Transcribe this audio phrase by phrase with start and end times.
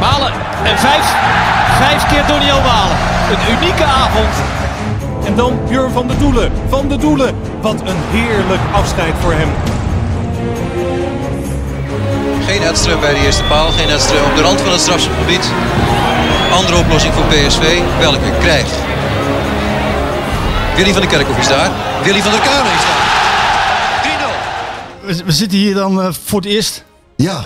[0.00, 0.32] Malen
[0.64, 1.14] en vijf,
[1.78, 2.96] vijf keer Donny Malen.
[3.30, 4.34] Een unieke avond.
[5.24, 6.52] En dan Jur van der Doelen.
[6.68, 9.48] Van der Doelen, wat een heerlijk afscheid voor hem.
[12.46, 15.50] Geen Edström bij de eerste paal, geen Edström op de rand van het strafschopgebied.
[16.52, 18.74] Andere oplossing voor PSV, welke krijgt.
[20.76, 21.70] Willy van der Kerkhoff is daar.
[22.02, 23.08] Willy van der Kuilen is daar.
[25.02, 25.18] 3-0.
[25.18, 26.84] We, we zitten hier dan eh, voor het eerst.
[27.16, 27.42] Ja,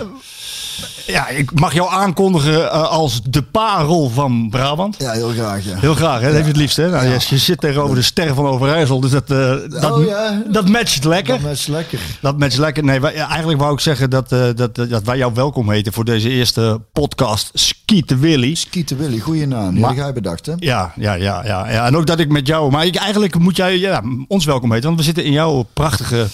[1.07, 4.95] Ja, ik mag jou aankondigen eh, als de parel van Brabant.
[4.99, 5.65] ja heel graag.
[5.65, 5.75] Ja.
[5.77, 6.25] Heel graag, hè?
[6.25, 6.77] dat heeft je het liefst.
[6.77, 6.89] Hè?
[6.89, 10.41] Nou, je, je zit tegenover de ster van Overijssel, dus dat, eh, dat, Oh, ja.
[10.51, 11.41] dat matcht lekker.
[11.41, 11.99] Dat is lekker.
[12.21, 12.83] Dat matcht lekker.
[12.83, 16.05] Nee, wij- eigenlijk wou ik zeggen dat, eh, dat, dat wij jou welkom heten voor
[16.05, 18.55] deze eerste podcast Skieten Willy.
[18.55, 19.71] Skieten Willy, goede naam.
[19.71, 20.53] Die Maar- jij bedacht, hè?
[20.57, 21.85] Ja, ja, ja, ja, ja.
[21.85, 22.71] En ook dat ik met jou.
[22.71, 26.27] Maar ik, eigenlijk moet jij ja, ons welkom heten, want we zitten in jouw prachtige.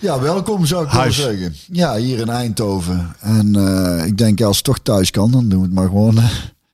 [0.00, 1.54] Ja, welkom zou ik willen zeggen.
[1.72, 3.16] Ja, hier in Eindhoven.
[3.20, 6.18] En eh, ik denk als het toch thuis kan, dan doen we het maar gewoon,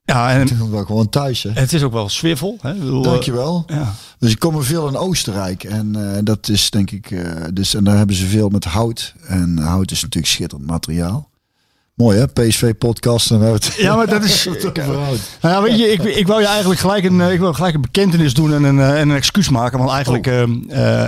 [0.05, 1.43] Ja, en doen we het maar gewoon thuis.
[1.43, 1.51] Hè?
[1.51, 2.59] het is ook wel swivel.
[2.61, 2.75] Hè?
[2.75, 3.65] Bedoel, eh, Dankjewel.
[3.67, 3.95] Ja.
[4.19, 5.65] Dus ik kom er veel in Oostenrijk.
[5.65, 7.25] En eh, dat is denk ik.
[7.53, 9.15] dus, en daar hebben ze veel met hout.
[9.27, 11.29] En hout is natuurlijk schitterend materiaal.
[11.95, 13.31] Mooi hè, PSV-podcast.
[13.31, 13.75] En het.
[13.77, 14.49] Ja, maar dat is.
[15.41, 17.75] Nou ja, weet je, ik, ik wou je eigenlijk gelijk een, eh, ik wil gelijk
[17.75, 19.79] een bekentenis doen en een, eh, en een excuus maken.
[19.79, 20.33] Want eigenlijk, Oh.
[20.33, 21.03] eh,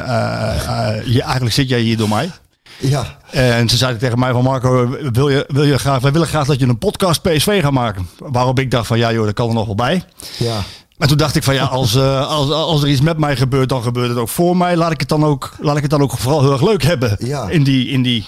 [0.98, 2.31] eh, je, eigenlijk zit jij hier door mij.
[2.78, 6.27] Ja, En ze zeiden tegen mij van Marco, wil je, wil je graag, wij willen
[6.27, 8.09] graag dat je een podcast PSV gaat maken.
[8.19, 10.03] Waarop ik dacht van ja joh, dat kan er nog wel bij.
[10.39, 10.56] ja.
[10.97, 13.82] Maar toen dacht ik van ja, als, als, als er iets met mij gebeurt, dan
[13.82, 14.77] gebeurt het ook voor mij.
[14.77, 17.16] Laat ik het dan ook, laat ik het dan ook vooral heel erg leuk hebben.
[17.19, 17.49] Ja.
[17.49, 18.25] In, die, in die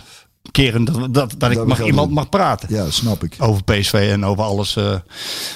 [0.50, 2.69] keren dat, dat, dat ik mag, iemand mag praten.
[2.75, 3.34] ja, snap ik.
[3.38, 4.76] Over PSV en over alles.
[4.76, 4.94] eh.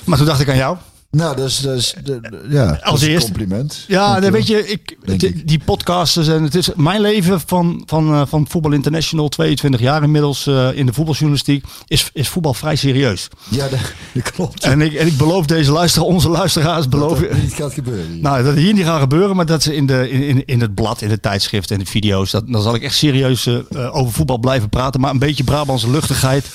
[0.04, 0.76] Maar toen dacht ik aan jou.
[1.16, 3.84] Nou, dat is, dat is, dat- ja, dat Als is een compliment.
[3.88, 4.96] Ja, dan weet je, ik,
[5.44, 10.02] die, podcasts en het is mijn leven van, van, eh, van Voetbal International, 22 jaar
[10.02, 13.28] inmiddels eh, in de voetbaljournalistiek, is, is voetbal vrij serieus.
[13.48, 13.78] Ja, dat,
[14.14, 14.64] dat klopt.
[14.64, 18.10] En ik, en ik beloof deze luisteraar, onze luisteraars, beloof dat het niet gaat gebeuren.
[18.12, 18.20] hier.
[18.22, 21.00] Nou, dat hier niet gaat gebeuren, maar dat ze in, de, in, in het blad,
[21.02, 24.38] in het tijdschrift en de video's, dat, dan zal ik echt serieus eh, over voetbal
[24.38, 25.00] blijven praten.
[25.00, 26.46] Maar een beetje Brabantse luchtigheid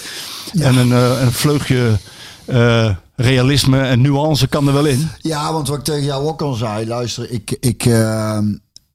[0.60, 1.98] en een, een vleugje
[2.46, 5.10] eh, realisme en nuance kan er wel in.
[5.22, 8.38] Ja, want wat ik tegen jou ook al zei, luister, ik, ik, eh,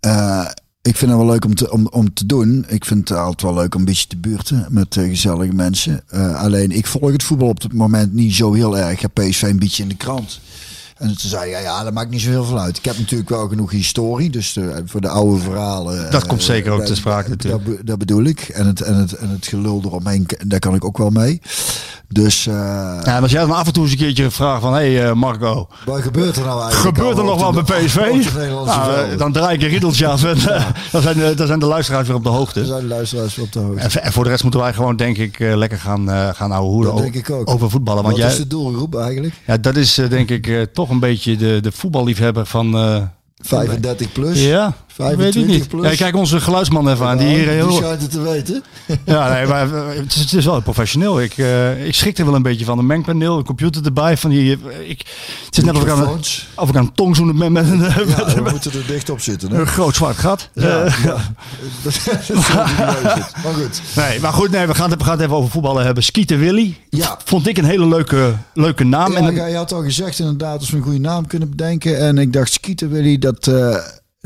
[0.00, 0.46] eh,
[0.82, 2.64] ik vind het wel leuk om te, om, om te doen.
[2.68, 6.02] Ik vind het altijd wel leuk om een beetje te buurten met eh, gezellige mensen.
[6.08, 8.90] Eh, alleen, ik volg het voetbal op het moment niet zo heel erg.
[8.90, 10.40] Ik heb PSV een beetje in de krant.
[11.02, 12.76] En toen zei hij, ja, ja, dat maakt niet zo heel veel uit.
[12.76, 16.10] Ik heb natuurlijk wel genoeg historie, dus eh, voor de oude verhalen.
[16.10, 17.66] Dat eh, komt zeker ook dat- te sprake natuurlijk.
[17.66, 18.40] Dat, dat bedoel ik.
[18.40, 21.40] En het, en, het, en het gelul eromheen, daar kan ik ook wel mee.
[22.08, 22.54] Dus, eh,
[23.04, 25.12] Ja, als jij dan af en toe eens een keertje vraagt van, hé hey, eh,
[25.14, 26.96] Marco, wat gebeurt er nou eigenlijk?
[26.96, 27.94] gebeurt er nog wat de- bij PSV?
[28.34, 31.46] de Nou, eh, dan draai ik een riedeltje af en eh, dan, zijn de, dan
[31.46, 32.64] zijn de luisteraars weer op de hoogte.
[32.66, 33.80] zijn luisteraars op de hoogte.
[33.80, 36.52] En, en voor de rest moeten wij gewoon, denk ik, eh, lekker gaan, eh gaan
[36.52, 37.50] ouwe hoeden Dat denk ik ook.
[37.50, 38.02] over voetballen.
[38.02, 39.34] Want Wat jij, is de doelgroep eigenlijk?
[39.46, 42.74] Ja, dat is eh, denk ik eh, toch een beetje de, de voetballiefhebber van...
[42.76, 43.02] eh,
[43.44, 44.44] 35 plus?
[44.44, 45.68] ja, 25 weet ik niet.
[45.68, 45.90] plus?
[45.90, 47.18] Ja, kijk onze geluidsman even aan.
[47.18, 47.72] Die hier die heel...
[47.72, 48.62] schijnt het te weten.
[49.04, 51.20] Ja, nee, maar eh, het is, het is wel professioneel.
[51.22, 52.78] Ik, eh, ik schrik er wel een beetje van.
[52.78, 54.16] Een mengpaneel, een computer erbij.
[54.16, 54.98] Van die, eh, ik,
[55.46, 56.08] het is net of ik aan,
[56.56, 59.50] of ik aan het tongzoenen ben met, een- met, we moeten er dicht op zitten.
[59.50, 59.60] Hè?
[59.60, 60.48] een groot zwart gat.
[60.54, 61.14] Ja, Eh.
[61.82, 62.00] Dat.
[63.42, 63.80] Maar goed.
[63.96, 66.02] nee, maar goed, nee, we, gaan het, we gaan het even over voetballen hebben.
[66.04, 66.76] Skieten Willy.
[66.90, 67.18] Ja.
[67.24, 69.12] Vond ik een hele leuke, leuke naam.
[69.12, 71.98] Ja, en, jij had al gezegd inderdaad als we een goede naam kunnen bedenken.
[71.98, 73.76] En ik dacht, Skieten Willy, dat, eh,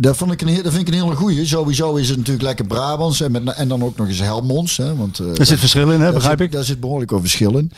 [0.01, 1.47] dat, vond ik een, dat vind ik een hele goeie.
[1.47, 3.21] Sowieso is het natuurlijk lekker Brabants.
[3.21, 4.77] En, met, en dan ook nog eens Helmonds.
[4.77, 6.53] Hè, want, eh, er zit verschil in, hè, daar begrijp zit, ik.
[6.53, 7.73] Daar zit behoorlijk veel verschil in.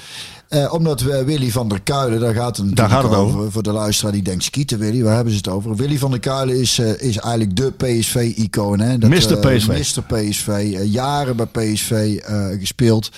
[0.49, 3.53] Eh, omdat we Willy van der Kuilen, daar gaat het Daar gaat het over.
[3.53, 5.77] Voor de luisteraar die denkt, skieten Willy, waar hebben ze het over?
[5.77, 8.81] Willy van der Kuilen is, eh, is eigenlijk de PSV-icoon.
[8.81, 8.99] hè?
[8.99, 9.39] Dat, Mr.
[9.39, 9.97] eh, PSV.
[9.97, 10.03] Mr.
[10.03, 10.49] PSV.
[10.49, 13.11] eh, jaren bij PSV eh, gespeeld.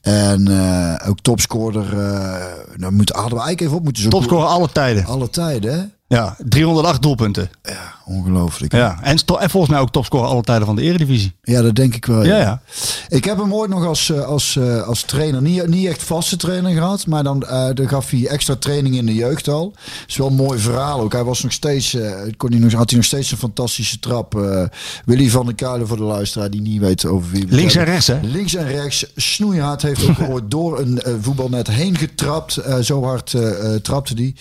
[0.00, 1.98] En eh, ook topscorer.
[1.98, 2.44] eh
[2.76, 4.20] nou, moeten, hadden we eigenlijk even op moeten zoeken.
[4.20, 5.04] Topscorer alle tijden.
[5.04, 5.84] Alle tijden, hè?
[6.16, 7.50] Ja, 308 doelpunten.
[7.62, 8.72] Ja, ongelooflijk.
[8.72, 8.78] Ja.
[8.78, 9.18] Ja, en,
[9.50, 11.32] volgens mij ook topscorer alle tijden van de Eredivisie.
[11.42, 12.24] dat denk ik wel.
[12.24, 12.60] Ja, ja.
[13.08, 16.36] Ik heb hem ooit nog als, eh, als, eh, als trainer, niet, niet echt vaste
[16.36, 17.40] trainer gehad, maar dan,
[17.74, 19.74] dan gaf hij extra training in de jeugd al.
[20.06, 21.12] is wel een mooi verhaal ook.
[21.12, 21.96] Hij was nog steeds,
[22.36, 24.46] kon hij nog, had hij nog steeds een fantastische trap.
[25.04, 28.06] Willy van der Kuilen voor de luisteraar die niet weet over wie Links en rechts,
[28.06, 28.18] hè?
[28.22, 29.06] Links en rechts.
[29.16, 32.58] Snoeihard heeft ook ooit door een voetbalnet heen getrapt.
[32.82, 33.34] Zo hard
[33.82, 34.34] trapte die.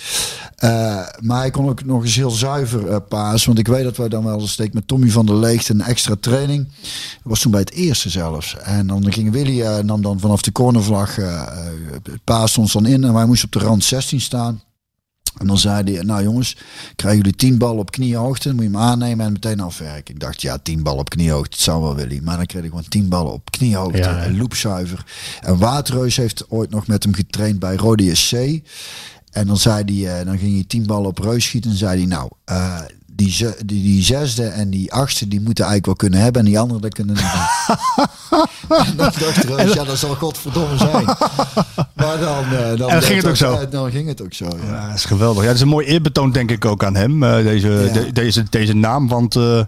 [1.19, 3.45] Maar hij kon ook nog eens heel zuiver paas.
[3.45, 5.81] Want ik weet dat wij dan wel eens steek met Tommy van der Leegt een
[5.81, 6.67] extra training.
[6.67, 8.57] Dat was toen bij het eerste zelfs.
[8.57, 11.47] En dan ging Willy eh, nam dan vanaf de cornervlag eh, eh,
[12.03, 13.03] het paas ons dan in.
[13.03, 14.61] En wij moesten op de rand 16 staan.
[15.37, 16.57] En dan zei hij, nou jongens,
[16.95, 18.53] krijgen jullie 10 ballen op kniehoogte.
[18.53, 20.13] Moet je hem aannemen en meteen afwerken.
[20.13, 22.19] Ik dacht, ja, 10 ballen op kniehoogte, het zou wel Willy.
[22.23, 23.97] Maar dan kreeg ik gewoon 10 ballen op kniehoogte.
[23.97, 25.05] Ja, en loopzuiver.
[25.41, 28.33] En Waterreus heeft ooit nog met hem getraind bij Rode SC.
[29.31, 31.71] En dan zei hij, eh, dan ging hij 10 ballen op reus schieten.
[31.71, 32.79] En zei hij, nou, eh,
[33.17, 36.41] die, die, die zesde en die achtste, die moeten eigenlijk wel kunnen hebben.
[36.41, 37.25] En die andere, dat kunnen niet.
[38.87, 41.05] en dan dacht ja, dat zal godverdomme zijn.
[41.95, 43.53] Maar dan, eh, dan, En dan ging het ook zo.
[43.53, 44.71] eh, Dan ging het ook zo, ja.
[44.73, 45.41] Ja, dat is geweldig.
[45.41, 47.93] Ja, dat is een mooi eerbetoon denk ik ook aan hem, eh, deze, Ja.
[47.93, 49.07] de- deze, deze naam.
[49.07, 49.61] Want eh,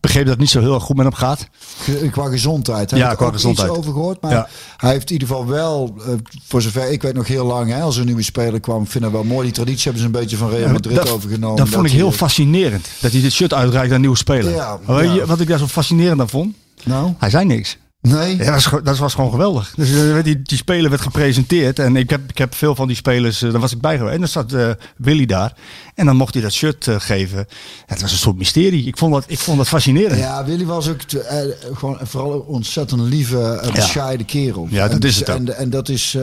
[0.00, 1.48] begreep dat het niet zo heel erg goed met hem gaat.
[1.80, 2.90] Ge- Qua gezondheid.
[2.90, 3.68] Heb Ja, ik qua ook gezondheid.
[3.68, 4.20] iets over gehoord.
[4.20, 4.48] Maar Ja.
[4.76, 6.12] hij heeft in ieder geval wel, eh,
[6.46, 9.04] voor zover ik weet nog heel lang, hè, als er een nieuwe speler kwam, vind
[9.04, 9.42] ik wel mooi.
[9.44, 11.56] Die traditie hebben ze een beetje van Real Madrid dat, overgenomen.
[11.56, 12.88] dat vond ik heel eh, fascinerend.
[13.00, 14.54] Dat hij dit shirt uitreikt aan nieuwe speler.
[14.54, 14.78] Ja,
[15.26, 16.54] wat ik daar zo fascinerend aan vond?
[16.84, 17.76] Nou, Hij zei niks.
[18.00, 18.36] Nee.
[18.36, 19.72] Ja, dat, was gewoon geweldig.
[19.76, 21.78] Dus eh, die, die speler werd gepresenteerd.
[21.78, 24.14] En ik heb, ik heb veel van die spelers, eh, daar was ik bij geweest.
[24.14, 25.52] En dan zat eh, Willy daar.
[25.94, 27.38] En dan mocht hij dat shirt geven.
[27.38, 27.44] Ja,
[27.86, 28.84] het was een soort mysterie.
[28.84, 30.18] Ik vond dat, ik vond dat fascinerend.
[30.18, 34.66] Ja, Willy was ook te- gewoon vooral een ontzettend lieve, bescheiden kerel.
[34.70, 35.36] Ja, dat En- is het ook.
[35.36, 36.14] En, en dat is.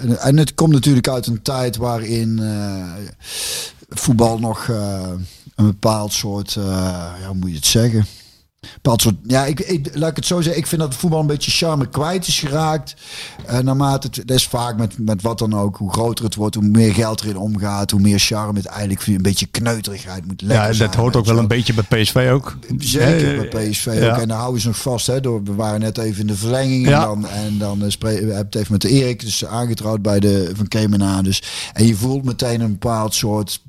[0.00, 2.40] en, en het komt natuurlijk uit een tijd waarin
[3.88, 6.52] voetbal nog een bepaald soort.
[6.52, 8.06] ja, hoe moet je het zeggen?
[8.74, 10.60] Bepaald soort, ja, ik, ik, laat ik het zo zeggen.
[10.60, 12.94] Ik vind dat het voetbal een beetje charme kwijt is geraakt.
[13.46, 15.76] Eh, naarmate het, dat is vaak met, met wat dan ook.
[15.76, 17.90] Hoe groter het wordt, hoe meer geld erin omgaat.
[17.90, 21.24] Hoe meer charme het eigenlijk een beetje kneuterigheid moet lekker Ja, zijn, dat hoort ook
[21.24, 22.56] wel een beetje bij PSV ook.
[22.78, 24.10] Zeker bij PSV ja.
[24.10, 24.20] ook.
[24.20, 25.06] En daar houden ze nog vast.
[25.06, 26.88] Hè, door, we waren net even in de verlenging.
[26.88, 27.02] Ja.
[27.02, 29.20] En dan, en dan eh, we hebben het even met de Erik.
[29.20, 31.24] Dus aangetrouwd bij de Van Kemenaan.
[31.24, 31.42] Dus,
[31.72, 33.62] en je voelt meteen een bepaald soort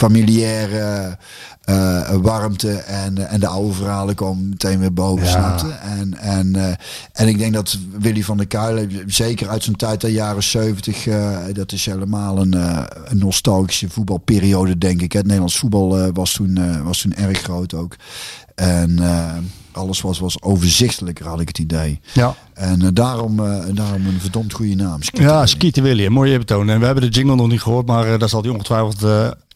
[0.00, 1.16] familiaire
[1.64, 2.72] eh, warmte.
[2.72, 5.26] En, eh, en de oude verhalen komen meteen weer boven.
[5.26, 5.30] Ja.
[5.30, 5.72] snap je?
[5.72, 6.74] En, en, eh,
[7.12, 11.06] en ik denk dat Willy van der Kuilen, zeker uit zijn tijd de jaren 70,
[11.06, 12.52] eh, dat is helemaal een,
[13.04, 15.12] een nostalgische voetbalperiode, denk ik.
[15.12, 17.96] Het Nederlands voetbal was, toen, was toen erg groot ook.
[18.54, 18.98] En
[19.72, 22.00] alles was, was overzichtelijker, had ik het idee.
[22.12, 22.34] Ja.
[22.54, 25.02] En daarom, eh, daarom een verdomd goede naam.
[25.02, 25.46] Skeeter Ja, Willy.
[25.46, 26.68] Skeeter Willy, mooie betoon.
[26.68, 29.00] En we hebben de jingle nog niet gehoord, maar eh, daar zal hij ongetwijfeld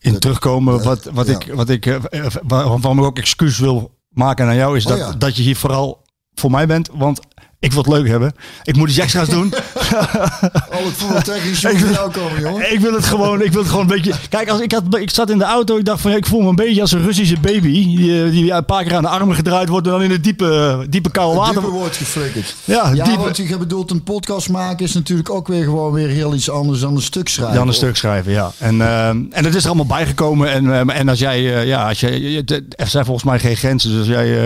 [0.04, 0.82] in terugkomen.
[0.82, 1.32] Wat, wat ja.
[1.34, 4.84] ik, wat ik, eh, eh, waar- waarvan ik ook excuus wil maken aan jou, is
[4.84, 5.12] Oh, dat, ja.
[5.12, 6.02] dat je hier vooral
[6.34, 6.88] voor mij bent.
[6.92, 7.20] Want
[7.64, 8.34] ik wil het leuk hebben.
[8.62, 9.54] Ik moet iets extra's doen.
[10.76, 12.72] Al het voetbaltechnisch moet van jou komen, jongen.
[12.72, 14.12] ik wil het gewoon, ik wil het gewoon een beetje.
[14.28, 16.40] Kijk, als ik, had, ik zat in de auto, ik dacht van ja, ik voel
[16.40, 17.60] me een beetje als een Russische baby.
[17.72, 20.24] Die, eh, die een paar keer aan de armen gedraaid wordt en dan in het
[20.24, 21.54] diepe, diepe koude water.
[21.54, 22.54] Diepe wordt geflikkerd.
[22.64, 26.08] Ja, Ja, diepe- want je bedoelt een podcast maken is natuurlijk ook weer gewoon weer
[26.08, 27.56] heel iets anders dan een stuk schrijven.
[27.56, 28.50] Dan een stuk schrijven, ja.
[28.58, 30.50] En, eh, en het is er allemaal bijgekomen.
[30.52, 32.42] En, eh, en als jij, eh, ja, als jij,
[32.76, 33.90] er zijn volgens mij geen grenzen.
[33.90, 34.44] Dus als jij eh,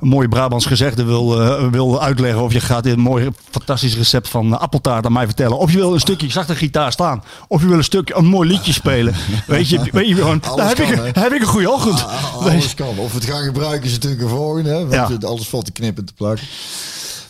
[0.00, 2.42] een mooi Brabants gezegde wil, eh, wil uitleggen.
[2.42, 5.58] Of je gaat dit mooie, fantastisch recept van eh, appeltaart aan mij vertellen.
[5.58, 7.22] Of je wil een stukje, ik zag de gitaar staan.
[7.48, 9.14] Of je wil een stukje, een mooi liedje spelen.
[9.46, 12.04] Weet je, weet je gewoon, heb, kan, ik, heb ik een goede ochtend.
[12.04, 12.98] Ah, ah, Weet alles kan.
[12.98, 14.70] Of we het gaan gebruiken is natuurlijk een volgende.
[14.70, 14.86] Hè?
[14.86, 15.28] Want Ja.
[15.28, 16.46] alles valt te knippen te plakken.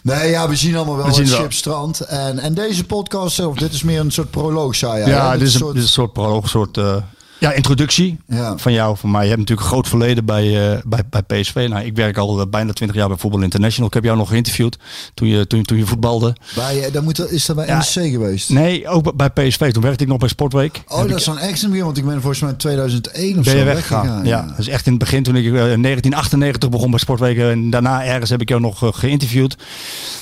[0.03, 2.01] Nee, ja, we zien allemaal wel We zien het.
[2.01, 5.11] En, en deze podcast zelf, dit is meer een soort proloog, zei.
[5.11, 6.97] Ja, dit is, een, soort- dit is een soort proloog, soort eh,
[7.39, 8.59] ja, introductie Ja.
[8.59, 9.23] van jou, van mij.
[9.23, 11.67] Je hebt natuurlijk een groot verleden bij, eh, bij, bij PSV.
[11.71, 13.87] Nou, ik werk al eh, bijna 20 jaar bij Voetbal International.
[13.89, 14.79] Ik heb jou nog geïnterviewd
[15.15, 16.37] toen je, toen, toen je voetbalde.
[16.55, 17.79] bij, eh, dan moet is dat bij Ja.
[17.79, 18.51] NSC geweest?
[18.51, 19.73] Nee, ook bij PSV.
[19.73, 20.83] Toen werkte ik nog bij Sportweek.
[20.89, 23.45] Oh, Heb dat is dan extra weer, want ik ben volgens mij in 2001 of
[23.45, 24.25] ben zo je weggegaan.
[24.25, 24.43] Ja.
[24.49, 27.39] dat is echt in het begin toen ik in 1998 begon bij Sportweek.
[27.39, 29.57] En daarna ergens heb ik jou nog geïnterviewd.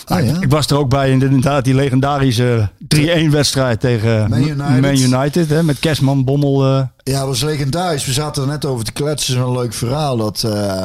[0.07, 0.41] Nou, Ah, ik- ja.
[0.41, 4.81] Ik was er ook bij in de- inderdaad die legendarische 3-1 wedstrijd tegen Man United.
[4.81, 6.89] Man United hè, met Kerstman, Bommel.
[7.11, 8.07] Ja, was legendarisch.
[8.07, 9.35] We zaten er net over te kletsen.
[9.35, 10.17] Zo'n leuk verhaal.
[10.17, 10.41] Dat,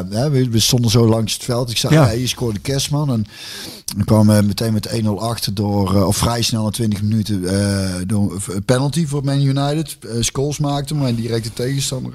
[0.10, 1.70] hè, we, we stonden zo langs het veld.
[1.70, 2.10] Ik zei, Ja.
[2.10, 2.16] ja.
[2.16, 3.12] hier scoorde Kerstman.
[3.12, 3.25] En
[3.96, 8.01] dan kwam meteen met 1-0 achter door, eh, of vrij snel na 20 minuten, eh,
[8.08, 9.98] door een penalty voor Man United.
[10.20, 12.13] Scholes maakte hem, maar directe tegenstander.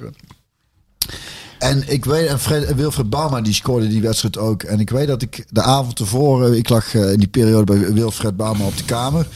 [1.59, 4.63] En ik weet, en Fred, Wilfred Bama die scoorde die wedstrijd ook.
[4.63, 8.37] En ik weet dat ik de avond tevoren, ik lag in die periode bij Wilfred
[8.37, 9.27] Bama op de kamer.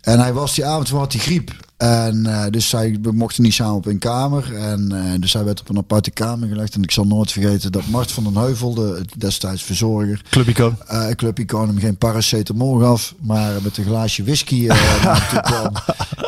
[0.00, 1.61] En hij was die avond, had hij griep.
[1.82, 4.54] En eh, dus zij, we mochten niet samen op een kamer.
[4.54, 6.74] En eh, dus hij werd op een aparte kamer gelegd.
[6.74, 10.74] En ik zal nooit vergeten dat Mart van den Heuvel, de destijds verzorger, Clubico.
[10.92, 15.72] uh, Clubico hem geen paracetamol gaf, maar met een glaasje whisky uh, kwam.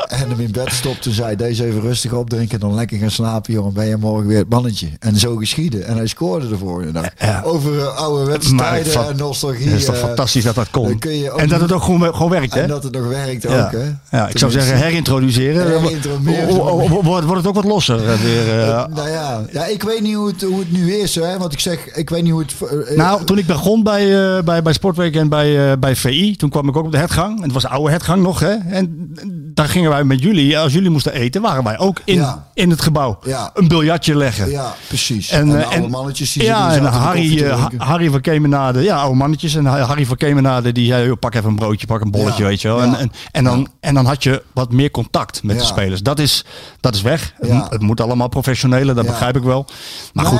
[0.09, 3.11] En hem in bed stopte en zei, deze even rustig opdrinken en dan lekker gaan
[3.11, 3.73] slapen, jongen.
[3.73, 4.89] Ben je morgen weer het mannetje.
[4.99, 5.83] En zo geschiedde.
[5.83, 6.93] En hij scoorde ervoor.
[6.93, 7.43] Nou, Ja.
[7.45, 9.67] Over uh, oude wedstrijden en nostalgie.
[9.69, 11.01] Het is toch fantastisch dat dat kon.
[11.37, 12.61] En dat het ook gewoon, gewoon werkt, hè?
[12.61, 13.65] En dat het nog werkt ja.
[13.65, 14.17] ook, hè.
[14.17, 15.44] ja, ik zou zeggen herintroduceren.
[15.53, 18.61] Wordt wordt het ook wat losser eh, weer?
[18.61, 21.39] eh, nou ja, ja, ik weet niet hoe het, hoe het nu is, hè.
[21.39, 22.55] Want ik zeg, ik weet niet hoe het...
[22.89, 26.37] eh, Nou, toen ik begon bij, eh, bij, bij Sportweek en bij, eh, bij VI,
[26.37, 27.37] toen kwam ik ook op de hertgang.
[27.37, 28.53] En het was de oude hertgang nog, hè.
[28.55, 29.13] En
[29.55, 32.47] daar gingen wij met jullie, als jullie moesten eten, waren wij ook in, Ja.
[32.55, 33.19] in het gebouw.
[33.25, 33.51] Ja.
[33.55, 34.51] Een biljartje leggen.
[34.51, 35.29] Ja, precies.
[35.31, 38.97] En, En, eh, oude en- mannetjes die ja, en Harry, eh, Harry van Kemenade, ja,
[38.97, 39.55] oude mannetjes.
[39.55, 42.61] En Harry van Kemenade, die zei, pak even een broodje, pak een bolletje, Ja, weet
[42.61, 42.83] je wel.
[42.83, 46.03] En, en, en, dan, en dan had je wat meer contact met de spelers.
[46.03, 46.45] Dat is,
[46.81, 47.33] dat is weg.
[47.41, 49.67] Het moet- Het, moet allemaal professioneler, dat begrijp ik wel.
[50.13, 50.37] Maar Nou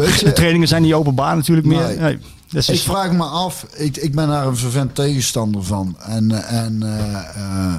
[0.00, 1.86] goed, de trainingen zijn niet openbaar natuurlijk meer.
[1.86, 1.96] Nee.
[1.98, 2.18] Nee,
[2.54, 5.96] is- ik vraag me af, ik, ik ben daar een vervent tegenstander van.
[6.00, 7.74] En, eh, en eh, eh,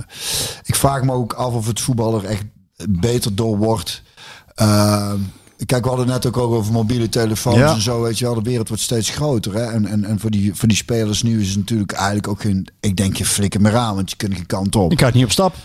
[0.66, 2.44] ik vraag me ook af of het voetbal er echt
[2.90, 4.02] beter door wordt.
[5.66, 7.74] Kijk, we hadden het net ook over mobiele telefoons Ja.
[7.74, 8.34] en zo, weet je wel.
[8.34, 9.54] De wereld wordt steeds groter.
[9.54, 9.64] Hè?
[9.64, 12.68] En, en, en voor, die, voor die spelers nu is het natuurlijk eigenlijk ook geen...
[12.80, 14.90] Ik denk je flikker meer aan, want je kunt geen kant op.
[14.92, 15.56] Je krijgt niet op stap.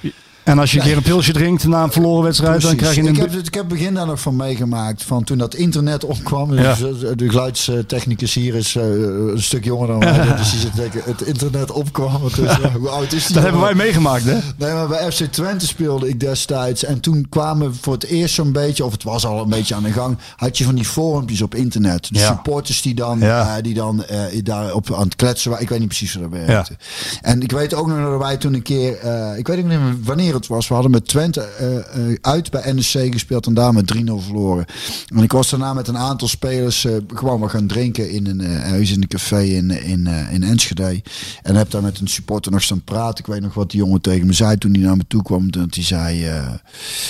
[0.44, 3.00] En als je een keer een pilsje drinkt na een verloren wedstrijd, dan krijg je
[3.02, 3.16] ik, een...
[3.16, 5.02] heb, het- ik heb begin daar nog van meegemaakt.
[5.02, 6.54] Van toen dat internet opkwam.
[6.54, 6.74] Ja.
[6.74, 10.36] Dus, eh, de geluidstechnicus hier is eh, een stuk jonger dan wij.
[10.36, 12.20] Dus die zit denken, het internet opkwam.
[12.36, 13.34] Dus, eh, hoe oud is die?
[13.34, 14.38] Dat hebben wij meegemaakt, hè?
[14.56, 16.84] Nee, maar bij FC Twente speelde ik destijds.
[16.84, 19.82] En toen kwamen voor het eerst zo'n beetje, of het was al een beetje aan
[19.82, 22.08] de gang, had je van die forumpjes op internet.
[22.12, 22.26] De Ja.
[22.26, 23.56] supporters die dan, Ja.
[23.56, 24.04] eh, die dan
[24.42, 25.64] daar op aan het kletsen waren.
[25.64, 26.76] Ik weet niet precies hoe dat werkte.
[27.22, 28.92] En ik weet ook nog dat wij toen een keer,
[29.36, 32.72] ik weet niet meer wanneer het was, we hadden met Twente eh, eh, uit bij
[32.72, 34.64] NEC gespeeld en daar met 3-0 verloren.
[35.14, 38.40] En ik was daarna met een aantal spelers eh, gewoon maar gaan drinken in een
[38.40, 41.02] eh, huis in een café in, in, in Enschede.
[41.42, 43.18] En heb daar met een supporter nog staan praten.
[43.18, 45.50] Ik weet nog wat die jongen tegen me zei toen hij naar me toe kwam.
[45.50, 46.30] Dat hij zei,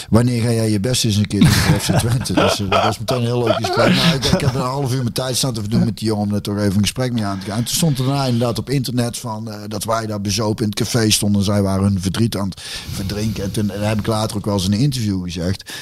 [0.09, 2.33] wanneer ga jij je best eens een keer doen Twente?
[2.45, 3.95] Dus dat was meteen een heel leuk gesprek.
[4.33, 6.43] Ik, heb een half uur mijn tijd staan te verdoen met die jongen om er
[6.43, 7.59] toch even een gesprek mee aan te gaan.
[7.59, 10.79] En toen stond er daarna inderdaad op internet van dat wij daar bezopen in het
[10.79, 11.45] café stonden.
[11.45, 12.61] Zij waren hun verdriet aan het
[13.15, 13.45] verdrinken.
[13.45, 15.73] En toen en heb ik later ook wel eens in een interview gezegd.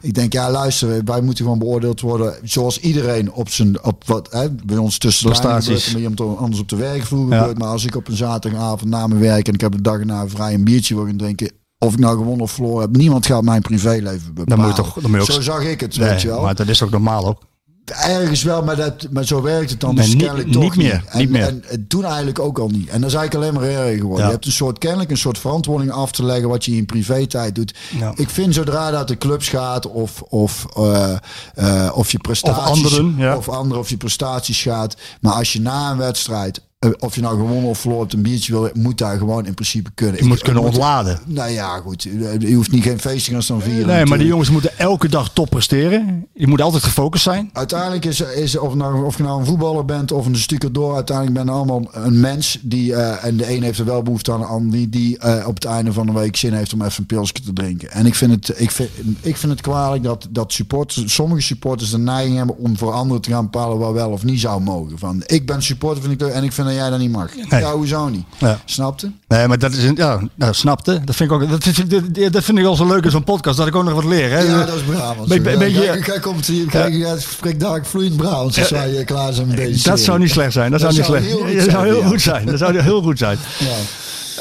[0.00, 4.28] Ik denk, ja, luister, wij moeten gewoon beoordeeld worden zoals iedereen op zijn, op wat,
[4.30, 5.84] hè, bij ons tussen de Prestaties.
[5.86, 7.38] gebeurt, anders op de werkvloer Ja.
[7.38, 7.58] gebeurt.
[7.58, 10.28] Maar als ik op een zaterdagavond na mijn werk en ik heb de dag erna
[10.28, 13.42] vrij een biertje wil gaan drinken, of ik nou gewonnen of verloren heb, niemand gaat
[13.42, 14.48] mijn privéleven bepalen.
[14.48, 16.28] Dan moet je toch- dan moet je ook- Zo zag ik het, Nee, weet je
[16.28, 16.42] wel.
[16.42, 17.42] maar dat is ook normaal ook.
[17.84, 20.76] Ergens wel, maar, dat, maar zo werkt het dan Nee, dus niet- kennelijk niet toch
[20.76, 21.46] meer, En, niet meer.
[21.46, 22.88] En, en toen eigenlijk ook al niet.
[22.88, 24.18] En dat is eigenlijk alleen maar erger geworden.
[24.20, 24.26] Ja.
[24.26, 27.54] Je hebt een soort, kennelijk een soort verantwoording af te leggen wat je in privé-tijd
[27.54, 27.74] doet.
[27.98, 28.12] Ja.
[28.16, 31.14] Ik vind zodra dat de clubs gaat of, of, eh,
[31.54, 32.84] eh, of je prestaties...
[32.84, 33.36] anderen, ja.
[33.36, 34.96] Of anderen, of je prestaties gaat.
[35.20, 36.60] Maar als je na een wedstrijd,
[36.98, 39.90] of je nou gewonnen of verloren hebt, een biertje wil, moet daar gewoon in principe
[39.94, 40.22] kunnen.
[40.22, 41.20] Je moet kunnen ontladen.
[41.26, 42.02] Nou ja, goed.
[42.38, 43.86] Je hoeft niet geen feest te gaan staan vieren.
[43.86, 46.26] Nee, maar die jongens moeten elke dag top presteren.
[46.34, 47.50] Je moet altijd gefocust zijn.
[47.52, 50.94] Uiteindelijk is, is of, nou, of je nou een voetballer bent of een stukker door,
[50.94, 54.32] uiteindelijk ben je allemaal een mens die, eh, en de een heeft er wel behoefte
[54.32, 56.82] aan, de ander die, die eh, op het einde van de week zin heeft om
[56.82, 57.90] even een pilsje te drinken.
[57.90, 61.90] En ik vind het, ik vind, ik vind het kwalijk dat, dat supporters, sommige supporters
[61.90, 64.98] de neiging hebben om voor anderen te gaan bepalen wat wel of niet zou mogen.
[64.98, 67.30] Van, ik ben supporter van die club en ik vind jij dat niet mag.
[67.48, 68.24] Ja, hoezo niet?
[68.38, 68.58] Ja.
[68.64, 69.12] Snapte?
[69.28, 71.00] Nee, maar dat is een, ja, nou, snapte.
[71.04, 71.48] Dat vind ik ook.
[71.50, 73.84] Dat, vind- dat, dat vind ik al zo leuk in zo'n podcast dat ik ook
[73.84, 74.30] nog wat leer.
[74.30, 74.38] Hè?
[74.40, 75.28] Ja, dat is Brabant.
[75.28, 77.18] Be- be- beetje- kijk, kijk, komt hier, kijk, ja.
[77.18, 78.58] spreek daar vloeiend Brabant.
[78.58, 79.98] Als wij eh, klaar zijn met deze dat serie.
[79.98, 80.70] zou niet slecht zijn.
[80.70, 81.56] Dat, Dat zou niet slecht.
[81.64, 82.46] dat zou heel goed zijn.
[82.46, 83.38] Dat zou heel goed zijn.
[83.58, 83.66] Ja.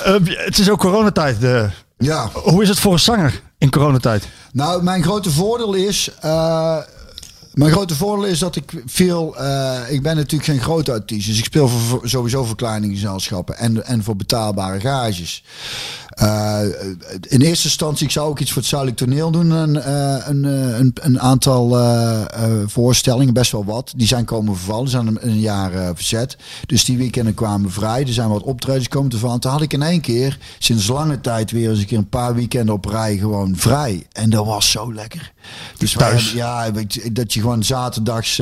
[0.04, 0.14] Eh,
[0.46, 1.44] het is ook coronatijd.
[1.44, 1.64] eh.
[1.98, 2.30] ja.
[2.34, 4.28] hoe is het voor een zanger in coronatijd?
[4.54, 6.10] Nou, mijn grote voordeel is.
[6.22, 6.78] eh,
[7.54, 9.38] mijn grote voordeel is dat ik veel.
[9.38, 11.28] eh, ik ben natuurlijk geen grote artiest.
[11.28, 13.58] Dus ik speel voor, voor- sowieso voor kleine gezelschappen.
[13.58, 15.44] En, en voor betaalbare gages.
[16.12, 16.60] Eh,
[17.28, 19.50] in eerste instantie, ik zou ook iets voor het Zuidelijk Toneel doen.
[19.52, 21.70] Een, eh, een, een, een aantal
[22.66, 23.94] voorstellingen, best wel wat.
[23.96, 26.38] Die zijn komen vervallen, zijn een, een jaar verzet.
[26.66, 28.02] Dus die weekenden kwamen vrij.
[28.02, 29.40] Er zijn wat optredens komen te vallen.
[29.40, 32.36] Toen had ik in één keer, sinds lange tijd, weer eens een keer een paar
[32.36, 34.06] weekenden op rij gewoon vrij.
[34.12, 35.32] En dat was zo lekker.
[35.78, 36.32] Dus Thuis?
[36.34, 38.42] ja, weet je, dat gewoon zaterdags.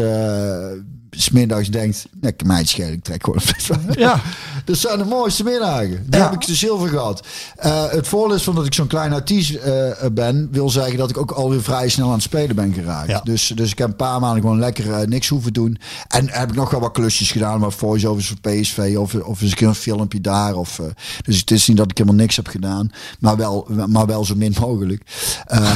[1.10, 4.22] Smiddags denkt, nee, ik mij schelen, ik trek gewoon een Ja.
[4.66, 6.06] Dat zijn de mooiste middagen.
[6.08, 6.30] Daar Ja.
[6.30, 7.28] heb ik de zilver gehad.
[7.56, 11.10] Eh, het voordeel is van dat ik zo'n klein artiest eh, ben, wil zeggen dat
[11.10, 13.10] ik ook alweer vrij snel aan het spelen ben geraakt.
[13.10, 13.22] Ja.
[13.24, 15.78] Dus, dus ik heb een paar maanden gewoon lekker eh, niks hoeven doen.
[16.08, 19.51] En heb ik nog wel wat klusjes gedaan, wat voice-overs voor PSV of, of eens
[19.51, 20.56] een keer een filmpje daar.
[20.56, 20.80] Of,
[21.25, 24.36] dus het is niet dat ik helemaal niks heb gedaan, maar wel, maar wel zo
[24.36, 25.01] min mogelijk.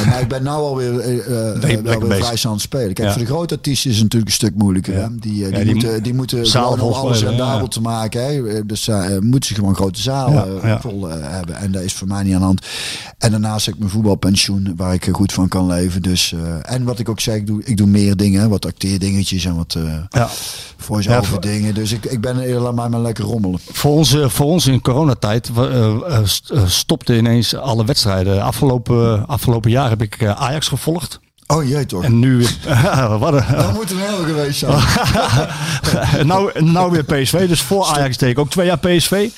[0.07, 2.93] Maar ik ben nou alweer, weer vrij snel aan het spelen.
[2.93, 3.13] Kijk, Ja.
[3.13, 4.93] voor de grote artiesten is het natuurlijk een stuk moeilijker.
[4.93, 5.07] Hè?
[5.23, 8.25] Die, eh, die, die moeten, mo- die moeten gewoon om alles rendabel te maken.
[8.25, 8.65] Hè?
[8.65, 10.79] Dus eh, moeten ze gewoon grote eh, ja.
[10.81, 11.55] vol eh, hebben.
[11.55, 12.65] En dat is voor mij niet aan de hand.
[13.17, 16.01] En daarnaast heb ik mijn voetbalpensioen waar ik eh, goed van kan leven.
[16.01, 18.49] Dus, eh, en wat ik ook zeg, ik doe, ik doe meer dingen.
[18.49, 20.29] Wat acteerdingetjes en wat eh Ja.
[20.77, 21.73] voice-over Ja, voor- dingen.
[21.73, 23.59] Dus ik, ik ben eh, laat mij maar lekker rommelen.
[23.71, 25.85] Voor ons, eh, voor ons in coronatijd wa- eh,
[26.17, 28.43] eh, st- eh, stopten ineens alle wedstrijden.
[28.43, 31.19] Afgelopen, afgelopen jaar heb ik eh, Ajax gevolgd.
[31.47, 32.03] Oh jee toch.
[32.03, 32.57] En nu weer...
[33.19, 34.81] wat een- dat moet een heel geweest zijn.
[36.27, 37.47] Nou, nou weer PSV.
[37.47, 39.29] Dus voor Ajax deed ik ook twee jaar PSV.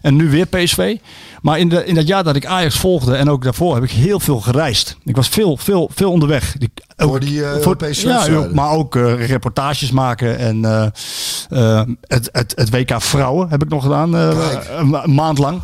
[0.00, 0.96] En nu weer PSV.
[1.42, 3.90] Maar in, de, in dat jaar dat ik Ajax volgde en ook daarvoor heb ik
[3.90, 4.96] heel veel gereisd.
[5.04, 6.56] Ik was veel, veel, veel onderweg.
[6.96, 8.54] Ook- Voor die, eh, Europese ja, wedstrijden.
[8.54, 10.38] maar ook eh, reportages maken.
[10.38, 14.12] En eh, het, het, het WK Vrouwen heb ik nog gedaan.
[14.12, 15.62] een ma- maand lang.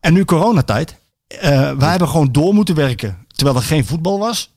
[0.00, 0.94] En nu coronatijd.
[1.78, 3.26] Wij hebben gewoon door moeten werken.
[3.34, 4.50] Terwijl er geen voetbal was.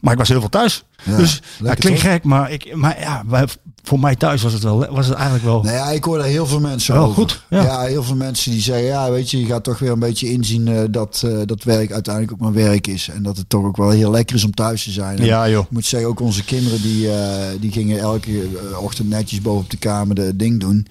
[0.00, 0.84] Maar ik was heel veel thuis.
[1.02, 2.10] Ja, dus dat klinkt toch?
[2.10, 3.46] gek, maar, ik, maar ja, wij,
[3.82, 5.62] voor mij thuis was het, wel, was het eigenlijk wel.
[5.62, 7.14] Nou ja, ik hoor daar heel veel mensen Oh, over.
[7.14, 7.80] goed, ja.
[7.82, 10.68] heel veel mensen die zeggen, ja, weet je, je gaat toch weer een beetje inzien
[10.68, 13.08] eh, dat eh, dat werk uiteindelijk ook maar werk is.
[13.08, 15.18] En dat het toch ook wel heel lekker is om thuis te zijn.
[15.18, 15.64] En Ja, joh.
[15.64, 18.46] Ik moet zeggen, ook onze kinderen die, eh, die gingen elke
[18.80, 20.86] ochtend netjes boven op de kamer de ding doen.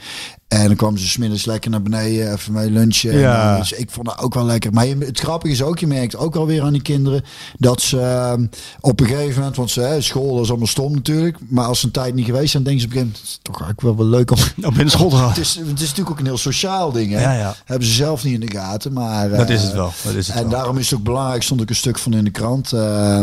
[0.49, 3.11] En dan kwamen ze smiddags lekker naar beneden, even mee lunchen.
[3.11, 3.53] En, Ja.
[3.53, 4.73] eh, dus ik vond dat ook wel lekker.
[4.73, 7.23] Maar het grappige is ook, je merkt ook alweer aan die kinderen,
[7.57, 8.33] dat ze eh,
[8.79, 11.85] op een gegeven moment, want ze, hè, school is allemaal stom natuurlijk, maar als ze
[11.85, 14.17] een tijd niet geweest zijn, denken ze op een gegeven moment, toch eigenlijk wel, wel
[14.17, 14.37] leuk om...
[14.69, 15.27] Op binnen school te gaan.
[15.29, 17.11] Het is, het is natuurlijk ook een heel sociaal ding.
[17.11, 17.21] Hè?
[17.21, 17.55] Ja, ja.
[17.65, 18.93] Hebben ze zelf niet in de gaten.
[18.93, 19.91] Maar, Dat eh, is het wel.
[20.03, 20.51] Dat is het en wel.
[20.51, 22.73] daarom is het ook belangrijk, stond ook een stuk van in de krant.
[22.73, 23.19] eh,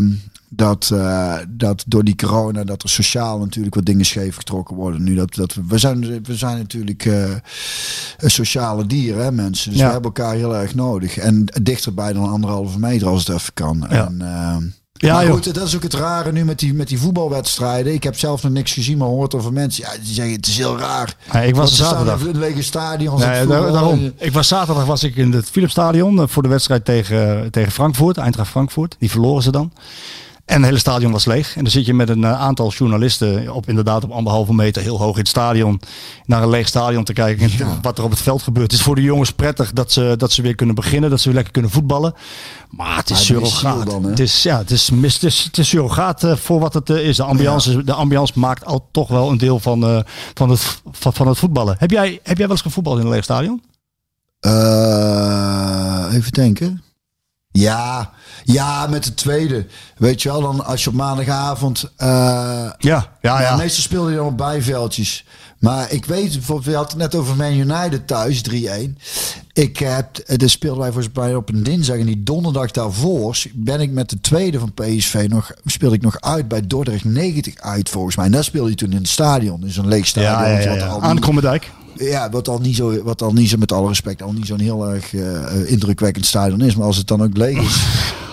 [0.57, 5.03] dat, eh, dat door die corona, dat er sociaal natuurlijk wat dingen scheef getrokken worden.
[5.03, 9.71] Nu dat, dat we, we, zijn, we zijn natuurlijk een sociale dieren, hè, mensen.
[9.71, 9.87] Dus Ja.
[9.87, 11.17] we hebben elkaar heel erg nodig.
[11.19, 13.87] En dichterbij dan anderhalve meter als het even kan.
[13.91, 14.07] Ja.
[14.07, 14.57] En, eh,
[14.99, 15.33] Ja, joh.
[15.33, 17.93] goed, dat is ook het rare nu met die, met die voetbalwedstrijden.
[17.93, 19.85] Ik heb zelf nog niks gezien, maar hoort over mensen.
[19.85, 21.17] Ja, die zeggen het is heel raar.
[21.33, 22.25] Ja, ik was zaterdag.
[22.27, 23.25] in lege stadions.
[23.25, 24.13] Nee, daarom.
[24.19, 28.17] Ik was zaterdag was ik in het Philipsstadion eh, voor de wedstrijd tegen, tegen Frankfurt,
[28.17, 28.97] Eintracht Frankfurt.
[28.99, 29.73] Die verloren ze dan.
[30.47, 31.57] En het hele stadion was leeg.
[31.57, 34.99] En dan zit je met een eh, aantal journalisten op inderdaad op anderhalve meter heel
[34.99, 35.81] hoog in het stadion
[36.25, 37.51] naar een leeg stadion te kijken.
[37.51, 38.71] En wat er op het veld gebeurt.
[38.71, 41.25] Het is voor de jongens prettig dat ze, dat ze weer kunnen beginnen, dat ze
[41.25, 42.15] weer lekker kunnen voetballen.
[42.71, 43.91] Maar het is surrogaat.
[43.91, 44.11] dan, hè?
[44.11, 46.91] het is ja, het is, mis- het is, het is surrogaat eh, voor wat het
[46.91, 47.17] eh, is.
[47.17, 51.29] De ambiance, de ambiance maakt al toch wel een deel van, van, het, van, van
[51.29, 51.77] het voetballen.
[51.79, 53.63] Heb jij, heb jij wel eens gevoetbald in een leeg stadion?
[56.13, 56.83] Even denken.
[57.59, 58.11] Ja,
[58.45, 59.67] ja, met de tweede.
[59.97, 61.91] Weet je wel, dan als je op maandagavond.
[61.97, 63.57] eh, Ja, ja, ja, ja.
[63.57, 65.25] meestal speelde je dan op bijveldjes.
[65.59, 68.99] Maar ik weet, bijvoorbeeld, we hadden het net over Man United thuis, 3-1.
[69.53, 71.97] Ik heb, eh, daar speelden wij volgens mij op een dinsdag.
[71.99, 76.21] En die donderdag daarvoor ben ik met de tweede van PSV nog, speelde ik nog
[76.21, 78.25] uit bij Dordrecht 90 uit volgens mij.
[78.25, 80.33] En daar speelde je toen in het stadion, in zo'n leeg stadion.
[80.33, 80.87] ja, ja, ja, wat ja.
[80.87, 81.71] al Aan de Krommendijk.
[81.99, 84.61] Ja, wat al niet zo, wat al niet zo met alle respect, al niet zo'n
[84.61, 86.77] heel erg eh, indrukwekkend stadion is.
[86.77, 87.83] Maar als het dan ook leeg is.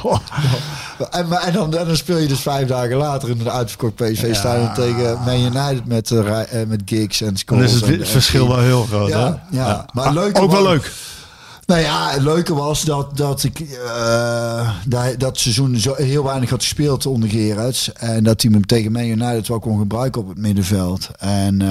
[1.12, 3.96] en, maar, en, dan, en dan speel je dus vijf dagen later in een uitverkocht
[3.96, 7.66] PSV-stadion tegen Man United met, eh, met Giggs en Dan Scholes.
[7.66, 9.10] is het en- wi- en- verschil wel heel groot.
[9.10, 9.58] Ja, hè?
[9.58, 9.86] ja.
[9.94, 10.92] maar Ah, leuk ook wel leuk.
[11.66, 16.50] Nou ja, het leuke was dat, dat ik eh, dat, dat seizoen zo heel weinig
[16.50, 17.92] had gespeeld onder Gerards.
[17.94, 21.10] En dat hij me tegen Man United wel kon gebruiken op het middenveld.
[21.20, 21.62] En,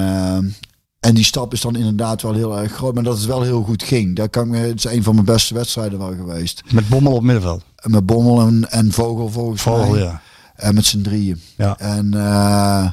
[1.03, 2.93] en die stap is dan inderdaad wel heel erg groot.
[2.93, 4.15] Maar dat het wel heel goed ging.
[4.15, 6.61] Dat kan het is een van mijn beste wedstrijden wel geweest.
[6.71, 7.63] Met Bommel op middenveld.
[7.75, 9.99] En Met Bommel en, en Vogel volgens Vogel, mij.
[10.01, 10.21] ja.
[10.55, 11.41] En met z'n drieën.
[11.57, 11.77] Ja.
[11.79, 12.91] En eh,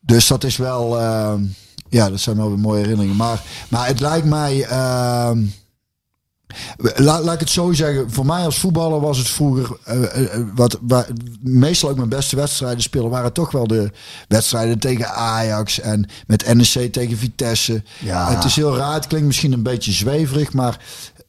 [0.00, 1.34] dus dat is wel, eh,
[1.88, 3.16] ja, dat zijn wel weer mooie herinneringen.
[3.16, 5.30] Maar, maar het lijkt mij, eh,
[6.76, 10.40] laat, laat ik het zo zeggen, voor mij als voetballer was het vroeger, eh, eh,
[10.54, 11.08] wat, waar,
[11.40, 13.90] meestal ook mijn beste wedstrijden spelen, waren toch wel de
[14.28, 17.82] wedstrijden tegen Ajax en met NEC tegen Vitesse.
[17.98, 18.34] Ja.
[18.34, 20.78] Het is heel raar, het klinkt misschien een beetje zweverig, maar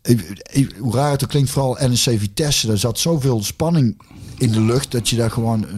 [0.05, 4.01] eh, eh, hoe raar het ook klinkt, vooral NEC Vitesse, daar zat zoveel spanning
[4.37, 5.73] in de lucht dat je daar gewoon eh,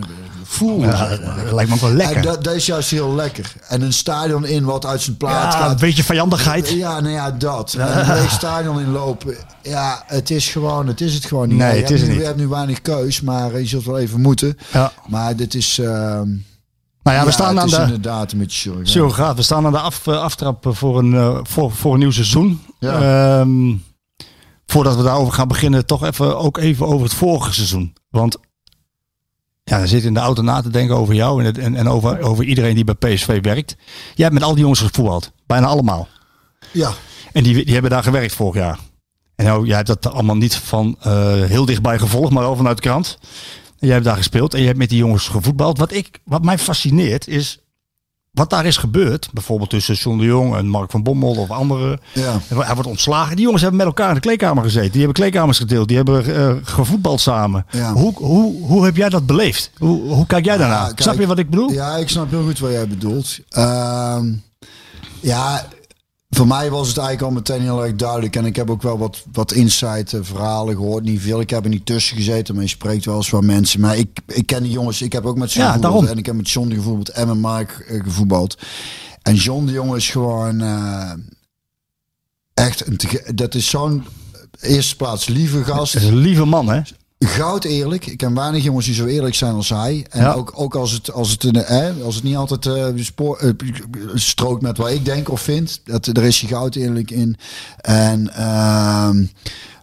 [0.79, 1.43] Ja, zeg maar.
[1.43, 2.15] dat lijkt me ook wel lekker.
[2.15, 3.53] En dat, dat is juist heel lekker.
[3.67, 5.71] En een stadion in wat uit zijn plaat Ja, gaat.
[5.71, 6.69] een beetje vijandigheid.
[6.69, 7.73] Ja, nou ja, dat.
[7.73, 9.35] En een leeg stadion inlopen.
[9.61, 11.57] Ja, het is gewoon, het is het gewoon niet.
[11.57, 12.21] Nee, je het hebt is het nu, niet.
[12.21, 14.57] Je hebt nu weinig keus, maar je zult wel even moeten.
[14.73, 14.91] Ja.
[15.07, 16.27] Maar dit is, ehm,
[17.03, 17.81] Nou ja, we staan het aan is de...
[17.81, 18.87] inderdaad een beetje surrogaat.
[18.89, 19.35] Surrogaat.
[19.35, 22.61] We staan aan de af, eh, aftrap voor een, eh, voor, voor een nieuw seizoen.
[22.79, 23.39] Ja.
[23.39, 23.75] Ehm,
[24.65, 27.93] voordat we daarover gaan beginnen, toch even, ook even over het vorige seizoen.
[28.09, 28.37] Want
[29.69, 31.89] ja, dan zit in de auto na te denken over jou en, het, en, en
[31.89, 33.75] over, over iedereen die bij PSV werkt.
[34.15, 35.31] Jij hebt met al die jongens gevoetbald.
[35.45, 36.07] Bijna allemaal.
[36.71, 36.91] Ja,
[37.33, 38.79] En die, die hebben daar gewerkt vorig jaar.
[39.35, 42.75] En nou, jij hebt dat allemaal niet van eh, heel dichtbij gevolgd, maar wel vanuit
[42.75, 43.17] de krant.
[43.79, 45.77] En jij hebt daar gespeeld en je hebt met die jongens gevoetbald.
[45.77, 47.59] Wat, ik, wat mij fascineert is
[48.37, 49.29] wat daar is gebeurd.
[49.33, 51.99] Bijvoorbeeld tussen John de Jong en Mark van Bommel of anderen.
[52.13, 52.39] ja.
[52.55, 53.35] Hij wordt ontslagen.
[53.35, 54.91] Die jongens hebben met elkaar in de kleedkamer gezeten.
[54.91, 55.87] Die hebben kleedkamers gedeeld.
[55.87, 57.65] Die hebben eh, gevoetbald samen.
[57.71, 57.93] Ja.
[57.93, 59.71] Hoe, hoe, hoe heb jij dat beleefd?
[59.77, 60.85] Hoe, hoe kijk jij daarna?
[60.85, 61.71] kijk, Snap je wat ik bedoel?
[61.71, 63.39] Ja, ik snap heel goed wat jij bedoelt.
[63.49, 64.25] Ehm,
[65.19, 65.65] ja,
[66.37, 68.35] voor mij was het eigenlijk al meteen heel erg duidelijk.
[68.35, 71.03] En ik heb ook wel wat, wat insight eh, verhalen gehoord.
[71.03, 71.39] Niet veel.
[71.39, 73.79] Ik heb er niet tussen gezeten, maar je spreekt wel eens van mensen.
[73.79, 75.01] Maar ik, ik ken die jongens.
[75.01, 76.07] Ik heb ook met John Ja, gevoetbald.
[76.07, 78.57] En ik heb met John gevoetbald en met Mike eh, gevoetbald.
[79.21, 81.11] En John de jongen is gewoon eh,
[82.53, 82.99] echt een...
[83.35, 84.05] Dat is zo'n...
[84.59, 85.95] Eerste plaats lieve gast.
[85.95, 86.81] Een lieve man, hè?
[87.19, 88.05] Goud eerlijk.
[88.05, 90.05] Ik ken weinig jongens die zo eerlijk zijn als hij.
[90.09, 90.33] En Ja.
[90.33, 93.49] ook, ook als, het, als, het een, hè, als het niet altijd eh, spoor, eh,
[94.13, 95.81] strookt met wat ik denk of vind.
[95.83, 97.37] Dat, daar is hij goud eerlijk in.
[97.81, 99.25] En ehm,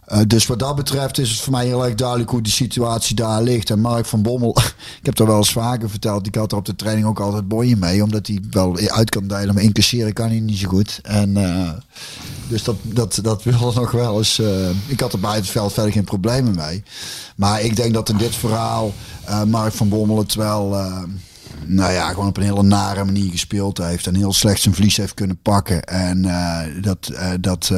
[0.05, 3.15] eh, dus wat dat betreft is het voor mij heel erg duidelijk hoe die situatie
[3.15, 3.69] daar ligt.
[3.69, 4.57] En Mark van Bommel,
[4.99, 6.27] ik heb dat wel eens vaker verteld.
[6.27, 8.03] Ik had er op de training ook altijd boeien mee.
[8.03, 9.53] Omdat hij wel uit kan delen.
[9.53, 10.99] Maar incasseren kan hij niet zo goed.
[11.03, 11.69] En eh,
[12.47, 14.39] dus dat, dat, dat wil nog wel eens.
[14.39, 16.83] eh, ik had er buiten het veld verder geen problemen mee.
[17.35, 18.93] Maar ik denk dat in dit verhaal
[19.25, 20.75] eh, Mark van Bommel het wel.
[20.77, 21.03] eh,
[21.65, 24.07] nou ja, gewoon op een hele nare manier gespeeld heeft.
[24.07, 25.83] En heel slecht zijn verlies heeft kunnen pakken.
[25.83, 26.21] En
[26.81, 27.11] dat.
[27.39, 27.71] dat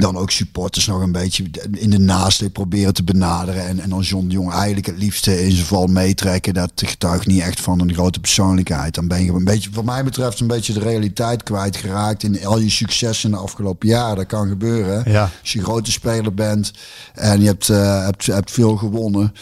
[0.00, 3.66] dan ook supporters nog een beetje in de naaste proberen te benaderen.
[3.66, 6.54] En, en dan John de Jong eigenlijk het liefste in zijn val meetrekken.
[6.54, 8.94] Dat getuigt niet echt van een grote persoonlijkheid.
[8.94, 12.22] Dan ben je een beetje, wat mij betreft, een beetje de realiteit kwijtgeraakt.
[12.22, 14.16] In al je successen in de afgelopen jaren.
[14.16, 15.10] Dat kan gebeuren.
[15.10, 15.30] Ja.
[15.40, 16.72] Als je grote speler bent
[17.14, 19.32] en je hebt, eh, hebt, hebt veel gewonnen.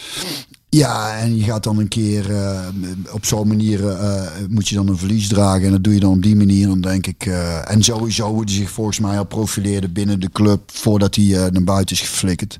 [0.75, 2.67] Ja, en je gaat dan een keer eh,
[3.11, 5.65] op zo'n manier eh, moet je dan een verlies dragen.
[5.65, 6.67] En dat doe je dan op die manier.
[6.67, 7.25] Dan denk ik.
[7.25, 11.25] eh, en sowieso hoe hij zich volgens mij al profileerde binnen de club voordat hij
[11.45, 12.57] eh, naar buiten is geflikkerd.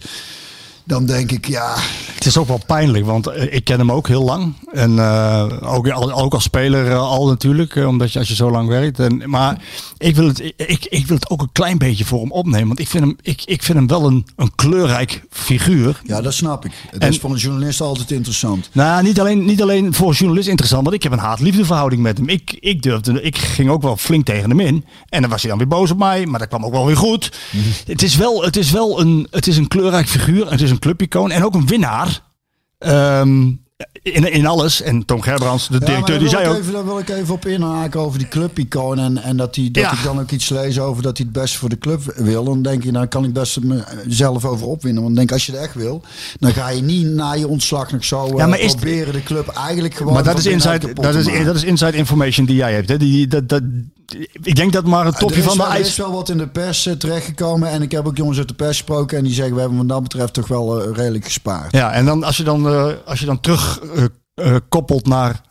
[0.87, 1.75] Dan denk ik, ja,
[2.15, 4.53] Het is ook wel pijnlijk, want eh, ik ken hem ook heel lang.
[4.71, 8.51] En eh, ook, al- ook als speler eh, al natuurlijk, omdat je als je zo
[8.51, 8.99] lang werkt.
[8.99, 9.61] En, maar
[9.97, 12.67] ik wil, het, ik, ik wil het ook een klein beetje voor hem opnemen.
[12.67, 16.01] Want ik vind hem, ik, ik vind hem wel een, een kleurrijk figuur.
[16.03, 16.71] ja, dat snap ik.
[16.91, 18.69] Het En- is voor een journalist altijd interessant.
[18.71, 22.01] Nou, niet alleen, niet alleen voor een journalist interessant, want ik heb een haat-liefde verhouding
[22.01, 22.29] met hem.
[22.29, 24.85] Ik, ik, durfde, ik ging ook wel flink tegen hem in.
[25.09, 26.97] En dan was hij dan weer boos op mij, maar dat kwam ook wel weer
[26.97, 27.31] goed.
[27.85, 30.51] Het is wel, het is wel een, het is een kleurrijk figuur.
[30.51, 32.21] Het is een clubicoon en ook een winnaar.
[32.77, 33.51] Ehm,
[34.01, 34.81] in, in alles.
[34.81, 36.57] En Tom Gerbrands, de directeur, die zei ook...
[36.57, 38.99] Even, daar wil ik even op inhaken over die clubicoon.
[38.99, 39.91] En, en dat, die, dat Ja.
[39.91, 42.43] ik dan ook iets lees over dat hij het beste voor de club wil.
[42.43, 45.03] Dan denk je, nou kan ik best mezelf over opwinnen.
[45.03, 46.01] Want denk, als je het echt wil,
[46.39, 49.23] dan ga je niet na je ontslag nog zo eh, Ja, maar is- proberen de
[49.23, 52.73] club eigenlijk gewoon Maar dat is, inside, dat, is, dat is inside information die jij
[52.73, 52.89] hebt.
[52.89, 52.97] Hè?
[52.97, 53.61] Die, dat, dat,
[54.41, 55.97] ik denk dat maar het Er topje is van de wel- Er is ijs...
[55.97, 57.69] wel wat in de pers eh, terechtgekomen.
[57.69, 59.17] En ik heb ook jongens uit de pers gesproken.
[59.17, 61.71] En die zeggen, we hebben wat dat betreft toch wel eh, redelijk gespaard.
[61.71, 63.79] Ja, en dan, als, je dan, eh, als je dan terug
[64.69, 65.41] koppelt naar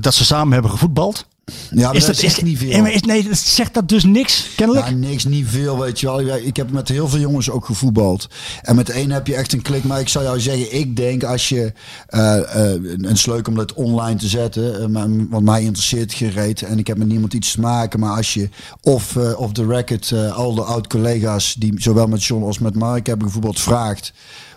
[0.00, 1.26] dat ze samen hebben gevoetbald.
[1.70, 2.82] Ja, maar dat is echt niet veel.
[2.82, 4.86] Nee, is, dat zegt dat dus niks, kennelijk.
[4.86, 6.36] Ja, niks, niet veel, weet je wel.
[6.36, 8.26] Ik heb met heel veel jongens ook gevoetbald.
[8.62, 9.84] En met één heb je echt een klik.
[9.84, 11.72] Maar ik zou jou zeggen, ik denk als je...
[12.06, 14.80] eh eh, en het is leuk om dat online te zetten.
[14.80, 16.62] eh, maar, want mij interesseert gereed.
[16.62, 18.00] En ik heb met niemand iets te maken.
[18.00, 18.48] Maar als je
[18.80, 21.54] off, eh off the record eh, al de oud-collega's...
[21.58, 24.12] die zowel met John als met Mark hebben gevoetbald, vraagt...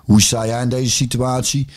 [0.06, 1.68] Hoe sta jij in deze situatie?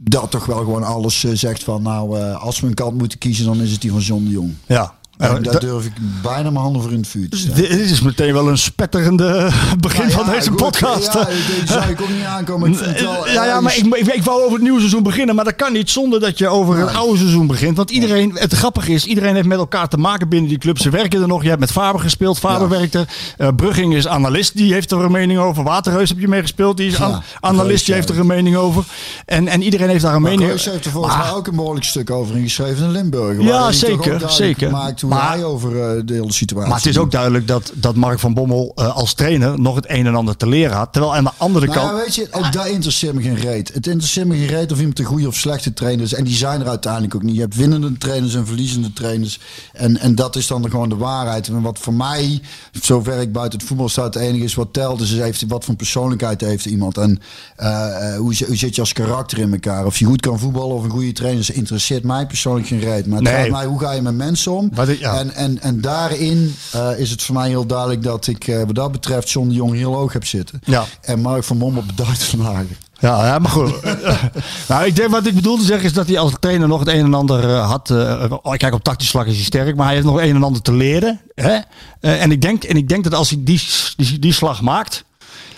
[0.00, 1.82] Dat toch wel gewoon alles eh, zegt van...
[1.82, 4.54] Nou, eh, als we een kant moeten kiezen, dan is het die van John Jong.
[4.66, 4.97] Ja.
[5.18, 8.00] En Eh, daar durf ik bijna mijn handen voor in het vuur te dit is
[8.00, 9.50] meteen wel een spetterende
[9.80, 11.12] begin Nou van deze podcast.
[11.12, 11.28] Ja,
[11.66, 12.72] zou ik ook niet aankomen.
[12.72, 15.44] Ik wel ja, ja, maar ik, ik, ik wou over het nieuwe seizoen beginnen, maar
[15.44, 17.76] dat kan niet zonder dat je over het oude seizoen begint.
[17.76, 20.78] Want iedereen, het grappige is, iedereen heeft met elkaar te maken binnen die club.
[20.78, 21.42] Ze werken er nog.
[21.42, 22.78] Je hebt met Faber gespeeld, Faber Ja.
[22.78, 23.08] werkt er.
[23.36, 25.62] Eh, Brugging is analist, die heeft er een mening over.
[25.62, 28.56] Waterreus heb je mee gespeeld, die is an- analist, Reus, die heeft er een mening
[28.56, 28.84] over.
[29.24, 31.56] En, en iedereen heeft daar een Maar mening Reus heeft er volgens mij ook een
[31.56, 33.40] behoorlijk stuk over ingeschreven in Limburg.
[33.42, 34.70] Ja, zeker, zeker.
[34.70, 38.18] maakt hij over eh, de hele situatie Maar het is ook duidelijk dat, dat Mark
[38.18, 40.92] van Bommel eh, als trainer nog het een en ander te leren had.
[40.92, 41.90] Terwijl aan de andere Nou kant...
[41.90, 43.74] ja, weet je, ook daar interesseert me geen reet.
[43.74, 46.14] Het interesseert me geen reet of iemand een goede of slechte trainer is.
[46.14, 47.34] En die zijn er uiteindelijk ook niet.
[47.34, 49.40] Je hebt winnende trainers en verliezende trainers.
[49.72, 51.48] En, en dat is dan gewoon de waarheid.
[51.48, 52.40] En wat voor mij,
[52.82, 54.98] zover ik buiten het voetbal sta, het enige is wat telt.
[54.98, 56.96] Dus heeft, wat voor persoonlijkheid heeft iemand.
[56.98, 57.20] En
[57.56, 59.86] eh, hoe, hoe zit je als karakter in elkaar.
[59.86, 63.06] Of je goed kan voetballen of een goede trainer is, interesseert mij persoonlijk geen reet.
[63.06, 63.42] Maar het Nee.
[63.42, 64.70] gaat mij, hoe ga je met mensen om?
[64.74, 65.18] Wat ja.
[65.18, 68.74] En, en, en daarin eh, is het voor mij heel duidelijk dat ik eh, wat
[68.74, 70.60] dat betreft John de Jong heel hoog heb zitten.
[70.64, 70.84] Ja.
[71.00, 72.66] En Mark van Bommel beduidend van lager.
[73.00, 73.82] Ja, ja, maar goed.
[74.68, 76.88] nou, ik denk wat ik bedoel te zeggen is dat hij als trainer nog het
[76.88, 77.90] een en ander eh, had.
[78.30, 80.62] oh, kijk, op tactisch vlak is hij sterk, maar hij heeft nog een en ander
[80.62, 81.20] te leren.
[81.34, 81.58] Hè?
[82.00, 83.62] En, ik denk, en ik denk dat als hij die,
[83.96, 85.04] die, die slag maakt,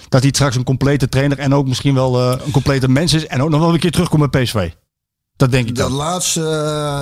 [0.09, 3.27] dat hij straks een complete trainer en ook misschien wel een complete mens is.
[3.27, 4.71] En ook nog wel een keer terugkomt bij PSV.
[5.37, 5.97] Dat denk ik Dat dan.
[5.97, 6.41] laatste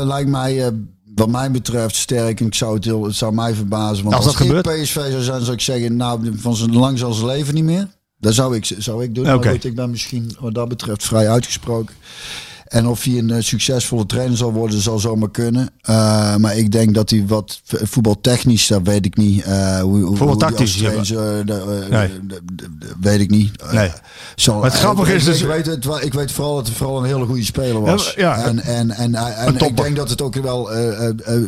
[0.04, 0.72] lijkt mij,
[1.14, 2.40] wat mij betreft, sterk.
[2.40, 4.04] En ik zou het, heel, het zou mij verbazen.
[4.04, 4.82] Want Als als, dat gebeurt?
[4.82, 7.88] PSV zou zijn, zou ik zeggen, nou, van zijn lang zal zijn leven niet meer.
[8.18, 9.26] Dat zou ik, zou ik doen.
[9.32, 9.44] Oké.
[9.44, 11.94] Maar goed, ik ben misschien wat dat betreft vrij uitgesproken.
[12.68, 15.68] En of hij een eh, succesvolle trainer zal worden, zal zomaar kunnen.
[15.80, 19.42] Eh, maar ik denk dat hij wat voetbaltechnisch, dat weet ik niet.
[19.42, 20.90] eh hoe, Voetbaltactisch, eh,
[21.90, 22.10] Nee.
[23.00, 23.62] weet ik niet.
[23.72, 23.90] Nee.
[24.36, 26.76] zal, Maar het grappige is ik, dus- ik weet het, ik weet vooral dat hij
[26.76, 28.14] vooral een hele goede speler was.
[28.16, 28.44] Ja, ja.
[28.44, 30.70] en en, en, ik denk dat het ook wel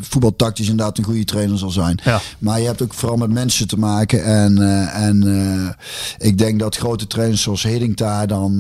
[0.01, 2.01] voetbaltactisch inderdaad een goede trainer zal zijn.
[2.05, 2.21] Ja.
[2.39, 4.25] Maar je hebt ook vooral met mensen te maken.
[4.25, 4.59] En,
[4.93, 5.77] en
[6.19, 8.59] ik denk dat grote trainers zoals Hiddink daar dan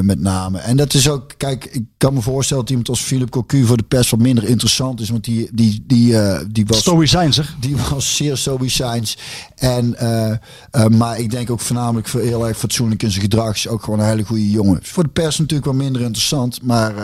[0.00, 0.58] met name.
[0.58, 3.76] En dat is ook, kijk, ik kan me voorstellen dat iemand als Philip Cocu voor
[3.76, 5.10] de pers wat minder interessant is.
[5.10, 7.54] Want die, die, die, eh, die was Stoïcijnser.
[7.60, 9.18] die was zeer stoïcijns.
[9.54, 10.30] En, eh,
[10.70, 13.54] eh, maar ik denk ook voornamelijk voor heel erg fatsoenlijk in zijn gedrag.
[13.54, 14.78] Is ook gewoon een hele goede jongen.
[14.82, 16.62] Voor de pers natuurlijk wel minder interessant.
[16.62, 16.94] Maar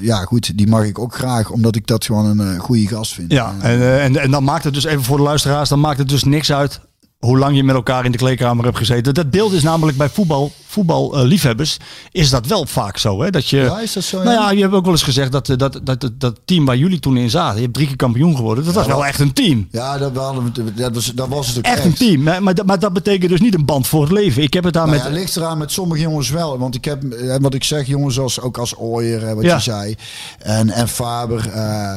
[0.00, 1.50] ja, goed, die mag ik ook graag.
[1.50, 3.32] Omdat ik dat gewoon een goede gast vind.
[3.32, 6.08] Ja, en, en, en dan maakt het dus even voor de luisteraars, dan maakt het
[6.08, 6.80] dus niks uit
[7.26, 9.14] hoe lang je met elkaar in de kleedkamer hebt gezeten.
[9.14, 11.76] Dat beeld is namelijk bij voetbal, voetballiefhebbers,
[12.12, 13.22] is dat wel vaak zo.
[13.22, 13.30] Hè?
[13.30, 14.50] Dat je, Ja, is dat zo, Nou ja?
[14.50, 16.98] je hebt ook wel eens gezegd dat, eh, dat, dat, dat, dat team waar jullie
[17.00, 19.68] toen in zaten, je hebt drie keer kampioen geworden, dat was wel echt een team.
[19.70, 22.22] Ja, dat, hadden dat, was, dat was het ook Echt een team.
[22.22, 24.42] Maar, maar, dat- maar dat betekent dus niet een band voor het leven.
[24.42, 25.06] Ik heb het daar Nou met...
[25.06, 26.58] ja, ligt eraan met sommige jongens wel.
[26.58, 29.58] Want ik heb, eh, wat ik zeg, jongens als, ook als Ooyer, eh, wat je
[29.60, 29.94] zei.
[30.38, 31.48] En, en Faber.
[31.52, 31.96] eh,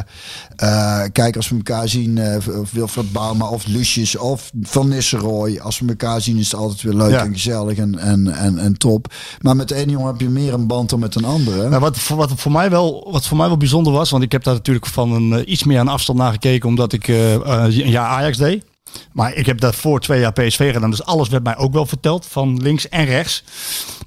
[0.55, 2.35] eh, kijk, als we elkaar zien, eh,
[2.71, 4.87] Wilfred Bauma of Lucius of Van
[5.21, 5.59] Nistelrooy.
[5.59, 7.23] Als we elkaar zien is het altijd weer leuk Ja.
[7.23, 9.13] en gezellig en, en, en, en top.
[9.41, 11.69] Maar met de ene jongen heb je meer een band dan met een andere.
[11.69, 14.31] Nou, wat, voor- wat, voor mij wel, wat voor mij wel bijzonder was, want ik
[14.31, 17.33] heb daar natuurlijk van een, eh, iets meer aan afstand naar gekeken, omdat ik eh,
[17.33, 18.63] een jaar Ajax deed.
[19.11, 22.25] Maar ik heb daarvoor twee jaar PSV gedaan, dus alles werd mij ook wel verteld,
[22.29, 23.43] van links en rechts.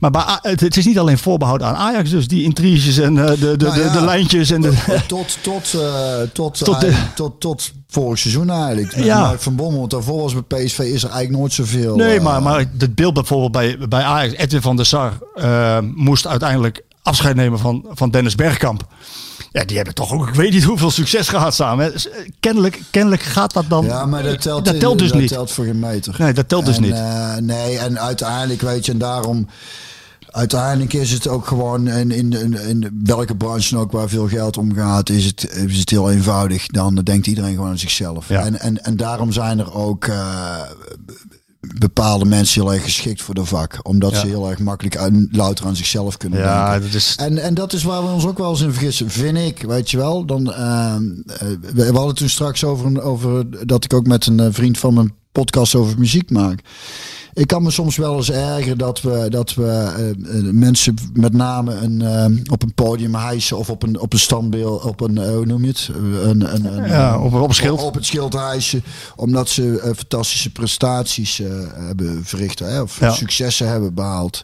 [0.01, 3.37] Maar bij, het, is niet alleen voorbehouden aan Ajax, dus die intriges en eh, de,
[3.57, 3.93] de, Nou de, ja.
[3.93, 5.03] de lijntjes en de...
[5.07, 8.97] Tot, tot, eh, tot, Tot eigenlijk- tot, tot vorig seizoen eigenlijk.
[8.97, 9.39] Met Ja.
[9.39, 9.79] Van Bommel.
[9.79, 11.97] Want daarvoor was bij PSV is er eigenlijk nooit zoveel.
[11.97, 15.79] Nee, eh, maar, maar het beeld bijvoorbeeld bij, bij Ajax, Edwin van der Sar eh,
[15.95, 18.87] moest uiteindelijk afscheid nemen van, van Dennis Bergkamp.
[19.53, 21.95] Ja, die hebben toch ook, ik weet niet hoeveel succes gehad samen.
[21.95, 22.01] eh,
[22.41, 23.85] Kennelijk, kennelijk gaat dat dan.
[23.85, 25.29] Ja, maar dat telt, dat telt dus dat niet.
[25.29, 26.15] telt voor geen meter.
[26.19, 26.93] Nee, dat telt dus niet.
[26.93, 29.47] eh, nee, en uiteindelijk weet je, en daarom.
[30.31, 34.57] Uiteindelijk is het ook gewoon in, in, in, in welke branche ook waar veel geld
[34.57, 36.67] omgaat, is het, is het heel eenvoudig.
[36.67, 38.29] Dan denkt iedereen gewoon aan zichzelf.
[38.29, 38.45] Ja.
[38.45, 40.61] En, en, en daarom zijn er ook eh,
[41.79, 43.79] bepaalde mensen heel erg geschikt voor de vak.
[43.83, 44.19] Omdat Ja.
[44.21, 46.87] ze heel erg makkelijk aan, louter aan zichzelf kunnen Ja, denken.
[46.91, 47.15] dat is.
[47.17, 49.63] En, en dat is waar we ons ook wel eens in vergissen, vind ik.
[49.63, 54.07] Weet je wel, dan, ehm, eh, we, hadden toen straks over, over dat ik ook
[54.07, 56.61] met een eh, vriend van mijn podcast over muziek maak.
[57.35, 60.17] Ik kan me soms wel eens ergeren dat we, dat we eh, eh,
[60.53, 64.83] mensen met name een, eh, op een podium hijsen of op een, op een standbeeld,
[64.85, 65.91] op een, hoe noem je het?
[66.25, 67.83] Een, een, een, Ja, op, op schild.
[67.83, 68.85] op het schild hijsen,
[69.17, 71.41] omdat ze fantastische prestaties
[71.75, 73.11] hebben verricht hè, of Ja.
[73.13, 74.43] successen hebben behaald.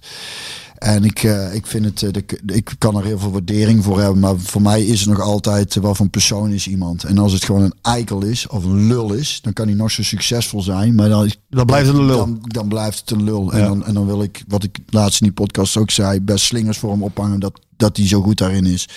[0.79, 4.01] En ik, eh, ik vind het, eh, de, ik kan er heel veel waardering voor
[4.01, 7.05] hebben, maar voor mij is het nog altijd eh, wat voor een persoon is iemand.
[7.05, 9.91] En als het gewoon een eikel is of een lul is, dan kan hij nog
[9.91, 12.17] zo succesvol zijn, maar dan, Dan blijft het een lul.
[12.17, 13.53] Dan, dan blijft het een lul.
[13.53, 16.45] En, dan, en dan wil ik, wat ik laatst in die podcast ook zei, best
[16.45, 18.89] slingers voor hem ophangen dat, dat hij zo goed daarin is.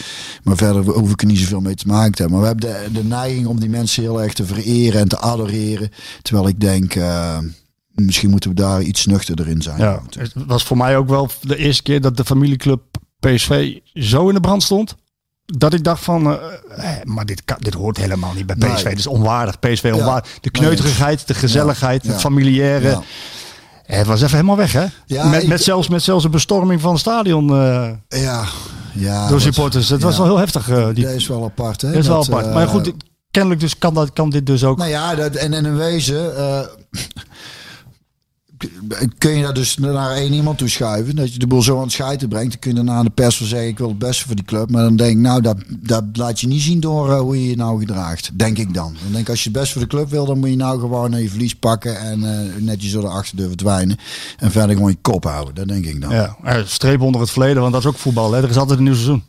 [0.43, 2.39] Maar verder hoef ik er niet zoveel mee te maken te hebben.
[2.39, 5.19] Maar we hebben de, de neiging om die mensen heel erg te vereren en te
[5.19, 5.89] adoreren.
[6.21, 6.95] Terwijl ik denk,
[8.05, 9.77] misschien moeten we daar iets nuchterder in zijn.
[9.79, 12.81] Ja, het was voor mij ook wel de eerste keer dat de familieclub
[13.19, 14.95] PSV zo in de brand stond.
[15.45, 16.33] Dat ik dacht van, eh,
[16.97, 18.73] eh, maar dit, kan, dit hoort helemaal niet bij PSV.
[18.83, 18.83] Nee.
[18.83, 19.59] Dit is onwaardig.
[19.59, 20.37] PSV onwaardig.
[20.41, 22.11] De kneuterigheid, de gezelligheid, Ja.
[22.11, 22.89] het familiaire.
[22.89, 24.85] Eh, Het was even helemaal weg, hè?
[25.05, 27.47] Ja, met, ik- met, zelfs, met zelfs een bestorming van het stadion
[28.07, 28.45] Ja,
[28.93, 29.27] ja.
[29.27, 29.89] door supporters.
[29.89, 30.65] Het was wel heel heftig.
[30.93, 31.87] die, Dat is wel apart, hè?
[31.91, 32.53] dat is wel apart.
[32.53, 32.91] maar goed,
[33.31, 34.77] kennelijk dus kan, dat, kan dit dus ook.
[34.77, 36.59] Nou ja, dat, en, en in wezen eh,
[39.17, 41.15] kun je dat dus naar één iemand toe schuiven.
[41.15, 42.50] Dat je de boel zo aan het schijten brengt.
[42.50, 44.45] Dan kun je daarna aan de pers wel zeggen, ik wil het beste voor die
[44.45, 44.69] club.
[44.71, 47.50] Maar dan denk ik, nou, dat, dat laat je niet zien door eh, hoe je
[47.50, 48.30] je nou gedraagt.
[48.34, 48.95] Denk ik dan.
[49.04, 50.80] Dan denk ik, als je het best voor de club wil, dan moet je nou
[50.80, 52.00] gewoon je verlies pakken.
[52.00, 53.97] En eh, netjes door de achterdeur verdwijnen.
[54.38, 55.56] En verder gewoon je kop houden.
[55.56, 56.10] Dat denk ik dan.
[56.10, 58.32] Ja, eh, streep onder het verleden, want dat is ook voetbal.
[58.32, 58.43] Hè?
[58.43, 59.24] Er is altijd een nieuw seizoen.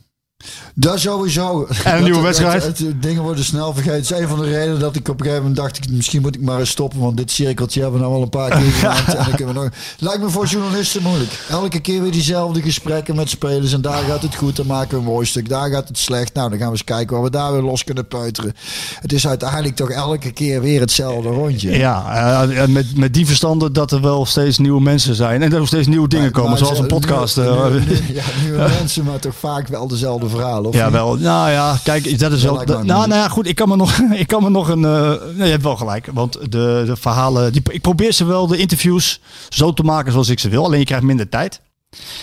[0.75, 1.67] Dat sowieso.
[1.83, 2.79] En een nieuwe Dat- dat- wedstrijd.
[2.79, 3.95] dat- dingen worden snel vergeten.
[3.97, 5.89] Het is een van de redenen dat ik op een gegeven moment dacht...
[5.91, 6.99] Misschien moet ik maar eens stoppen.
[6.99, 9.07] Want dit cirkeltje hebben we nou al een paar keer gemaakt.
[9.15, 9.69] en dan kunnen we nog...
[9.99, 11.31] Lijkt me voor journalisten moeilijk.
[11.49, 13.73] Elke keer weer diezelfde gesprekken met spelers.
[13.73, 14.55] En daar gaat het goed.
[14.55, 15.49] Dan maken we een mooi stuk.
[15.49, 16.33] Daar gaat het slecht.
[16.33, 18.53] Nou, dan gaan we eens kijken waar we daar weer los kunnen peuteren.
[18.99, 21.71] Het is uiteindelijk toch elke keer weer hetzelfde rondje.
[21.77, 25.41] Ja, eh, met, met die verstanden dat er wel steeds nieuwe mensen zijn.
[25.43, 27.37] En dat er steeds nieuwe dingen Maar- komen, maar zoals een podcast.
[27.37, 30.69] nieuwe- eh, nieuwe- ja, nieuwe mensen, maar toch vaak wel dezelfde verhalen.
[30.69, 30.93] Of Ja, niet?
[30.93, 31.15] wel.
[31.15, 32.65] Nou ja, kijk, dat is wel.
[32.65, 33.47] dat- nou, nou ja, goed.
[33.47, 34.85] Ik kan me nog, ik kan me nog een.
[34.85, 36.09] eh, nee, je hebt wel gelijk.
[36.13, 37.51] Want de, de verhalen.
[37.51, 39.19] Die, ik probeer ze wel, de interviews,
[39.49, 40.65] zo te maken zoals ik ze wil.
[40.65, 41.61] Alleen je krijgt minder tijd.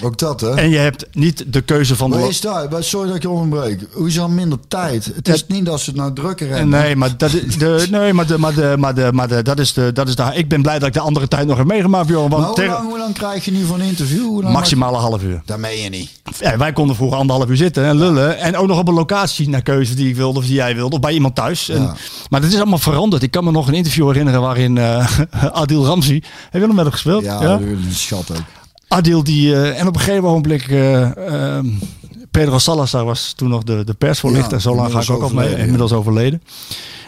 [0.02, 0.54] Ook dat, hè?
[0.54, 2.16] En je hebt niet de keuze van de.
[2.16, 3.80] Maar is dat, maar sorry dat ik je onderbreek.
[3.92, 5.10] Hoe is dan minder tijd?
[5.14, 6.68] Het is niet dat ze het nou drukker hebben.
[6.68, 9.58] Nee, maar dat is de, nee, maar de, maar de, maar de, maar de, dat
[9.58, 10.30] is de, dat is de.
[10.34, 12.28] Ik ben blij dat ik de andere tijd nog heb meegemaakt, Bjorn.
[12.30, 14.42] Maar Want hoe tegen- lang, hoe lang krijg je nu voor een interview?
[14.42, 15.42] Maximaal een half uur.
[15.44, 16.10] Dat meen je niet.
[16.38, 18.38] Ja, wij konden vroeger anderhalf uur zitten en lullen.
[18.38, 20.94] En ook nog op een locatie naar keuze die ik wilde of die jij wilde.
[20.94, 21.68] Of bij iemand thuis.
[21.68, 21.94] En, Ja.
[22.30, 23.22] Maar dat is allemaal veranderd.
[23.22, 25.06] Ik kan me nog een interview herinneren waarin eh,
[25.52, 26.22] Adil Ramzi...
[26.50, 27.24] Heb je nog met hem gespeeld?
[27.24, 28.36] Ja, is een schat ook.
[28.92, 29.54] Adil die...
[29.54, 30.68] eh, en op een gegeven ogenblik...
[30.68, 31.16] eh,
[31.56, 31.66] ehm,
[32.30, 34.52] Pedro Salazar was toen nog de, de persvoorlichter.
[34.52, 35.56] Ja, Zo lang ga ik ook al mee.
[35.56, 36.42] Inmiddels overleden.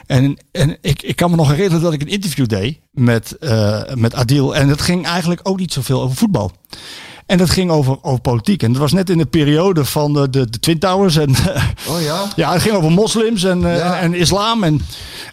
[0.06, 3.80] En, en ik, ik kan me nog herinneren dat ik een interview deed met, eh,
[3.94, 4.54] met Adil.
[4.56, 6.50] En dat ging eigenlijk ook niet zoveel over voetbal.
[7.26, 8.62] En dat ging over, over politiek.
[8.62, 11.16] En dat was net in de periode van de, de, de Twin Towers.
[11.16, 11.30] En,
[11.88, 12.24] Oh ja?
[12.36, 14.00] ja, het ging over moslims en, Ja.
[14.00, 14.62] en, islam.
[14.64, 14.80] En,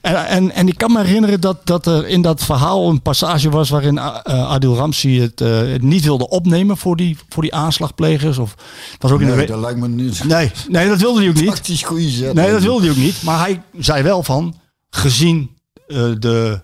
[0.02, 3.50] en, en, en ik kan me herinneren dat, dat er in dat verhaal een passage
[3.50, 7.54] was waarin eh, Adil Ramsi het, eh, het niet wilde opnemen voor die, voor die
[7.54, 8.38] aanslagplegers.
[8.38, 8.56] Of,
[8.98, 10.24] was ook in de Nee, dat lijkt me niet.
[10.24, 11.46] nee, nee, dat wilde hij ook niet.
[11.46, 12.34] Tactisch goede zet.
[12.34, 13.24] Nee, dat wilde hij ook niet.
[13.24, 14.56] Maar hij zei wel van,
[14.90, 15.58] gezien
[15.88, 16.62] eh, de,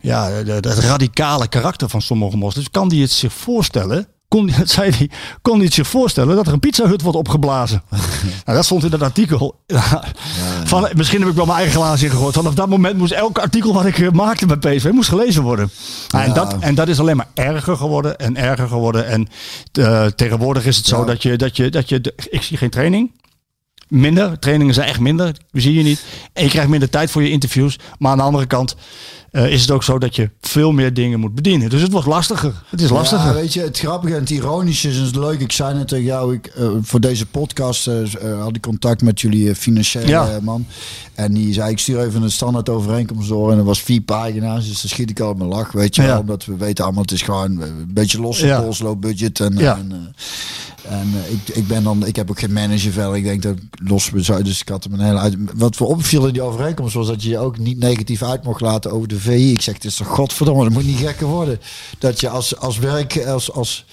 [0.00, 4.08] ja, de, het radicale karakter van sommige moslims, kan hij het zich voorstellen.
[4.28, 5.10] Kon, zei hij,
[5.42, 7.82] kon hij het zich voorstellen dat er een pizzahut wordt opgeblazen?
[8.44, 9.60] nou, dat stond in dat artikel.
[10.64, 12.34] Van, misschien heb ik wel mijn eigen glazen ingegooid.
[12.34, 15.70] Vanaf dat moment moest elk artikel wat ik eh, maakte bij PSV moest gelezen worden.
[16.08, 19.06] Nou, en, dat, en dat is alleen maar erger geworden en erger geworden.
[19.06, 19.28] En
[19.72, 22.70] eh, tegenwoordig is het zo dat je, dat je, dat je, de- ik zie geen
[22.70, 23.10] training.
[23.88, 24.38] Minder.
[24.38, 25.36] Trainingen zijn echt minder.
[25.50, 26.04] We zie je niet.
[26.32, 27.78] En je krijgt minder tijd voor je interviews.
[27.98, 28.76] Maar aan de andere kant
[29.36, 31.70] eh, is het ook zo dat je veel meer dingen moet bedienen.
[31.70, 32.52] Dus het wordt lastiger.
[32.68, 33.26] Het is lastiger.
[33.26, 35.40] Ja, weet je, het grappige en het ironische is, is het leuk.
[35.40, 37.94] Ik zei net tegen jou, ik, eh, voor deze podcast eh,
[38.40, 40.38] had ik contact met jullie financiële Ja.
[40.42, 40.66] man.
[41.14, 43.50] En die zei, ik stuur even een standaard overeenkomst door.
[43.50, 45.72] En dat was vier pagina's, dus dan schiet ik al op mijn lach.
[45.72, 46.08] Weet je Ja.
[46.08, 48.60] wel, omdat we weten allemaal, het is gewoon een beetje losse Ja.
[48.60, 49.40] pols, low budget.
[49.40, 49.76] En, Ja.
[49.76, 50.14] en,
[50.88, 53.16] en ik, ik ben dan, ik heb ook geen manager verder.
[53.16, 55.36] Ik denk dat ik los we zou, dus ik had hem een hele uit.
[55.54, 58.60] Wat voor opviel in die overeenkomst was dat je je ook niet negatief uit mocht
[58.60, 61.60] laten over de Ik zeg, het is toch godverdomme, dat moet niet gekker worden.
[61.98, 63.84] Dat je als, als werk, als, als,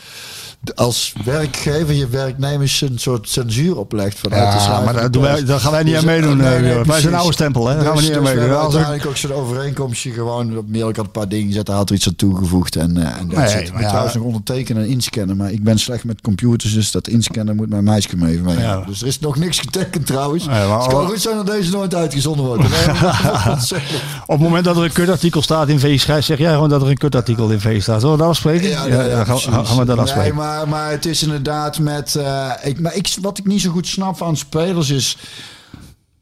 [0.76, 5.22] als werkgever je werknemers een soort censuur oplegt vanuit de Ja, schrijvende maar daar, doen
[5.22, 5.46] wij, pers.
[5.46, 6.42] daar gaan wij niet Dus, aan meedoen.
[6.42, 6.88] eh, eh, nee, nee, Björn.
[6.88, 7.68] wij zijn oude stempel.
[7.68, 7.76] Hè?
[7.76, 8.56] Daar gaan we Dus- niet aan dus we meedoen.
[8.56, 10.90] ik- uiteindelijk ook zo'n overeenkomstje gewoon op mail.
[10.90, 12.76] Ik had een paar dingen gezet, daar had er iets aan toegevoegd.
[12.76, 13.54] En, eh en dat zit.
[13.56, 13.88] maar Ik moet ja.
[13.88, 15.38] trouwens nog ondertekenen en inscannen.
[15.38, 18.58] Maar ik ben slecht met computers, dus dat inscannen moet mijn meisje me even mee.
[18.58, 18.84] Ja.
[18.88, 20.46] Dus er is nog niks getekend trouwens.
[20.48, 22.64] Maar- het kan goed zijn dat deze nooit uitgezonden wordt.
[24.26, 26.82] Op het moment dat er een kutartikel staat in V schrijf, zeg jij gewoon dat
[26.82, 28.00] er een kutartikel in V staat.
[28.00, 28.70] Zullen we dat afspreken?
[28.70, 28.78] Ja,
[29.24, 30.36] gaan, we dat afspreken.
[30.66, 32.16] Maar, het is inderdaad met...
[32.16, 35.18] eh, ik, maar ik, wat ik niet zo goed snap aan spelers is...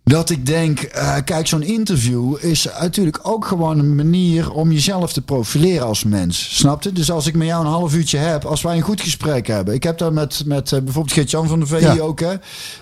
[0.03, 5.13] Dat ik denk, eh, kijk, zo'n interview is natuurlijk ook gewoon een manier om jezelf
[5.13, 6.57] te profileren als mens.
[6.57, 6.91] Snap je?
[6.91, 9.73] Dus als ik met jou een half uurtje heb, als wij een goed gesprek hebben.
[9.73, 11.97] Ik heb daar met, met eh, bijvoorbeeld Geert-Jan van de VI Ja.
[11.99, 12.19] ook.
[12.19, 12.33] Hè.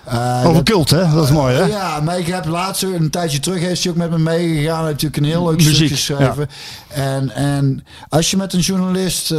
[0.04, 1.10] Eh, Over dat- cult, hè?
[1.14, 1.64] Dat is mooi, hè?
[1.64, 4.78] ja, maar ik heb laatst een tijdje terug heeft hij ook met me meegegaan.
[4.78, 6.48] Hij heeft natuurlijk een heel leuk Muziek, stuk geschreven.
[6.88, 9.30] En, en als je met een journalist,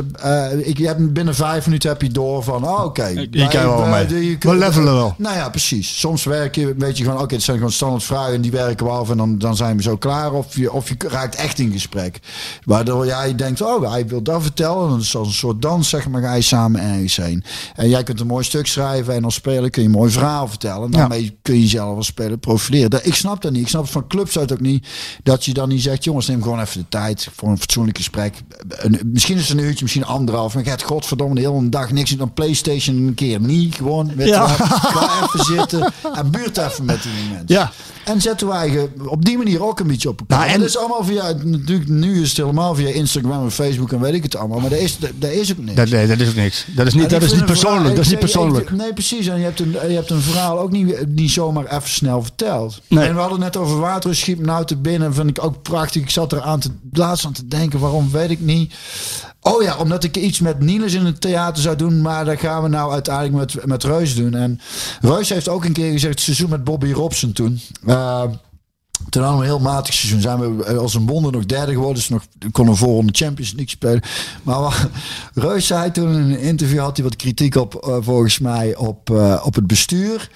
[0.61, 3.05] ik je hebt binnen vijf minuten heb je door van, oh, oké.
[3.07, 4.05] Je wij- kan wel mee.
[4.05, 5.13] de- je We levelen wel.
[5.17, 5.99] Nou ja, precies.
[5.99, 8.85] Soms werk je, weet je gewoon, oké, het zijn gewoon standaard vragen en die werken
[8.85, 10.31] we af en dan, dan zijn we zo klaar.
[10.33, 12.19] Of je, of je raakt echt in gesprek.
[12.63, 14.83] Waardoor jij denkt, oh, hij wil dat vertellen.
[14.83, 17.43] En dan is als een soort dans, zeg maar, ga je samen ergens heen.
[17.75, 20.47] En jij kunt een mooi stuk schrijven en als speler kun je een mooi verhaal
[20.47, 20.91] vertellen.
[20.91, 20.97] Ja.
[20.97, 22.89] daarmee kun je jezelf als speler profileren.
[22.89, 23.61] Dat, ik snap dat niet.
[23.61, 24.87] Ik snap het van clubs uit ook niet.
[25.23, 28.35] Dat je dan niet zegt, jongens, neem gewoon even de tijd voor een fatsoenlijk gesprek.
[28.67, 30.55] Een- misschien is het een uurtje, misschien anderhalf.
[30.55, 33.75] En gaat godverdomme de hele dag niks in een Playstation een keer niet.
[33.75, 34.25] Gewoon, Ja.
[34.25, 34.47] wel.
[34.47, 37.45] Ga even zitten en buurt even met die mensen.
[37.47, 37.60] Ja.
[38.05, 40.39] En zetten wij op die manier ook een beetje op elkaar.
[40.39, 43.91] Nou, en dat is allemaal via, natuurlijk, nu is het helemaal via Instagram en Facebook
[43.91, 44.59] en weet ik het allemaal.
[44.59, 45.75] Maar daar is, daar is ook niks.
[45.75, 46.65] Dat, nee, dat is ook niks.
[46.75, 47.95] Dat is niet, dat is niet verhaal- persoonlijk.
[47.95, 48.69] Dat is niet persoonlijk.
[48.69, 49.27] ik- nee, precies.
[49.27, 52.81] En je hebt een, je hebt een verhaal ook niet, niet zomaar even snel verteld.
[52.87, 53.07] Nee.
[53.07, 55.13] En we hadden net over water, schiep nou te binnen.
[55.13, 56.01] Vind ik ook prachtig.
[56.01, 58.73] Ik zat er aan te, laatst aan te denken, waarom weet ik niet.
[59.41, 62.01] Oh ja, omdat ik iets met Niels in het theater zou doen.
[62.01, 64.33] Maar dat gaan we nou uiteindelijk met, met Reus doen.
[64.33, 64.59] En
[65.01, 67.59] Reus heeft ook een keer gezegd, seizoen met Bobby Robson toen.
[67.85, 68.23] Eh,
[69.09, 70.21] toen hadden we een heel matig seizoen.
[70.21, 71.95] Zijn we als een wonder nog derde geworden.
[71.95, 74.01] Dus nog konden we voorronde Champions League spelen.
[74.43, 74.89] Maar
[75.33, 76.79] Reus zei toen in een interview...
[76.79, 80.29] had hij wat kritiek op, eh, volgens mij, op, eh, op het bestuur.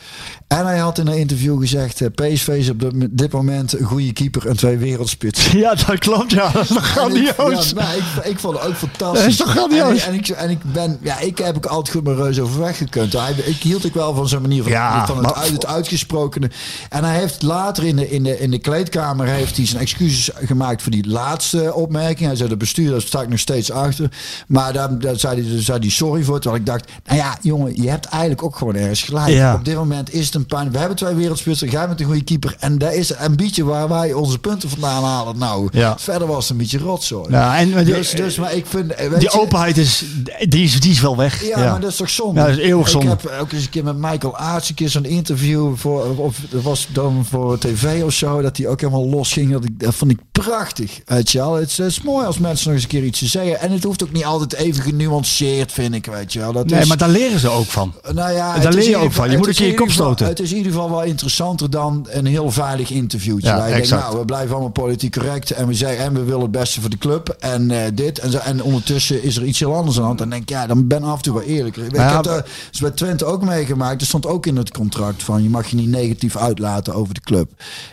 [0.60, 2.02] En hij had in een interview gezegd...
[2.02, 5.58] eh, PSV is op dit- dit moment een goede keeper en twee wereldspitsen.
[5.66, 6.32] Ja, dat klopt.
[6.32, 7.74] Ja, dat is toch En ik- grandioos.
[7.76, 9.20] Ja, ik, ik vond het ook fantastisch.
[9.22, 10.06] Dat is toch grandioos?
[10.06, 12.40] En, ik- en, ik, en ik ben, ja, ik heb ook altijd goed met Reus
[12.40, 13.14] overweg gekund.
[13.14, 15.66] Hij, ik hield ik wel van zijn manier van, Ja, van het, maar- uit, het
[15.66, 16.50] uitgesprokene.
[16.90, 20.30] En hij heeft later in de, in de, in de kleedkamer heeft hij zijn excuses
[20.46, 22.28] gemaakt voor die laatste opmerking.
[22.28, 24.10] Hij zei de bestuur, daar sta ik nog steeds achter.
[24.48, 26.40] Maar daar, daar zei, hij, daar zei hij sorry voor.
[26.40, 29.28] Terwijl ik dacht, nou ja, jongen, je hebt eigenlijk ook gewoon ergens gelijk.
[29.30, 29.54] Ja.
[29.54, 30.72] Op dit moment is het een pijn.
[30.72, 32.56] We hebben twee wereldspitsen, jij bent een goede keeper.
[32.60, 35.38] En daar is een beetje waar wij onze punten vandaan halen.
[35.38, 35.96] Nou, Ja.
[36.00, 37.32] verder was het een beetje rotzooi.
[37.32, 38.96] Ja, en die, Dus, dus, maar ik vind...
[38.96, 40.04] weet die je- openheid is
[40.50, 41.44] die, is, die is wel weg.
[41.48, 42.40] Ja, maar dat is toch zonde?
[42.40, 43.12] Ja, dat is eeuwig zonde.
[43.12, 46.38] Ik heb ook eens een keer met Michael Aarts een keer zo'n interview voor, of
[46.50, 49.52] dat was dan voor tv of zo, dat hij ook helemaal los ging.
[49.52, 51.54] Dat, ik, dat vond ik prachtig, weet je wel.
[51.54, 53.60] Het is, het is mooi als mensen nog eens een keer iets te zeggen.
[53.60, 56.52] En het hoeft ook niet altijd even genuanceerd, vind ik, weet je wel.
[56.54, 57.94] Dat Nee, is, maar daar leren ze ook van.
[58.14, 59.32] nou ja, daar leer je ook van.
[59.32, 61.70] Je moet het een keer je kop ieder Het is in ieder geval wel interessanter
[61.70, 63.48] dan een heel veilig interviewtje.
[63.48, 66.24] Ja, waar je denkt, nou, we blijven allemaal politiek correct en we zeggen en we
[66.24, 68.38] willen het beste voor de club en eh, dit en zo.
[68.38, 70.22] En ondertussen is er iets heel anders aan de hand.
[70.22, 71.78] En denk ik, ja, dan ben af en toe wel eerlijk.
[71.78, 74.02] Ik Ja, heb dat is bij Twente ook meegemaakt.
[74.02, 77.22] Er stond ook in het contract van je mag je niet negatief uitlaten over de
[77.22, 77.52] club.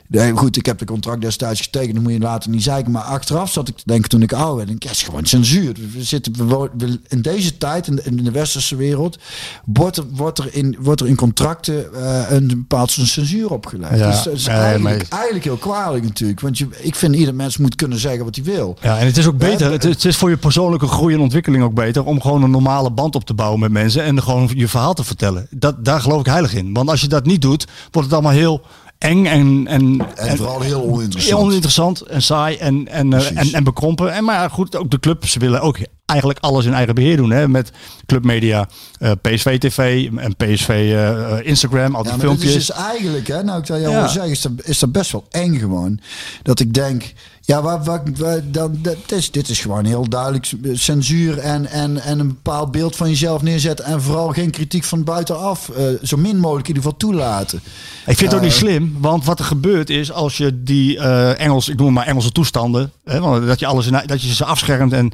[0.09, 2.93] Nee, goed, ik heb de contract destijds getekend, dan moet je later niet zeiken.
[2.93, 5.05] Maar achteraf zat ik te denken toen ik oud werd, denk ik, ja, het is
[5.05, 5.74] gewoon censuur.
[5.93, 9.18] We zitten we, wo- we- in deze tijd, in de, in de westerse wereld,
[9.64, 13.99] wordt er, wordt er, in, wordt er in contracten eh, een bepaald soort censuur opgelegd.
[13.99, 16.41] Ja, dus dat is nee, eigenlijk, maar- eigenlijk heel kwalijk natuurlijk.
[16.41, 18.77] Want je, ik vind ieder mens moet kunnen zeggen wat hij wil.
[18.81, 19.66] Ja, en het is ook beter.
[19.66, 22.51] Ja, Het, het is voor je persoonlijke groei en ontwikkeling ook beter om gewoon een
[22.51, 25.47] normale band op te bouwen met mensen en gewoon je verhaal te vertellen.
[25.51, 26.73] Dat, daar geloof ik heilig in.
[26.73, 28.62] Want als je dat niet doet, wordt het allemaal heel
[28.99, 31.37] eng en, en, En vooral heel oninteressant.
[31.37, 34.12] Heel oninteressant en saai en, en, eh, en, en bekrompen.
[34.12, 35.79] En maar goed, ook de clubs willen ook
[36.13, 37.31] eigenlijk alles in eigen beheer doen.
[37.31, 37.49] Hè?
[37.49, 37.71] Met
[38.07, 41.09] clubmedia, eh, PSV TV en PSV eh,
[41.39, 42.55] eh, Instagram, al die Ja, filmpjes.
[42.55, 44.09] is dus eigenlijk, hè, nou ik dat jou Ja.
[44.09, 46.01] zeggen, is dat, is dat best wel eng gewoon.
[46.43, 47.13] Dat ik denk,
[47.45, 52.18] ja, waar, waar- dan, dat is, dit is gewoon heel duidelijk censuur en, en, en
[52.18, 53.84] een bepaald beeld van jezelf neerzetten.
[53.84, 55.68] En vooral geen kritiek van buitenaf.
[55.68, 57.59] eh, zo min mogelijk in ieder geval toelaten.
[58.07, 60.99] Ik vind het ook niet Eh, slim, want wat er gebeurt is als je die
[60.99, 64.22] eh Engels, ik noem het maar Engelse toestanden, hè, want dat je alles in, dat
[64.22, 65.12] je ze afschermt en